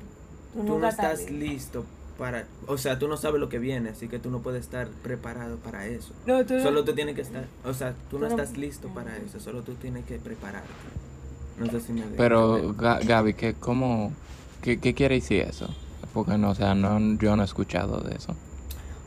tú 0.53 0.79
no 0.79 0.87
estás 0.87 1.29
listo. 1.29 1.85
para... 2.17 2.45
O 2.67 2.77
sea, 2.77 2.97
tú 2.99 3.07
no 3.07 3.17
sabes 3.17 3.39
lo 3.39 3.49
que 3.49 3.59
viene, 3.59 3.89
así 3.89 4.07
que 4.07 4.19
tú 4.19 4.29
no 4.31 4.39
puedes 4.39 4.63
estar 4.65 4.87
preparado 5.03 5.57
para 5.57 5.85
eso. 5.85 6.13
No, 6.25 6.45
tú 6.45 6.55
no- 6.55 6.63
Solo 6.63 6.83
tú 6.83 6.93
tienes 6.93 7.15
que 7.15 7.21
estar... 7.21 7.45
O 7.63 7.73
sea, 7.73 7.93
tú 8.09 8.19
no 8.19 8.27
Tú 8.27 8.35
no- 8.35 8.41
estás 8.43 8.57
listo 8.57 8.87
para 8.89 9.15
eso, 9.17 9.39
solo 9.39 9.61
tú 9.61 9.75
tienes 9.75 10.05
que 10.05 10.17
prepararte. 10.17 10.67
No 11.59 11.65
sé 11.71 11.81
si 11.81 11.93
me 11.93 12.01
Pero 12.17 12.73
Gaby, 12.75 13.33
¿qué, 13.33 13.53
cómo, 13.55 14.11
qué, 14.61 14.79
qué 14.79 14.93
quiere 14.93 15.15
decir 15.15 15.41
eso? 15.41 15.67
Porque 16.13 16.37
no, 16.37 16.51
o 16.51 16.55
sea, 16.55 16.75
no, 16.75 16.99
yo 17.19 17.35
no 17.35 17.41
he 17.41 17.45
escuchado 17.45 18.01
de 18.01 18.15
eso. 18.15 18.35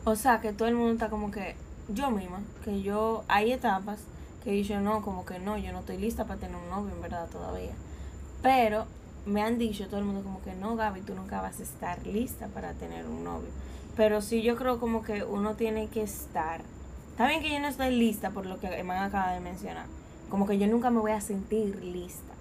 O 0.03 0.15
sea, 0.15 0.41
que 0.41 0.51
todo 0.53 0.67
el 0.67 0.75
mundo 0.75 0.93
está 0.93 1.09
como 1.09 1.31
que, 1.31 1.55
yo 1.89 2.11
misma, 2.11 2.39
que 2.65 2.81
yo, 2.81 3.23
hay 3.27 3.51
etapas 3.53 3.99
que 4.43 4.63
yo 4.63 4.81
no, 4.81 5.01
como 5.01 5.25
que 5.25 5.39
no, 5.39 5.57
yo 5.57 5.71
no 5.71 5.79
estoy 5.79 5.97
lista 5.97 6.25
para 6.25 6.39
tener 6.39 6.55
un 6.55 6.69
novio, 6.69 6.93
en 6.93 7.01
verdad, 7.01 7.27
todavía. 7.29 7.73
Pero 8.41 8.85
me 9.25 9.43
han 9.43 9.57
dicho 9.57 9.87
todo 9.87 9.99
el 9.99 10.05
mundo 10.05 10.23
como 10.23 10.41
que 10.41 10.55
no, 10.55 10.75
Gaby, 10.75 11.01
tú 11.01 11.13
nunca 11.13 11.41
vas 11.41 11.59
a 11.59 11.63
estar 11.63 12.05
lista 12.07 12.47
para 12.47 12.73
tener 12.73 13.05
un 13.05 13.23
novio. 13.23 13.49
Pero 13.95 14.21
sí 14.21 14.41
yo 14.41 14.55
creo 14.55 14.79
como 14.79 15.03
que 15.03 15.23
uno 15.23 15.55
tiene 15.55 15.87
que 15.87 16.01
estar. 16.01 16.61
Está 17.11 17.27
bien 17.27 17.41
que 17.41 17.51
yo 17.51 17.59
no 17.59 17.67
estoy 17.67 17.95
lista 17.95 18.31
por 18.31 18.45
lo 18.45 18.59
que 18.59 18.67
Emma 18.67 19.03
acaba 19.05 19.33
de 19.33 19.41
mencionar. 19.41 19.85
Como 20.29 20.47
que 20.47 20.57
yo 20.57 20.67
nunca 20.67 20.89
me 20.89 20.99
voy 20.99 21.11
a 21.11 21.21
sentir 21.21 21.83
lista. 21.83 22.33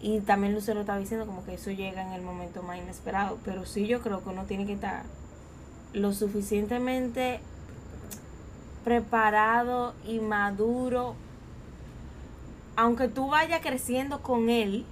Y 0.00 0.20
también 0.20 0.54
Lucero 0.54 0.80
estaba 0.80 0.98
diciendo 0.98 1.26
como 1.26 1.44
que 1.44 1.54
eso 1.54 1.70
llega 1.70 2.02
en 2.02 2.12
el 2.12 2.22
momento 2.22 2.62
más 2.62 2.78
inesperado. 2.78 3.38
Pero 3.44 3.66
sí 3.66 3.86
yo 3.86 4.00
creo 4.00 4.22
que 4.24 4.30
uno 4.30 4.44
tiene 4.44 4.66
que 4.66 4.72
estar 4.72 5.04
lo 5.92 6.12
suficientemente 6.12 7.40
preparado 8.84 9.94
y 10.06 10.20
maduro, 10.20 11.14
aunque 12.76 13.08
tú 13.08 13.28
vayas 13.28 13.60
creciendo 13.60 14.20
con 14.20 14.50
él 14.50 14.84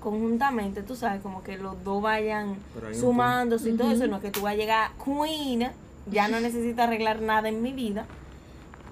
conjuntamente, 0.00 0.82
tú 0.82 0.96
sabes, 0.96 1.22
como 1.22 1.42
que 1.42 1.56
los 1.56 1.82
dos 1.82 2.02
vayan 2.02 2.56
sumándose 2.92 3.70
y 3.70 3.76
todo 3.76 3.90
eso, 3.90 4.06
no 4.06 4.16
es 4.16 4.22
que 4.22 4.30
tú 4.30 4.42
vas 4.42 4.52
a 4.52 4.56
llegar 4.56 4.90
queen, 5.02 5.70
ya 6.10 6.28
no 6.28 6.40
necesito 6.40 6.82
arreglar 6.82 7.22
nada 7.22 7.48
en 7.48 7.62
mi 7.62 7.72
vida, 7.72 8.06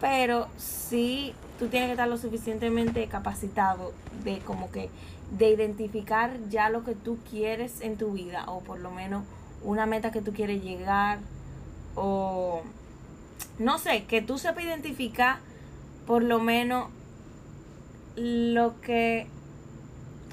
pero 0.00 0.48
sí 0.56 1.34
tú 1.58 1.68
tienes 1.68 1.88
que 1.88 1.92
estar 1.92 2.08
lo 2.08 2.16
suficientemente 2.16 3.06
capacitado 3.06 3.92
de 4.24 4.38
como 4.40 4.70
que 4.70 4.90
de 5.38 5.50
identificar 5.50 6.30
ya 6.50 6.70
lo 6.70 6.82
que 6.84 6.94
tú 6.94 7.18
quieres 7.30 7.80
en 7.82 7.96
tu 7.96 8.12
vida 8.12 8.44
o 8.48 8.60
por 8.60 8.80
lo 8.80 8.90
menos 8.90 9.24
una 9.62 9.86
meta 9.86 10.10
que 10.10 10.20
tú 10.20 10.32
quieres 10.32 10.62
llegar 10.62 11.18
o 11.94 12.62
no 13.58 13.78
sé, 13.78 14.04
que 14.04 14.22
tú 14.22 14.38
sepas 14.38 14.64
identificar 14.64 15.38
por 16.06 16.22
lo 16.22 16.40
menos 16.40 16.88
lo 18.16 18.80
que 18.80 19.26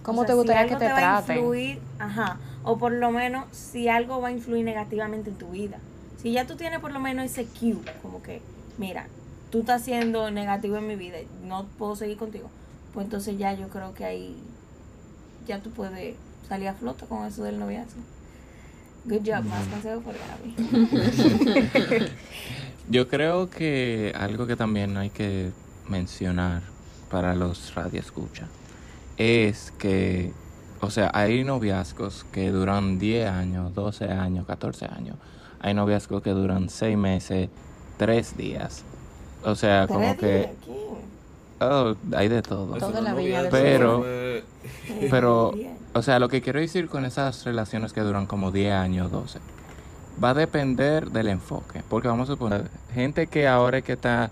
¿Cómo 0.04 0.22
o 0.22 0.26
sea, 0.26 0.28
te 0.28 0.34
gustaría 0.38 0.64
si 0.64 0.70
que 0.70 0.76
te 0.76 0.92
va 0.92 0.98
a 0.98 1.22
traten? 1.22 1.38
influir, 1.38 1.80
ajá, 2.00 2.38
o 2.64 2.78
por 2.78 2.92
lo 2.92 3.12
menos 3.12 3.46
si 3.52 3.88
algo 3.88 4.22
va 4.22 4.30
a 4.30 4.32
influir 4.32 4.66
negativamente 4.66 5.30
en 5.30 5.38
tu 5.38 5.50
vida. 5.50 5.78
Si 6.22 6.32
ya 6.32 6.46
tú 6.46 6.56
tienes 6.56 6.80
por 6.80 6.92
lo 6.92 7.00
menos 7.00 7.26
ese 7.26 7.46
cue, 7.46 7.78
como 8.02 8.22
que, 8.22 8.42
mira, 8.78 9.08
tú 9.52 9.60
estás 9.60 9.84
siendo 9.84 10.32
negativo 10.32 10.78
en 10.78 10.88
mi 10.88 10.96
vida, 10.96 11.18
no 11.44 11.66
puedo 11.78 11.96
seguir 11.96 12.18
contigo, 12.18 12.50
pues 12.94 13.06
entonces 13.06 13.38
ya 13.38 13.54
yo 13.54 13.68
creo 13.70 13.94
que 13.94 14.06
ahí 14.06 14.36
ya 15.48 15.60
tú 15.60 15.70
puedes 15.72 16.16
salir 16.48 16.68
a 16.68 16.74
flote 16.74 17.06
con 17.06 17.26
eso 17.26 17.44
del 17.44 17.60
noviazgo. 17.60 18.02
Good 19.06 19.22
job, 19.26 19.44
más 19.46 19.66
consejo 19.68 20.02
por 20.02 20.14
Gaby. 20.14 22.06
Yo 22.90 23.08
creo 23.08 23.50
que 23.50 24.14
algo 24.18 24.46
que 24.48 24.56
también 24.56 24.98
hay 24.98 25.10
que 25.10 25.52
mencionar 25.88 26.62
para 27.10 27.36
los 27.36 27.74
radioescucha 27.76 28.48
es 29.18 29.72
que, 29.78 30.32
o 30.82 30.90
sea, 30.90 31.12
hay 31.14 31.44
noviazgos 31.44 32.26
que 32.32 32.50
duran 32.52 33.00
10 33.00 33.30
años, 33.30 33.74
12 33.76 34.06
años, 34.06 34.46
14 34.48 34.86
años. 34.86 35.18
Hay 35.60 35.74
noviazgos 35.74 36.22
que 36.24 36.32
duran 36.32 36.70
6 36.70 36.98
meses, 36.98 37.50
3 37.98 38.38
días. 38.38 38.84
O 39.44 39.56
sea, 39.56 39.88
como 39.88 40.16
que, 40.18 40.50
oh, 41.60 41.96
hay 42.16 42.28
de 42.28 42.42
todo. 42.42 42.78
No 42.78 43.02
la 43.02 43.12
noviazgo, 43.12 43.50
Pero- 43.52 44.06
Pero. 45.12 45.54
O 45.94 46.02
sea, 46.02 46.20
lo 46.20 46.30
que 46.30 46.42
quiero 46.42 46.60
decir 46.60 46.88
con 46.88 47.06
esas 47.06 47.46
relaciones 47.46 47.94
que 47.94 48.02
duran 48.02 48.26
como 48.26 48.52
10 48.52 48.74
años, 48.74 49.12
12, 49.12 49.40
va 50.24 50.32
a 50.32 50.34
depender 50.34 51.12
del 51.12 51.28
enfoque. 51.28 51.82
Porque 51.90 52.08
vamos 52.08 52.30
a 52.30 52.34
suponer, 52.34 52.70
gente 52.94 53.28
que 53.28 53.48
ahora 53.48 53.82
que 53.82 53.94
está 53.94 54.32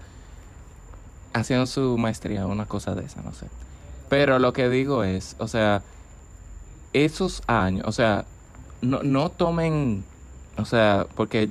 haciendo 1.34 1.66
su 1.66 1.98
maestría, 1.98 2.46
una 2.46 2.66
cosa 2.66 2.96
de 2.96 3.06
esa, 3.06 3.22
no 3.22 3.34
sé. 3.34 3.48
Pero 4.10 4.40
lo 4.40 4.54
que 4.54 4.70
digo 4.70 5.04
es, 5.04 5.36
o 5.40 5.48
sea, 5.48 5.82
esos 6.94 7.44
años, 7.48 7.86
o 7.86 7.92
sea, 7.92 8.26
no, 8.82 9.04
no 9.04 9.30
tomen, 9.30 10.04
o 10.58 10.66
sea, 10.66 11.06
porque 11.16 11.50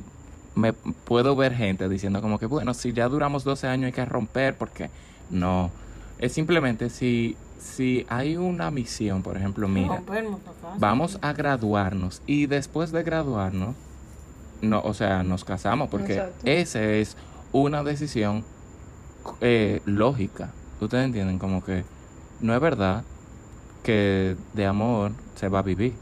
me 0.55 0.73
puedo 0.73 1.37
ver 1.37 1.55
gente 1.55 1.89
diciendo 1.89 2.23
como 2.23 2.39
que, 2.39 2.47
bueno, 2.47 2.75
si 2.75 2.93
ya 2.93 3.09
duramos 3.09 3.45
12 3.45 3.67
años 3.67 3.87
hay 3.87 3.93
que 3.93 4.05
romper, 4.05 4.57
porque 4.57 4.91
no. 5.31 5.71
Es 6.19 6.33
simplemente 6.33 6.89
si, 6.89 7.37
si 7.59 8.07
hay 8.09 8.37
una 8.37 8.71
misión, 8.71 9.23
por 9.23 9.37
ejemplo, 9.37 9.69
mira, 9.69 10.03
vamos 10.79 11.19
a 11.23 11.33
graduarnos 11.33 12.23
y 12.27 12.47
después 12.47 12.93
de 12.93 13.03
graduarnos, 13.03 13.75
no, 14.63 14.81
o 14.81 14.95
sea, 14.95 15.23
nos 15.23 15.45
casamos 15.45 15.89
porque 15.89 16.15
Exacto. 16.15 16.41
esa 16.45 16.83
es 16.83 17.17
una 17.53 17.83
decisión 17.83 18.45
eh, 19.41 19.81
lógica. 19.85 20.51
Ustedes 20.81 21.07
entienden 21.07 21.39
como 21.39 21.65
que 21.65 21.85
no 22.41 22.55
es 22.55 22.61
verdad 22.61 23.05
que 23.83 24.37
de 24.53 24.67
amor 24.67 25.13
se 25.35 25.49
va 25.49 25.61
a 25.61 25.63
vivir. 25.63 25.95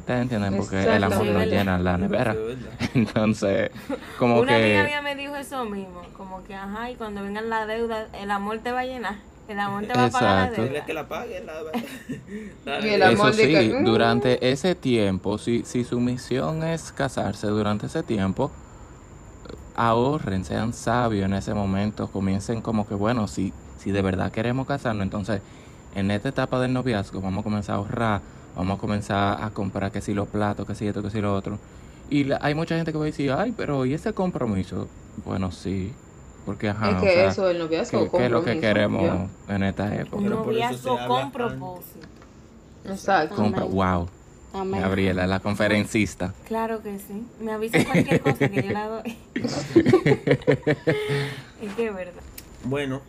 Ustedes 0.00 0.22
entienden 0.22 0.56
porque 0.56 0.82
el 0.82 1.04
amor 1.04 1.18
no 1.18 1.22
Exactamente. 1.22 1.56
llena 1.56 1.78
la 1.78 1.98
nevera. 1.98 2.34
Entonces, 2.94 3.70
como 4.18 4.40
Una 4.40 4.56
amiga 4.56 4.82
que 4.82 4.88
mía 4.88 5.02
me 5.02 5.14
dijo 5.14 5.36
eso 5.36 5.64
mismo, 5.64 6.02
como 6.16 6.42
que, 6.44 6.54
ajá, 6.54 6.90
y 6.90 6.96
cuando 6.96 7.22
vengan 7.22 7.48
la 7.48 7.66
deuda, 7.66 8.08
el 8.14 8.30
amor 8.30 8.58
te 8.58 8.72
va 8.72 8.80
a 8.80 8.84
llenar, 8.84 9.16
el 9.48 9.58
amor 9.58 9.82
te 9.84 9.94
va 9.94 10.04
a 10.06 10.10
pagar 10.10 10.52
la 10.52 10.58
deuda. 10.58 10.84
que 10.86 10.94
la 10.94 11.08
pague. 11.08 11.42
La... 11.44 12.80
Y 12.86 12.88
el 12.90 13.02
amor 13.02 13.30
Eso 13.30 13.32
sí, 13.32 13.52
que, 13.52 13.74
mm. 13.80 13.84
durante 13.84 14.50
ese 14.50 14.74
tiempo, 14.74 15.38
si, 15.38 15.64
si 15.64 15.84
su 15.84 15.98
misión 16.00 16.62
es 16.62 16.92
casarse 16.92 17.48
durante 17.48 17.86
ese 17.86 18.02
tiempo, 18.02 18.50
ahorren, 19.74 20.44
sean 20.44 20.72
sabios 20.72 21.24
en 21.26 21.34
ese 21.34 21.54
momento, 21.54 22.08
comiencen 22.08 22.60
como 22.60 22.86
que, 22.86 22.94
bueno, 22.94 23.26
si, 23.28 23.52
si 23.78 23.90
de 23.90 24.02
verdad 24.02 24.30
queremos 24.30 24.66
casarnos, 24.66 25.02
entonces 25.04 25.40
en 25.94 26.10
esta 26.10 26.28
etapa 26.28 26.60
del 26.60 26.72
noviazgo 26.72 27.20
vamos 27.20 27.40
a 27.40 27.44
comenzar 27.44 27.74
a 27.74 27.78
ahorrar, 27.78 28.20
vamos 28.56 28.78
a 28.78 28.80
comenzar 28.80 29.42
a 29.42 29.50
comprar 29.50 29.90
que 29.90 30.00
si 30.00 30.14
los 30.14 30.28
platos, 30.28 30.66
que 30.66 30.74
si 30.74 30.86
esto, 30.86 31.02
que 31.02 31.10
si 31.10 31.20
lo 31.20 31.34
otro. 31.34 31.58
Y 32.08 32.24
la- 32.24 32.38
hay 32.42 32.54
mucha 32.54 32.76
gente 32.76 32.92
que 32.92 32.98
va 32.98 33.04
a 33.04 33.06
decir, 33.06 33.32
ay, 33.32 33.52
pero 33.56 33.86
¿y 33.86 33.94
ese 33.94 34.12
compromiso? 34.12 34.88
Bueno, 35.24 35.50
sí, 35.50 35.92
porque 36.50 36.68
ajá, 36.68 36.90
es 36.90 36.96
o 36.96 37.00
que 37.00 37.12
sea, 37.12 37.28
eso 37.28 37.46
del 37.46 37.60
noviazgo 37.60 38.10
¿qué, 38.10 38.18
qué 38.18 38.24
es 38.24 38.30
lo 38.32 38.42
que 38.42 38.58
queremos 38.58 39.04
ya. 39.04 39.28
en 39.54 39.62
esta 39.62 39.94
época? 39.94 40.16
Un 40.16 40.30
noviazgo 40.30 40.98
con 41.06 41.30
propósito. 41.30 42.08
Exacto. 42.86 43.36
Compra, 43.36 43.62
wow, 43.62 44.08
Amén. 44.52 44.80
Gabriela, 44.80 45.28
la 45.28 45.38
conferencista. 45.38 46.34
Claro 46.48 46.82
que 46.82 46.98
sí. 46.98 47.24
Me 47.40 47.52
avisa 47.52 47.84
cualquier 47.84 48.20
cosa 48.20 48.48
que 48.48 48.64
yo 48.64 48.72
la 48.72 48.88
doy. 48.88 49.16
es 49.36 49.64
que 51.76 51.86
es 51.86 51.94
verdad. 51.94 52.22
Bueno, 52.64 53.00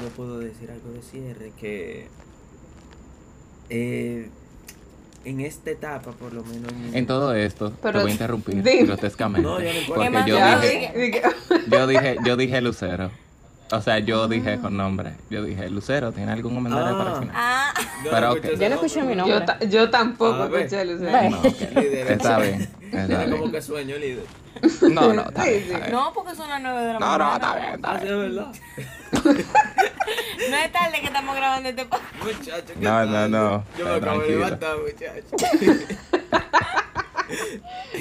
yo 0.00 0.08
puedo 0.10 0.38
decir 0.38 0.70
algo 0.70 0.92
de 0.92 1.02
cierre 1.02 1.52
que 1.58 2.06
eh, 3.70 4.30
en 5.28 5.40
esta 5.40 5.70
etapa, 5.70 6.10
por 6.12 6.32
lo 6.32 6.42
menos 6.44 6.72
En 6.92 7.06
todo 7.06 7.34
esto, 7.34 7.72
Pero 7.82 7.98
te 7.98 8.02
voy 8.02 8.10
a 8.10 8.12
interrumpir 8.12 8.62
dime. 8.62 8.84
grotescamente. 8.84 9.46
No, 9.48 9.60
ya 9.60 9.72
no 9.72 9.80
porque 9.86 10.10
yo 10.26 10.60
dije, 10.60 10.92
yo 11.70 11.86
dije, 11.86 12.16
yo 12.24 12.36
dije 12.36 12.60
Lucero. 12.60 13.10
O 13.70 13.82
sea, 13.82 13.98
yo 13.98 14.26
dije 14.28 14.58
con 14.60 14.78
nombre. 14.78 15.12
Yo 15.28 15.42
dije, 15.44 15.68
Lucero, 15.68 16.10
¿tiene 16.12 16.32
algún 16.32 16.54
comentario 16.54 16.86
Ah. 16.94 16.98
para 16.98 17.10
el 17.12 17.18
final? 17.18 17.34
Ah, 17.36 17.74
Yo 18.02 18.10
Pero, 18.10 18.26
escuché 18.32 18.48
ok. 18.48 18.54
ese 18.54 18.62
Yo 18.62 18.68
no 18.70 18.74
escuché 18.76 19.02
mi 19.02 19.08
Yo, 19.10 19.14
nombre. 19.16 19.40
ta- 19.42 19.58
yo 19.66 19.90
tampoco 19.90 20.42
A 20.42 20.46
ver. 20.48 20.62
escuché 20.62 20.84
Lucero. 20.86 21.30
No, 21.30 21.38
ok. 21.40 21.60
Líder. 21.76 22.12
Está 22.12 22.38
bien. 22.38 22.62
Está 22.92 23.06
Tiene 23.06 23.30
como 23.38 23.52
que 23.52 23.60
sueño, 23.60 23.96
líder. 23.98 24.24
No, 24.90 25.12
no, 25.12 25.22
está 25.28 25.44
Sí, 25.44 25.50
bien. 25.50 25.62
sí. 25.64 25.66
está 25.72 25.78
bien. 25.80 25.92
No, 25.92 26.12
porque 26.14 26.34
son 26.34 26.48
las 26.48 26.62
9 26.62 26.80
de 26.80 26.92
la 26.94 26.98
No, 26.98 27.06
mañana. 27.06 27.24
no, 27.28 27.34
está 27.34 27.56
bien, 27.56 27.74
está 27.74 27.90
Ah, 27.90 27.98
bien. 27.98 29.44
No 30.50 30.56
es 30.56 30.72
tarde 30.72 31.00
que 31.00 31.06
estamos 31.06 31.36
grabando 31.36 31.68
este 31.68 31.84
podcast. 31.84 32.14
Muchacho, 32.24 32.72
¿qué 32.74 32.80
No, 32.80 33.06
no, 33.06 33.12
tal? 33.12 33.30
no. 33.30 33.64
Yo 33.78 33.84
me 33.84 33.90
acabo 33.94 34.20
de 34.20 34.28
levantar, 34.30 34.76
muchacho. 34.78 35.36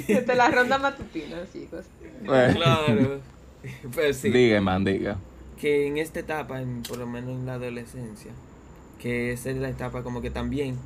Desde 0.07 0.35
la 0.35 0.49
ronda 0.49 0.77
matutina, 0.77 1.37
chicos. 1.51 1.85
Bueno, 2.25 2.53
Claro. 2.55 3.19
Pues 3.93 4.17
sí. 4.17 4.29
Diga, 4.29 4.61
man, 4.61 4.83
diga. 4.85 5.17
que 5.59 5.87
en 5.87 5.97
esta 5.97 6.19
etapa, 6.19 6.61
en- 6.61 6.83
por 6.83 6.97
lo 6.97 7.07
menos 7.07 7.31
en 7.31 7.45
la 7.45 7.53
adolescencia, 7.55 8.31
que 8.99 9.31
esa 9.33 9.49
es 9.49 9.57
la 9.57 9.69
etapa 9.69 10.03
como 10.03 10.21
que 10.21 10.29
también 10.29 10.77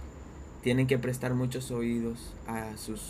tienen 0.64 0.88
que 0.88 0.98
prestar 0.98 1.34
muchos 1.34 1.72
oídos 1.72 2.34
a 2.48 2.78
sus 2.78 3.02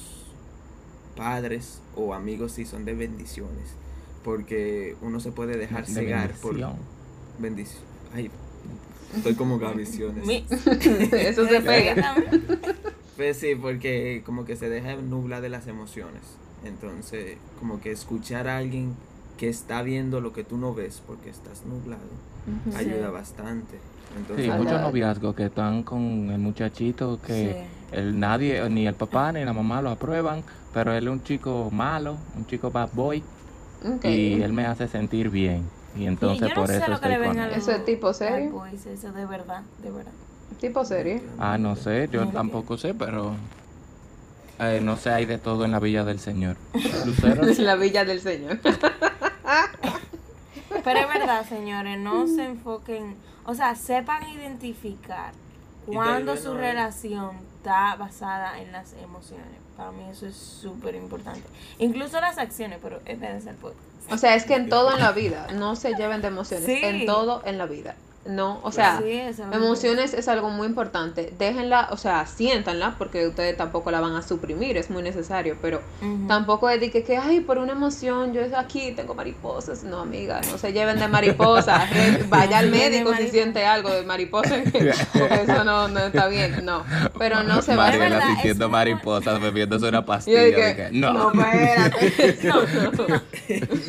padres 1.16 1.82
o 1.96 2.14
amigos 2.14 2.54
si 2.54 2.66
son 2.66 2.84
de 2.86 2.94
bendiciones, 2.96 3.76
porque 4.24 4.96
uno 5.02 5.20
se 5.20 5.32
puede 5.32 5.58
dejar 5.58 5.86
De 5.86 5.94
cegar 5.94 6.32
por 6.42 6.56
bendición. 7.38 7.84
Ay, 8.14 8.30
estoy 9.16 9.36
como 9.36 9.58
gavisiones. 9.60 10.28
Eso 11.12 11.48
se 11.48 11.62
pega. 11.62 12.16
Pues 13.18 13.38
sí, 13.38 13.56
porque 13.56 14.24
como 14.26 14.46
que 14.46 14.56
se 14.56 14.70
deja 14.70 14.96
nublar 14.96 15.42
de 15.42 15.50
las 15.50 15.68
emociones. 15.68 16.22
Entonces, 16.64 17.38
como 17.60 17.82
que 17.82 17.92
escuchar 17.92 18.48
a 18.48 18.58
alguien 18.58 18.94
que 19.38 19.50
está 19.50 19.82
viendo 19.82 20.22
lo 20.22 20.34
que 20.34 20.44
tú 20.44 20.58
no 20.58 20.74
ves 20.74 21.02
porque 21.06 21.30
estás 21.30 21.64
nublado 21.66 22.02
ayuda 22.76 23.10
bastante. 23.10 23.78
Entonces, 24.18 24.46
Sí, 24.46 24.52
muchos 24.52 24.82
noviazgos 24.82 25.36
que 25.36 25.46
están 25.46 25.84
con 25.84 26.30
el 26.32 26.38
muchachito 26.40 27.20
que 27.26 27.68
Sí. 27.92 27.96
el 27.98 28.20
nadie, 28.20 28.68
ni 28.70 28.88
el 28.88 28.94
papá 28.96 29.32
ni 29.32 29.44
la 29.46 29.54
mamá 29.54 29.82
lo 29.82 29.90
aprueban, 29.90 30.44
pero 30.74 30.94
él 30.94 31.06
es 31.08 31.14
un 31.14 31.24
chico 31.24 31.70
malo, 31.72 32.18
un 32.36 32.46
chico 32.46 32.70
bad 32.72 32.90
boy, 32.94 33.24
y 34.04 34.42
él 34.42 34.54
me 34.54 34.66
hace 34.66 34.88
sentir 34.88 35.30
bien. 35.30 35.64
Y 35.96 36.06
entonces 36.06 36.50
yo 36.50 36.56
no 36.56 36.62
por 36.62 36.68
sé 36.70 36.78
eso 36.78 36.88
lo 36.88 37.00
que 37.00 37.08
estoy 37.08 37.12
le 37.22 37.28
con 37.28 37.40
él. 37.40 37.48
los 37.50 37.58
¿Eso 37.58 37.72
es 37.72 37.86
tipo 37.86 38.14
serio? 38.14 38.52
boys, 38.52 38.86
eso 38.86 39.12
de 39.12 39.26
verdad, 39.26 39.62
de 39.84 39.92
verdad. 39.92 40.12
Tipo 40.60 40.86
serie. 40.86 41.22
Ah, 41.40 41.58
no 41.58 41.76
sé, 41.76 42.08
yo 42.12 42.26
No, 42.26 42.32
tampoco 42.32 42.78
sé, 42.78 42.94
pero 42.94 43.34
eh, 44.60 44.80
no 44.82 44.96
sé, 44.98 45.10
hay 45.10 45.26
de 45.26 45.38
todo 45.38 45.66
en 45.66 45.72
la 45.72 45.80
Villa 45.80 46.04
del 46.04 46.20
Señor. 46.20 46.56
Lucero, 47.06 47.44
Es 47.44 47.60
la 47.60 47.76
villa 47.76 48.06
del 48.06 48.22
señor. 48.22 48.60
Pero 50.84 51.00
es 51.00 51.08
verdad, 51.08 51.46
señores, 51.48 52.00
no 52.00 52.26
se 52.28 52.46
enfoquen, 52.46 53.16
o 53.46 53.54
sea, 53.54 53.76
sepan 53.76 54.28
identificar 54.30 55.32
cuando 55.86 56.38
su 56.38 56.54
no 56.54 56.60
relación 56.60 57.36
está 57.58 57.96
basada 57.98 58.60
en 58.60 58.72
las 58.72 58.94
emociones. 58.94 59.61
Para 59.78 59.92
mí 59.92 60.04
eso 60.12 60.28
es 60.28 60.36
súper 60.36 60.96
importante. 60.96 61.44
Incluso 61.80 62.20
las 62.20 62.38
acciones, 62.38 62.80
pero 62.82 63.00
este 63.06 63.36
es 63.36 63.46
el 63.46 63.56
podcast. 63.56 63.80
O 64.12 64.18
sea, 64.18 64.36
es 64.36 64.46
que 64.46 64.56
en 64.56 64.70
todo 64.70 64.94
en 64.94 65.00
la 65.00 65.12
vida 65.12 65.48
no 65.54 65.76
se 65.76 65.94
lleven 65.96 66.22
de 66.22 66.28
emociones. 66.28 66.66
Sí. 66.66 66.80
En 66.82 67.06
todo 67.06 67.42
en 67.46 67.58
la 67.58 67.66
vida. 67.66 67.96
No, 68.24 68.60
o 68.62 68.72
sea, 68.72 69.00
Sí, 69.02 69.20
emociones 69.52 70.14
es 70.14 70.28
algo 70.28 70.50
muy 70.50 70.68
importante. 70.68 71.34
Déjenla, 71.40 71.88
o 71.90 71.98
sea, 71.98 72.28
siéntanla 72.28 72.94
porque 73.00 73.28
ustedes 73.28 73.58
tampoco 73.58 73.90
la 73.90 74.00
van 74.00 74.16
a 74.16 74.22
suprimir, 74.22 74.78
es 74.78 74.92
muy 74.92 75.02
necesario, 75.02 75.58
pero 75.60 75.82
Ujú. 76.04 76.28
tampoco 76.28 76.70
es 76.70 76.80
de 76.80 76.92
que, 76.92 77.04
que, 77.04 77.18
ay, 77.18 77.40
por 77.40 77.58
una 77.58 77.72
emoción, 77.72 78.32
yo 78.32 78.42
aquí 78.56 78.92
tengo 78.92 79.16
mariposas. 79.16 79.84
No, 79.84 80.02
amiga, 80.02 80.40
no 80.52 80.60
se 80.60 80.72
lleven 80.72 81.00
de 81.00 81.08
mariposas. 81.08 81.90
Vaya 82.30 82.60
al 82.60 82.70
No 82.70 82.78
médico 82.78 83.12
si 83.16 83.28
siente 83.30 83.66
algo 83.66 83.90
de 83.92 84.04
mariposa, 84.04 84.56
porque 84.72 85.42
eso 85.44 85.64
no, 85.64 85.88
no 85.88 86.00
está 86.02 86.28
bien. 86.28 86.64
No, 86.64 86.84
pero 87.18 87.42
no 87.42 87.64
se 87.64 87.76
va 87.76 87.88
a 87.88 87.90
Es 87.92 87.98
verdad, 88.00 88.18
Mariela 88.20 88.34
sintiendo 88.36 88.70
muy- 88.70 88.74
mariposas, 88.78 89.42
bebiéndose 89.42 89.88
una 89.88 90.06
pastilla. 90.06 90.44
dije, 90.44 90.62
de 90.62 90.76
que, 90.76 90.90
no, 90.92 91.14
no, 91.14 91.32
espérate. 91.44 92.38
No, 92.44 92.62
no, 92.62 92.92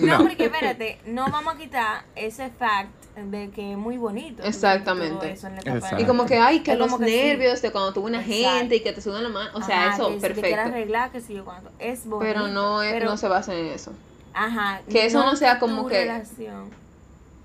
no, 0.07 0.19
porque 0.25 0.45
espérate, 0.47 0.99
no 1.05 1.31
vamos 1.31 1.55
a 1.55 1.59
quitar 1.59 2.05
ese 2.17 2.49
fact 2.49 2.89
de 3.17 3.51
que 3.51 3.73
es 3.73 3.79
muy 3.79 3.99
bonito. 3.99 4.43
Exactamente. 4.43 5.15
todo 5.17 5.25
eso 5.25 5.47
en 5.49 5.55
la 5.57 5.61
etapa 5.61 5.73
de 5.75 5.79
Exacto. 5.81 6.03
Y 6.03 6.07
como 6.07 6.25
que, 6.27 6.39
ay, 6.39 6.61
que 6.61 6.73
Es 6.73 6.79
los 6.79 6.97
que 6.99 7.05
sí. 7.07 7.11
nervios 7.11 7.61
de 7.63 7.71
cuando 7.73 7.93
tuve 7.93 8.07
una 8.07 8.21
Exacto. 8.25 8.59
gente 8.59 8.77
y 8.77 8.81
que 8.81 8.93
te 8.93 9.01
sudan 9.03 9.23
la 9.25 9.29
mano. 9.29 9.51
O 9.55 9.63
sea, 9.63 9.89
Ajá, 9.89 9.95
eso, 9.97 10.09
que 10.11 10.17
perfecto. 10.21 10.61
arreglar, 10.61 11.13
que 11.13 11.21
si 11.21 11.35
yo 11.35 11.45
cuánto. 11.45 11.71
Es 11.79 12.07
bonito. 12.07 12.21
Pero 12.21 12.49
no, 12.49 12.83
es, 12.83 12.93
pero- 12.93 13.11
no 13.11 13.17
se 13.17 13.29
basa 13.29 13.55
en 13.55 13.67
eso. 13.67 13.93
Ajá. 14.35 14.81
que 14.89 15.05
eso 15.05 15.23
no 15.25 15.37
sea 15.37 15.59
como 15.59 15.83
tu 15.83 15.89
que- 15.89 16.01
relación, 16.05 16.71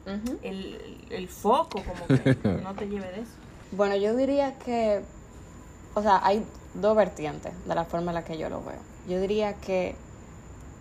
Ujú. 0.05 0.37
el, 0.41 0.97
el 1.09 1.27
foco, 1.27 1.83
como 1.83 2.07
que 2.21 2.37
no 2.63 2.73
te 2.75 2.87
lleve 2.87 3.07
de 3.11 3.21
eso. 3.21 3.31
Bueno, 3.73 3.97
yo 3.97 4.15
diría 4.15 4.53
que, 4.59 5.01
o 5.95 6.01
sea, 6.01 6.21
hay 6.25 6.45
dos 6.75 6.95
vertientes 6.95 7.51
de 7.67 7.75
la 7.75 7.83
forma 7.83 8.11
en 8.11 8.15
la 8.15 8.23
que 8.23 8.37
yo 8.37 8.49
lo 8.49 8.63
veo. 8.63 8.79
Yo 9.09 9.19
diría 9.19 9.53
que 9.55 9.95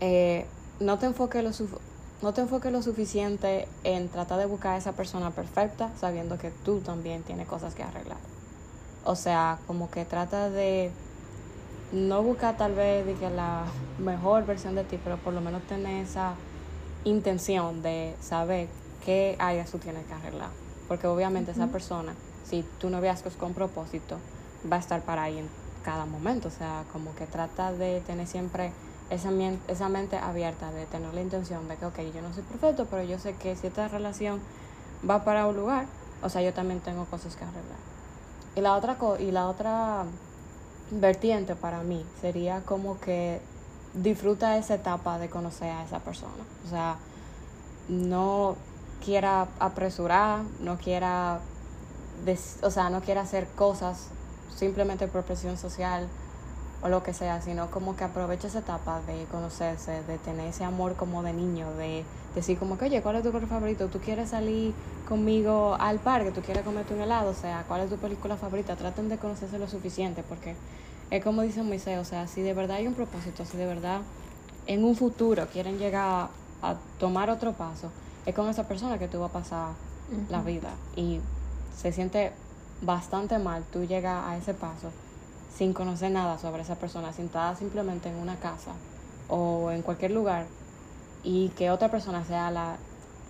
eh, 0.00 0.46
no 0.78 0.98
te 1.00 1.06
enfoques 1.06 1.42
lo 1.42 1.50
suf- 1.50 1.80
no 2.22 2.32
te 2.32 2.40
enfoques 2.40 2.72
lo 2.72 2.82
suficiente 2.82 3.68
en 3.84 4.08
tratar 4.08 4.38
de 4.38 4.46
buscar 4.46 4.74
a 4.74 4.76
esa 4.78 4.92
persona 4.92 5.30
perfecta, 5.30 5.90
sabiendo 5.98 6.38
que 6.38 6.50
tú 6.50 6.80
también 6.80 7.22
tienes 7.22 7.46
cosas 7.46 7.74
que 7.74 7.82
arreglar. 7.82 8.18
O 9.04 9.16
sea, 9.16 9.58
como 9.66 9.90
que 9.90 10.04
trata 10.04 10.50
de 10.50 10.90
no 11.92 12.22
buscar 12.22 12.56
tal 12.56 12.74
vez 12.74 13.06
de 13.06 13.14
que 13.14 13.30
la 13.30 13.64
mejor 13.98 14.46
versión 14.46 14.74
de 14.74 14.84
ti, 14.84 14.98
pero 15.02 15.16
por 15.18 15.32
lo 15.32 15.40
menos 15.40 15.62
tener 15.66 16.04
esa 16.04 16.34
intención 17.04 17.82
de 17.82 18.14
saber 18.20 18.68
qué 19.04 19.36
áreas 19.38 19.70
tú 19.70 19.78
tienes 19.78 20.04
que 20.06 20.14
arreglar. 20.14 20.50
Porque 20.88 21.06
obviamente 21.06 21.52
esa 21.52 21.68
persona, 21.68 22.14
si 22.44 22.64
tu 22.80 22.90
noviazgo 22.90 23.28
es 23.28 23.36
con 23.36 23.54
propósito, 23.54 24.18
va 24.70 24.76
a 24.76 24.80
estar 24.80 25.02
para 25.02 25.24
ahí 25.24 25.38
en 25.38 25.48
cada 25.84 26.06
momento. 26.06 26.48
O 26.48 26.50
sea, 26.50 26.84
como 26.92 27.14
que 27.14 27.26
trata 27.26 27.72
de 27.72 28.00
tener 28.00 28.26
siempre 28.26 28.72
esa, 29.10 29.30
esa 29.68 29.88
mente 29.88 30.16
abierta, 30.16 30.70
de 30.72 30.86
tener 30.86 31.12
la 31.14 31.20
intención 31.20 31.68
de 31.68 31.76
que, 31.76 31.86
ok, 31.86 31.98
yo 32.14 32.22
no 32.22 32.32
soy 32.32 32.42
perfecto, 32.42 32.86
pero 32.90 33.02
yo 33.04 33.18
sé 33.18 33.34
que 33.34 33.56
si 33.56 33.66
esta 33.66 33.88
relación 33.88 34.40
va 35.08 35.24
para 35.24 35.46
un 35.46 35.56
lugar, 35.56 35.86
o 36.22 36.28
sea, 36.28 36.42
yo 36.42 36.52
también 36.52 36.80
tengo 36.80 37.04
cosas 37.06 37.36
que 37.36 37.44
arreglar. 37.44 37.78
Y 38.56 38.60
la 38.60 38.74
otra, 38.74 38.96
co- 38.98 39.18
y 39.18 39.30
la 39.30 39.48
otra 39.48 40.04
vertiente 40.90 41.54
para 41.54 41.82
mí 41.82 42.04
sería 42.20 42.62
como 42.62 42.98
que 43.00 43.40
disfruta 43.94 44.56
esa 44.56 44.74
etapa 44.74 45.18
de 45.18 45.28
conocer 45.28 45.70
a 45.70 45.84
esa 45.84 45.98
persona. 46.00 46.44
O 46.66 46.70
sea, 46.70 46.96
no 47.88 48.56
quiera 49.04 49.48
apresurar, 49.60 50.40
no 50.60 50.78
quiera, 50.78 51.40
o 52.62 52.70
sea, 52.70 52.90
no 52.90 53.00
quiera 53.02 53.20
hacer 53.22 53.46
cosas 53.48 54.08
simplemente 54.56 55.06
por 55.06 55.22
presión 55.22 55.56
social 55.58 56.08
o 56.86 56.88
lo 56.88 57.02
que 57.02 57.12
sea, 57.12 57.42
sino 57.42 57.68
como 57.70 57.96
que 57.96 58.04
aproveche 58.04 58.46
esa 58.46 58.60
etapa 58.60 59.00
de 59.02 59.24
conocerse, 59.24 60.02
de 60.04 60.18
tener 60.18 60.48
ese 60.48 60.62
amor 60.62 60.94
como 60.94 61.22
de 61.24 61.32
niño, 61.32 61.72
de 61.74 62.04
decir 62.34 62.58
como 62.58 62.78
que, 62.78 62.84
oye, 62.84 63.02
¿cuál 63.02 63.16
es 63.16 63.24
tu 63.24 63.32
color 63.32 63.48
favorito? 63.48 63.88
¿Tú 63.88 63.98
quieres 63.98 64.30
salir 64.30 64.72
conmigo 65.08 65.76
al 65.80 65.98
parque? 65.98 66.30
¿Tú 66.30 66.42
quieres 66.42 66.62
comerte 66.62 66.94
un 66.94 67.00
helado? 67.00 67.30
O 67.30 67.34
sea, 67.34 67.64
¿cuál 67.66 67.80
es 67.82 67.90
tu 67.90 67.96
película 67.96 68.36
favorita? 68.36 68.76
Traten 68.76 69.08
de 69.08 69.18
conocerse 69.18 69.58
lo 69.58 69.68
suficiente 69.68 70.22
porque 70.22 70.54
es 71.10 71.24
como 71.24 71.42
dice 71.42 71.62
Moisés, 71.62 71.98
o 71.98 72.04
sea, 72.04 72.28
si 72.28 72.42
de 72.42 72.54
verdad 72.54 72.76
hay 72.76 72.86
un 72.86 72.94
propósito, 72.94 73.44
si 73.44 73.56
de 73.56 73.66
verdad 73.66 74.00
en 74.66 74.84
un 74.84 74.94
futuro 74.94 75.46
quieren 75.52 75.78
llegar 75.78 76.28
a 76.62 76.74
tomar 77.00 77.30
otro 77.30 77.52
paso, 77.52 77.90
es 78.26 78.34
con 78.34 78.48
esa 78.48 78.68
persona 78.68 78.98
que 78.98 79.08
tú 79.08 79.18
vas 79.18 79.30
a 79.30 79.32
pasar 79.32 79.68
la 80.30 80.40
vida. 80.42 80.70
Y 80.94 81.20
se 81.76 81.90
siente 81.90 82.32
bastante 82.80 83.38
mal 83.38 83.64
tú 83.72 83.84
llegas 83.84 84.24
a 84.26 84.36
ese 84.36 84.54
paso 84.54 84.90
sin 85.56 85.72
conocer 85.72 86.10
nada 86.10 86.38
sobre 86.38 86.62
esa 86.62 86.76
persona, 86.76 87.12
sentada 87.12 87.56
simplemente 87.56 88.08
en 88.08 88.16
una 88.16 88.36
casa 88.36 88.72
o 89.28 89.70
en 89.70 89.82
cualquier 89.82 90.10
lugar 90.10 90.46
y 91.24 91.48
que 91.50 91.70
otra 91.70 91.90
persona 91.90 92.24
sea 92.24 92.50
la, 92.50 92.76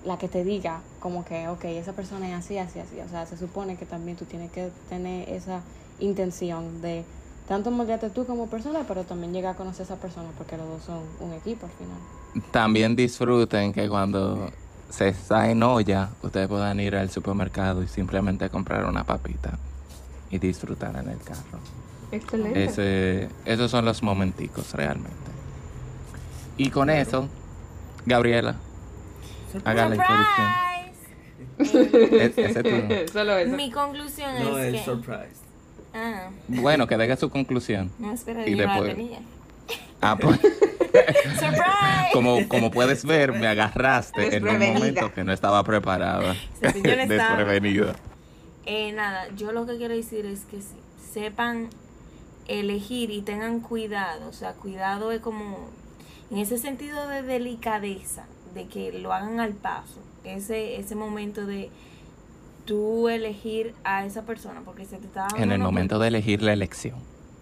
la 0.04 0.18
que 0.18 0.28
te 0.28 0.42
diga 0.42 0.80
como 1.00 1.24
que, 1.24 1.48
ok, 1.48 1.64
esa 1.64 1.92
persona 1.92 2.28
es 2.28 2.34
así, 2.34 2.58
así, 2.58 2.80
así. 2.80 3.00
O 3.00 3.08
sea, 3.08 3.26
se 3.26 3.36
supone 3.36 3.76
que 3.76 3.86
también 3.86 4.16
tú 4.16 4.24
tienes 4.24 4.50
que 4.50 4.70
tener 4.88 5.28
esa 5.28 5.60
intención 6.00 6.82
de 6.82 7.04
tanto 7.48 7.70
moldearte 7.70 8.10
tú 8.10 8.26
como 8.26 8.48
persona, 8.48 8.80
pero 8.88 9.04
también 9.04 9.32
llegar 9.32 9.54
a 9.54 9.56
conocer 9.56 9.82
a 9.82 9.84
esa 9.84 9.96
persona 9.96 10.28
porque 10.36 10.56
los 10.56 10.68
dos 10.68 10.82
son 10.82 10.98
un 11.20 11.32
equipo 11.32 11.66
al 11.66 11.72
final. 11.72 12.42
También 12.50 12.96
disfruten 12.96 13.72
que 13.72 13.88
cuando 13.88 14.50
se 14.90 15.08
está 15.08 15.48
en 15.48 15.62
olla, 15.62 16.10
ustedes 16.22 16.48
puedan 16.48 16.80
ir 16.80 16.96
al 16.96 17.08
supermercado 17.08 17.82
y 17.84 17.88
simplemente 17.88 18.50
comprar 18.50 18.84
una 18.84 19.04
papita 19.04 19.58
y 20.30 20.38
disfrutar 20.38 20.96
en 20.96 21.08
el 21.08 21.18
carro. 21.18 21.58
Excelente. 22.12 22.64
Ese, 22.64 23.28
esos 23.44 23.70
son 23.70 23.84
los 23.84 24.02
momenticos 24.02 24.72
realmente. 24.74 25.10
Y 26.56 26.70
con 26.70 26.88
eso, 26.90 27.28
Gabriela, 28.06 28.56
haga 29.64 29.88
la 29.88 29.96
introducción. 29.96 30.46
¡Surprise! 31.58 32.16
E- 32.16 32.32
ese 32.50 32.62
turno. 32.62 32.94
Solo 33.12 33.36
eso. 33.38 33.56
Mi 33.56 33.70
conclusión 33.70 34.30
No, 34.42 34.58
es 34.58 34.66
el 34.66 34.72
que... 34.74 34.84
surprise. 34.84 35.40
Ah, 35.94 36.28
Bueno, 36.48 36.86
que 36.86 36.96
deje 36.96 37.16
su 37.16 37.30
conclusión. 37.30 37.90
no, 37.98 38.12
espera, 38.12 38.46
Y 38.46 38.54
no 38.54 38.58
después-. 38.66 38.96
Ah, 40.00 40.16
pues, 40.20 40.38
¡Surprise! 40.40 42.10
como, 42.12 42.46
como 42.48 42.70
puedes 42.70 43.04
ver, 43.04 43.32
me 43.32 43.46
agarraste 43.48 44.36
en 44.36 44.46
un 44.46 44.58
momento 44.58 45.12
que 45.14 45.24
no 45.24 45.32
estaba 45.32 45.62
preparada. 45.64 46.34
Sí, 46.34 46.38
yo 46.84 46.96
no 46.96 47.02
estaba. 47.02 47.36
Desprevenida. 47.36 47.94
Eh, 48.66 48.92
nada, 48.92 49.28
yo 49.36 49.52
lo 49.52 49.64
que 49.64 49.76
quiero 49.76 49.94
decir 49.94 50.26
es 50.26 50.40
que 50.44 50.58
sepan 51.12 51.70
elegir 52.48 53.10
y 53.10 53.22
tengan 53.22 53.60
cuidado. 53.60 54.28
O 54.28 54.32
sea, 54.32 54.52
cuidado 54.52 55.12
es 55.12 55.20
como 55.20 55.68
en 56.30 56.38
ese 56.38 56.58
sentido 56.58 57.08
de 57.08 57.22
delicadeza, 57.22 58.26
de 58.54 58.66
que 58.66 58.92
lo 58.92 59.12
hagan 59.12 59.40
al 59.40 59.54
paso. 59.54 60.00
Ese, 60.24 60.76
ese 60.76 60.96
momento 60.96 61.46
de 61.46 61.70
tú 62.64 63.08
elegir 63.08 63.74
a 63.84 64.04
esa 64.04 64.22
persona, 64.22 64.62
porque 64.64 64.84
se 64.84 64.98
te 64.98 65.06
está 65.06 65.22
dando 65.22 65.36
En 65.36 65.52
el 65.52 65.60
momento 65.60 65.98
de 66.00 66.08
elegir 66.08 66.42
la 66.42 66.52
elección. 66.52 66.96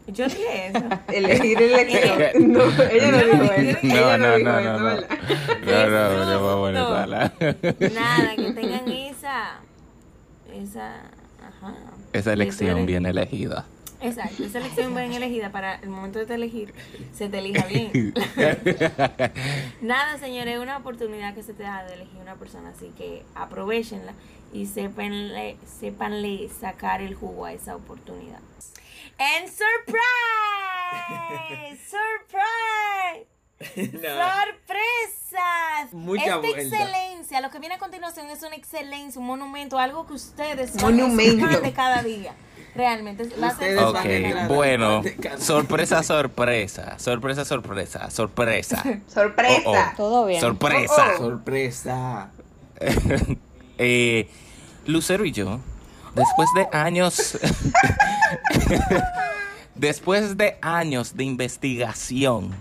Yo 0.06 0.26
dije 0.26 0.66
eso. 0.68 0.84
Elegir 1.12 1.62
elección. 1.62 2.52
No, 2.52 2.62
ella 2.62 3.10
no 3.10 3.18
dijo 3.18 3.52
eso. 3.54 3.78
No, 3.82 4.18
no, 4.18 4.38
no, 4.38 4.60
no, 4.60 4.78
no. 4.78 4.80
No, 4.80 4.96
no, 5.00 6.68
Exacto. 6.68 6.88
sola. 6.88 7.32
Nada, 7.40 8.36
que 8.36 8.52
tengan 8.52 8.92
esa. 8.92 9.60
Esa. 10.54 11.02
Ajá. 11.46 11.74
Esa 12.12 12.32
elección 12.32 12.78
Esa- 12.78 12.86
bien 12.86 13.06
elegida. 13.06 13.66
Exacto, 14.00 14.44
esa 14.44 14.58
elección 14.58 14.94
bien 14.94 15.12
elegida 15.14 15.50
para 15.50 15.76
el 15.76 15.88
momento 15.88 16.18
de 16.18 16.26
te 16.26 16.34
elegir, 16.34 16.74
se 17.14 17.28
te 17.30 17.38
elija 17.38 17.64
bien. 17.66 17.90
Nada, 19.80 20.18
señores, 20.18 20.56
es 20.56 20.60
una 20.60 20.76
oportunidad 20.76 21.34
que 21.34 21.42
se 21.42 21.54
te 21.54 21.62
da 21.62 21.84
de 21.84 21.94
elegir 21.94 22.20
una 22.20 22.34
persona, 22.34 22.68
así 22.76 22.92
que 22.98 23.22
aprovechenla 23.34 24.12
y 24.52 24.66
sépanle, 24.66 25.56
sépanle 25.80 26.50
sacar 26.50 27.00
el 27.00 27.14
jugo 27.14 27.46
a 27.46 27.54
esa 27.54 27.76
oportunidad. 27.76 28.40
¡En 29.18 29.48
surprise! 29.48 30.02
¡Surprise! 31.88 33.33
¡Sorpresas! 33.74 35.92
Mucha 35.92 36.24
Esta 36.24 36.36
vuelta. 36.38 36.60
excelencia, 36.60 37.40
lo 37.40 37.50
que 37.50 37.58
viene 37.58 37.74
a 37.76 37.78
continuación 37.78 38.28
es 38.30 38.42
una 38.42 38.56
excelencia, 38.56 39.20
un 39.20 39.26
monumento, 39.26 39.78
algo 39.78 40.06
que 40.06 40.14
ustedes 40.14 40.74
Monumento. 40.80 41.46
van 41.46 41.54
a 41.56 41.60
de 41.60 41.72
cada 41.72 42.02
día. 42.02 42.34
Realmente, 42.74 43.28
va 43.40 43.48
a 43.48 43.56
ser 43.56 43.78
bueno, 44.48 45.02
sorpresa, 45.38 46.02
sorpresa, 46.02 46.98
sorpresa, 46.98 47.44
sorpresa, 47.44 48.10
sorpresa. 48.10 48.82
Sorpresa. 49.06 49.62
Oh, 49.64 49.72
oh. 49.72 49.96
Todo 49.96 50.26
bien. 50.26 50.40
Sorpresa. 50.40 51.16
Sorpresa. 51.16 52.30
Eh, 53.78 54.28
Lucero 54.86 55.24
y 55.24 55.32
yo, 55.32 55.60
después 56.14 56.48
de 56.56 56.68
años, 56.76 57.38
después 59.76 60.36
de 60.36 60.58
años 60.60 61.16
de 61.16 61.24
investigación, 61.24 62.54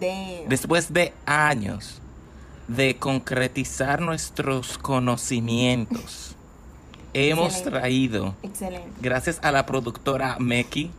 Damn. 0.00 0.48
después 0.48 0.92
de 0.92 1.12
años 1.26 2.00
de 2.68 2.96
concretizar 2.96 4.00
nuestros 4.00 4.78
conocimientos, 4.78 6.34
hemos 7.14 7.54
Excelente. 7.54 7.70
traído, 7.80 8.34
Excelente. 8.42 8.90
gracias 9.00 9.38
a 9.42 9.52
la 9.52 9.64
productora 9.66 10.36
Meki, 10.38 10.90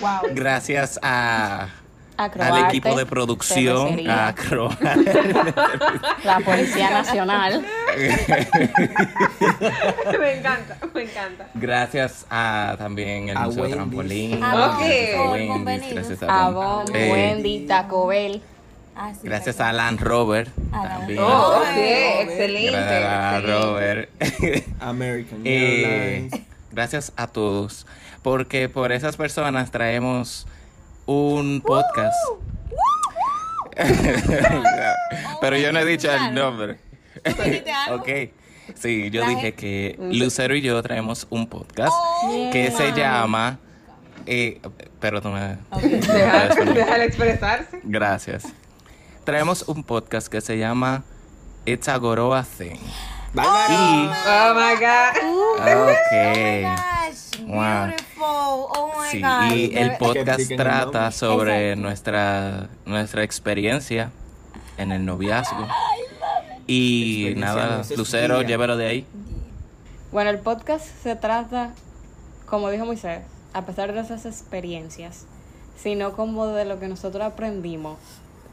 Wow. 0.00 0.34
gracias 0.34 0.98
a, 1.02 1.68
Acroarte, 2.16 2.58
al 2.60 2.68
equipo 2.68 2.96
de 2.96 3.06
producción, 3.06 4.08
a 4.08 4.32
la 6.24 6.40
Policía 6.44 6.90
Nacional. 6.90 7.66
Me 10.18 10.32
encanta, 10.38 10.76
me 10.94 11.02
encanta. 11.02 11.48
Gracias 11.54 12.26
a 12.30 12.76
también 12.78 13.28
el 13.30 13.36
A 13.36 13.40
Museo 13.46 13.62
Wendy's. 13.62 13.76
Trampolín. 13.76 14.42
A 14.42 14.54
Bon, 14.54 14.78
gracias 14.78 15.14
a 15.14 15.16
por 15.16 15.30
Wendy's, 15.32 16.22
a 16.22 16.50
Bon. 16.50 16.84
Eh, 16.96 17.12
Wendy, 17.12 17.66
Taco 17.66 18.06
Bell. 18.06 18.42
Ah, 18.96 19.10
sí, 19.12 19.20
Gracias 19.24 19.60
a 19.60 19.72
Land 19.72 20.00
Rover 20.00 20.48
A 20.70 20.76
Land 20.84 20.98
también. 21.00 21.18
Oh, 21.20 21.62
Ay, 21.66 21.74
sí, 21.74 21.80
no, 21.80 22.30
excelente. 22.30 22.70
Gracias 22.78 23.04
a. 23.04 23.40
Rover. 23.40 24.08
American 24.80 25.40
Eh, 25.44 26.14
Airlines. 26.14 26.40
gracias 26.70 27.12
a 27.16 27.26
todos. 27.26 27.86
Porque 28.22 28.68
por 28.68 28.92
esas 28.92 29.16
personas 29.16 29.70
traemos 29.72 30.46
un 31.06 31.60
podcast. 31.60 32.14
Pero 35.40 35.56
yo 35.56 35.72
no 35.72 35.78
he 35.80 35.84
dicho 35.84 36.10
el 36.12 36.34
nombre. 36.34 36.78
Ok. 37.92 38.08
Sí, 38.74 39.10
yo 39.10 39.26
dije 39.26 39.52
que 39.54 39.96
Lucero 39.98 40.54
y 40.56 40.62
yo 40.62 40.82
traemos 40.82 41.26
un 41.30 41.46
podcast 41.46 41.92
que 42.52 42.70
se 42.76 42.92
llama. 42.92 43.58
Eh, 44.26 44.60
pero 45.00 45.20
tú 45.20 45.28
me. 45.28 45.58
Deja- 45.80 46.48
Déjala 46.74 47.04
expresarse. 47.04 47.80
Gracias. 47.84 48.44
Traemos 49.24 49.62
un 49.68 49.84
podcast 49.84 50.28
que 50.28 50.40
se 50.40 50.56
llama 50.58 51.04
It's 51.66 51.88
a 51.88 51.96
Goroa 51.98 52.42
Thing. 52.42 52.78
Bye, 53.34 53.44
bye. 53.44 53.74
Y. 53.74 54.10
Oh 54.26 54.54
my 54.54 54.74
God. 54.80 55.12
Ok. 55.90 56.12
Gosh, 56.62 57.23
Wow. 57.46 57.86
beautiful. 57.86 58.24
Oh 58.24 58.92
my 59.00 59.08
Sí, 59.10 59.20
God. 59.20 59.52
y 59.56 59.76
el 59.76 59.96
podcast 59.96 60.50
trata 60.56 61.10
sobre 61.10 61.70
Exacto. 61.70 61.82
nuestra, 61.82 62.68
nuestra 62.86 63.22
experiencia 63.22 64.10
en 64.78 64.92
el 64.92 65.04
noviazgo. 65.04 65.66
Y 66.66 67.34
nada, 67.36 67.82
Lucero, 67.94 68.40
llévalo 68.40 68.78
de 68.78 68.86
ahí. 68.86 69.06
Bueno, 70.12 70.30
el 70.30 70.38
podcast 70.38 70.86
se 71.02 71.14
trata, 71.14 71.74
como 72.46 72.70
dijo 72.70 72.86
Moisés, 72.86 73.20
a 73.52 73.66
pesar 73.66 73.92
de 73.92 74.00
esas 74.00 74.24
experiencias, 74.24 75.26
sino 75.76 76.14
como 76.14 76.46
de 76.46 76.64
lo 76.64 76.80
que 76.80 76.88
nosotros 76.88 77.22
aprendimos 77.22 77.98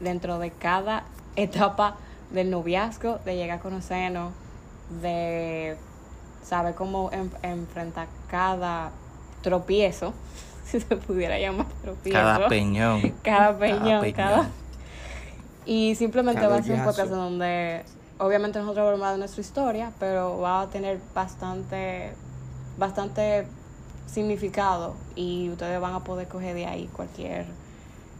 dentro 0.00 0.38
de 0.38 0.50
cada 0.50 1.04
etapa 1.36 1.96
del 2.30 2.50
noviazgo, 2.50 3.18
de 3.24 3.36
llegar 3.36 3.58
a 3.58 3.62
conocernos, 3.62 4.34
de 5.00 5.78
saber 6.42 6.74
cómo 6.74 7.10
en- 7.12 7.30
enfrentar 7.42 8.08
cada 8.30 8.90
tropiezo, 9.42 10.12
si 10.64 10.80
se 10.80 10.96
pudiera 10.96 11.38
llamar 11.38 11.66
tropiezo. 11.82 12.18
Cada 12.18 12.48
peñón. 12.48 13.00
Cada 13.22 13.58
peñón, 13.58 14.00
peñón. 14.00 14.12
cada... 14.12 14.50
Y 15.64 15.94
simplemente 15.94 16.40
Cada 16.40 16.54
va 16.54 16.60
a 16.60 16.62
ser 16.62 16.78
un 16.78 16.84
podcast 16.84 17.10
donde 17.10 17.84
obviamente 18.18 18.58
nosotros 18.58 18.92
hablar 18.92 19.12
de 19.12 19.18
nuestra 19.18 19.40
historia, 19.40 19.92
pero 19.98 20.38
va 20.38 20.62
a 20.62 20.70
tener 20.70 21.00
bastante, 21.14 22.12
bastante 22.78 23.46
significado 24.06 24.94
y 25.14 25.50
ustedes 25.50 25.80
van 25.80 25.94
a 25.94 26.00
poder 26.00 26.28
coger 26.28 26.54
de 26.54 26.66
ahí 26.66 26.88
cualquier 26.92 27.46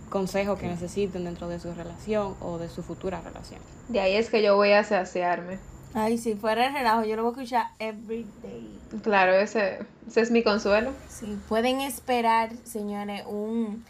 consejo 0.09 0.57
que 0.57 0.67
necesiten 0.67 1.25
dentro 1.25 1.49
de 1.49 1.59
su 1.59 1.73
relación 1.73 2.35
o 2.41 2.59
de 2.59 2.69
su 2.69 2.83
futura 2.83 3.21
relación. 3.21 3.61
De 3.89 4.01
ahí 4.01 4.15
es 4.15 4.31
que 4.31 4.43
yo 4.43 4.57
voy 4.57 4.73
a 4.73 4.85
saciarme. 4.85 5.59
Ay, 5.95 6.17
si 6.19 6.35
fuera 6.35 6.67
el 6.69 6.73
relajo, 6.73 7.05
yo 7.05 7.17
lo 7.17 7.23
voy 7.23 7.31
a 7.33 7.35
escuchar 7.43 7.67
every 7.79 8.27
day. 8.43 8.79
Claro, 9.03 9.35
ese, 9.35 9.81
ese 10.09 10.21
es 10.23 10.31
mi 10.31 10.43
consuelo. 10.43 10.93
Sí, 11.09 11.39
pueden 11.49 11.81
esperar, 11.81 12.51
señores, 12.65 13.25
un, 13.27 13.85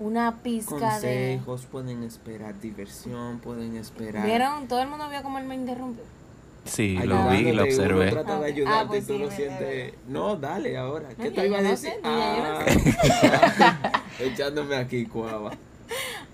una 0.00 0.42
pizca 0.42 0.98
de... 0.98 1.34
Consejos, 1.36 1.66
pueden 1.66 2.02
esperar 2.02 2.58
diversión, 2.60 3.38
pueden 3.38 3.76
esperar. 3.76 4.26
¿Vieron? 4.26 4.66
Todo 4.66 4.82
el 4.82 4.88
mundo 4.88 5.08
vio 5.08 5.22
cómo 5.22 5.38
él 5.38 5.44
me 5.44 5.54
interrumpió. 5.54 6.02
Sí, 6.64 6.96
lo 6.96 7.28
vi 7.28 7.36
y 7.48 7.52
lo 7.52 7.62
Ayudándote, 7.64 7.92
uno 7.92 8.00
observé. 8.00 8.10
trata 8.10 8.38
de 8.38 8.44
Ah, 8.44 8.48
ayudarte 8.48 8.80
ah, 8.80 8.86
pues 8.88 9.04
y 9.04 9.06
tú 9.06 9.12
sí, 9.12 9.18
lo 9.18 9.30
sientes. 9.30 9.94
No, 10.08 10.36
dale 10.36 10.76
ahora. 10.78 11.08
¿Qué 11.10 11.30
ya 11.30 11.42
te 11.42 11.46
iba 11.46 11.58
a 11.58 11.60
yo 11.60 11.62
no 11.62 11.70
decir? 11.70 11.90
sé, 11.90 12.00
no 12.02 12.08
Ah, 12.10 12.64
echándome 14.18 14.76
aquí, 14.76 15.04
cuava. 15.06 15.52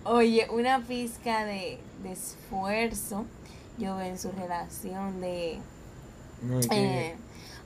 Oye, 0.04 0.46
una 0.50 0.80
pizca 0.80 1.44
de, 1.44 1.78
de 2.02 2.12
esfuerzo 2.12 3.24
yo 3.80 3.96
veo 3.96 4.06
en 4.06 4.18
su 4.18 4.30
relación 4.32 5.20
de... 5.20 5.58
No, 6.42 6.60
eh, 6.70 7.16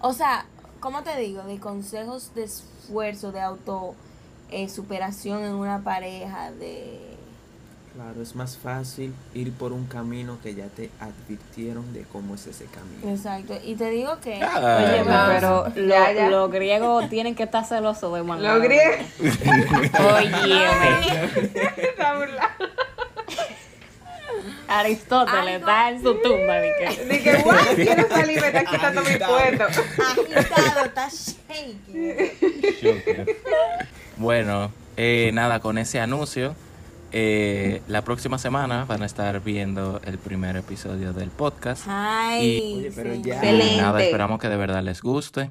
o 0.00 0.12
sea, 0.12 0.46
¿cómo 0.80 1.02
te 1.02 1.16
digo? 1.18 1.42
De 1.42 1.58
consejos 1.58 2.32
de 2.34 2.44
esfuerzo, 2.44 3.32
de 3.32 3.40
auto 3.40 3.94
eh, 4.50 4.68
superación 4.68 5.44
en 5.44 5.54
una 5.54 5.80
pareja, 5.82 6.50
de... 6.52 7.12
Claro, 7.94 8.20
es 8.22 8.34
más 8.34 8.56
fácil 8.56 9.14
ir 9.34 9.52
por 9.52 9.72
un 9.72 9.86
camino 9.86 10.38
que 10.42 10.52
ya 10.56 10.66
te 10.66 10.90
advirtieron 10.98 11.92
de 11.92 12.02
cómo 12.02 12.34
es 12.34 12.44
ese 12.48 12.64
camino. 12.64 13.08
Exacto. 13.08 13.54
Y 13.64 13.76
te 13.76 13.88
digo 13.90 14.18
que... 14.20 14.42
Ah. 14.42 14.78
Oye, 14.82 15.04
pero 15.32 15.68
lo- 15.76 16.30
los 16.30 16.50
griegos 16.50 17.08
tienen 17.08 17.36
que 17.36 17.44
estar 17.44 17.64
celosos 17.64 18.12
de 18.12 18.22
Juan 18.22 18.42
Lo 18.42 18.48
Gabriel. 18.48 19.06
griego. 19.20 20.08
Oye, 20.12 21.60
Está 21.88 22.16
burlado. 22.18 22.73
Aristóteles 24.78 25.60
está 25.60 25.90
en 25.90 26.02
su 26.02 26.14
tumba. 26.22 26.54
que- 26.78 27.04
Dije, 27.10 27.42
guau, 27.42 27.56
quiero 27.76 28.08
salir, 28.08 28.40
me 28.40 28.46
está 28.48 28.64
quitando 28.64 29.00
mi 29.02 29.16
puesto. 29.16 29.64
agitado, 29.64 30.84
está 30.84 31.08
shaking. 31.08 32.30
Bueno, 34.16 34.70
eh, 34.96 35.30
nada, 35.34 35.58
con 35.60 35.76
ese 35.76 35.98
anuncio, 36.00 36.54
eh, 37.10 37.82
la 37.88 38.02
próxima 38.02 38.38
semana 38.38 38.84
van 38.84 39.02
a 39.02 39.06
estar 39.06 39.40
viendo 39.42 40.00
el 40.04 40.18
primer 40.18 40.56
episodio 40.56 41.12
del 41.12 41.30
podcast. 41.30 41.84
Ay, 41.88 42.76
Oye, 42.78 42.92
pero 42.94 43.14
sí. 43.14 43.22
ya. 43.24 43.34
Y 43.34 43.38
Excelente. 43.38 43.76
nada, 43.82 44.02
esperamos 44.04 44.38
que 44.40 44.48
de 44.48 44.56
verdad 44.56 44.82
les 44.82 45.02
guste. 45.02 45.50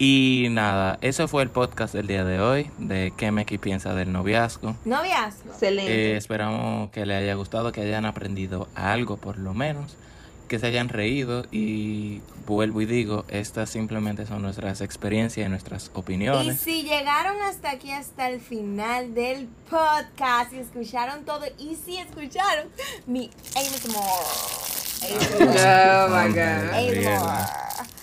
Y 0.00 0.46
nada, 0.50 0.98
ese 1.00 1.26
fue 1.26 1.42
el 1.42 1.50
podcast 1.50 1.92
del 1.94 2.06
día 2.06 2.24
de 2.24 2.40
hoy, 2.40 2.70
de 2.78 3.12
qué 3.16 3.32
Meki 3.32 3.58
piensa 3.58 3.94
del 3.94 4.12
noviazgo. 4.12 4.76
Noviazgo. 4.84 5.50
Excelente. 5.50 6.12
Eh, 6.12 6.16
esperamos 6.16 6.90
que 6.90 7.04
les 7.04 7.20
haya 7.22 7.34
gustado, 7.34 7.72
que 7.72 7.80
hayan 7.80 8.06
aprendido 8.06 8.68
algo 8.76 9.16
por 9.16 9.38
lo 9.38 9.54
menos. 9.54 9.96
que 10.48 10.58
se 10.58 10.66
hayan 10.68 10.88
reído 10.88 11.44
y 11.52 12.22
vuelvo 12.46 12.80
y 12.80 12.86
digo, 12.86 13.26
estas 13.28 13.68
simplemente 13.68 14.24
son 14.24 14.40
nuestras 14.40 14.80
experiencias 14.80 15.46
y 15.46 15.50
nuestras 15.50 15.90
Y 15.94 15.98
opiniones. 15.98 16.58
si 16.58 16.84
llegaron 16.84 17.36
hasta 17.42 17.70
aquí, 17.70 17.90
hasta 17.92 18.30
el 18.30 18.40
final 18.40 19.12
del 19.14 19.46
podcast, 19.68 20.54
y 20.54 20.58
escucharon 20.60 21.26
todo, 21.26 21.44
y 21.58 21.76
si 21.76 21.98
escucharon 21.98 22.68
mi 23.06 23.28
ASMR, 23.54 23.98
Oh 25.38 26.08
my 26.08 26.32
god. 26.32 26.70
ASMR, 26.72 27.50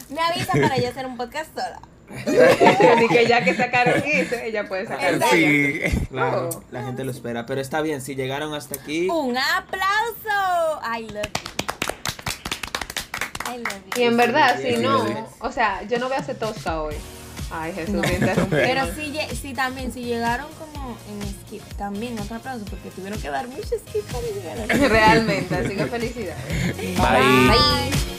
me 0.09 0.21
avisa 0.21 0.51
para 0.53 0.77
yo 0.77 0.89
hacer 0.89 1.05
un 1.05 1.17
podcast 1.17 1.49
sola. 1.53 1.79
Así 2.07 3.07
que 3.07 3.25
ya 3.27 3.43
que 3.43 3.55
sacaron 3.55 4.01
eso, 4.05 4.35
ella 4.35 4.67
puede 4.67 4.85
sacar. 4.87 5.19
Sí. 5.31 5.79
Claro, 6.11 6.49
Oh. 6.53 6.63
la 6.71 6.83
gente 6.83 7.03
lo 7.03 7.11
espera. 7.11 7.45
Pero 7.47 7.61
está 7.61 7.81
bien, 7.81 8.01
si 8.01 8.15
llegaron 8.15 8.53
hasta 8.53 8.75
aquí, 8.79 9.09
Un 9.09 9.37
aplauso. 9.37 10.81
I 10.83 11.01
love 11.11 11.23
you. 11.25 11.65
I 13.53 13.57
love 13.57 13.73
you. 13.95 14.01
Y 14.01 14.03
en 14.03 14.17
verdad, 14.17 14.57
Sí, 14.61 14.75
si 14.75 14.77
no, 14.77 15.07
sí. 15.07 15.13
o 15.39 15.51
sea, 15.51 15.81
yo 15.87 15.97
no 15.99 16.07
voy 16.07 16.17
a 16.17 16.19
hacer 16.19 16.37
tosca 16.37 16.81
hoy. 16.81 16.95
Ay, 17.51 17.73
Jesús, 17.73 18.01
te 18.01 18.13
interrumpí. 18.13 18.55
Pero 18.55 18.85
si, 18.95 19.11
lle- 19.13 19.29
si 19.33 19.53
también, 19.53 19.91
si 19.91 20.03
llegaron 20.03 20.47
como 20.59 20.97
en 21.09 21.21
skip, 21.41 21.63
también 21.77 22.17
otro 22.19 22.35
aplauso, 22.37 22.65
porque 22.65 22.89
tuvieron 22.91 23.19
que 23.21 23.29
dar 23.29 23.47
mucho 23.47 23.69
skip 23.87 24.03
para 24.11 24.23
llegar 24.27 24.89
Realmente, 24.91 25.55
así 25.55 25.75
que 25.75 25.85
felicidades. 25.85 26.75
Bye. 26.77 26.95
Bye. 26.97 28.14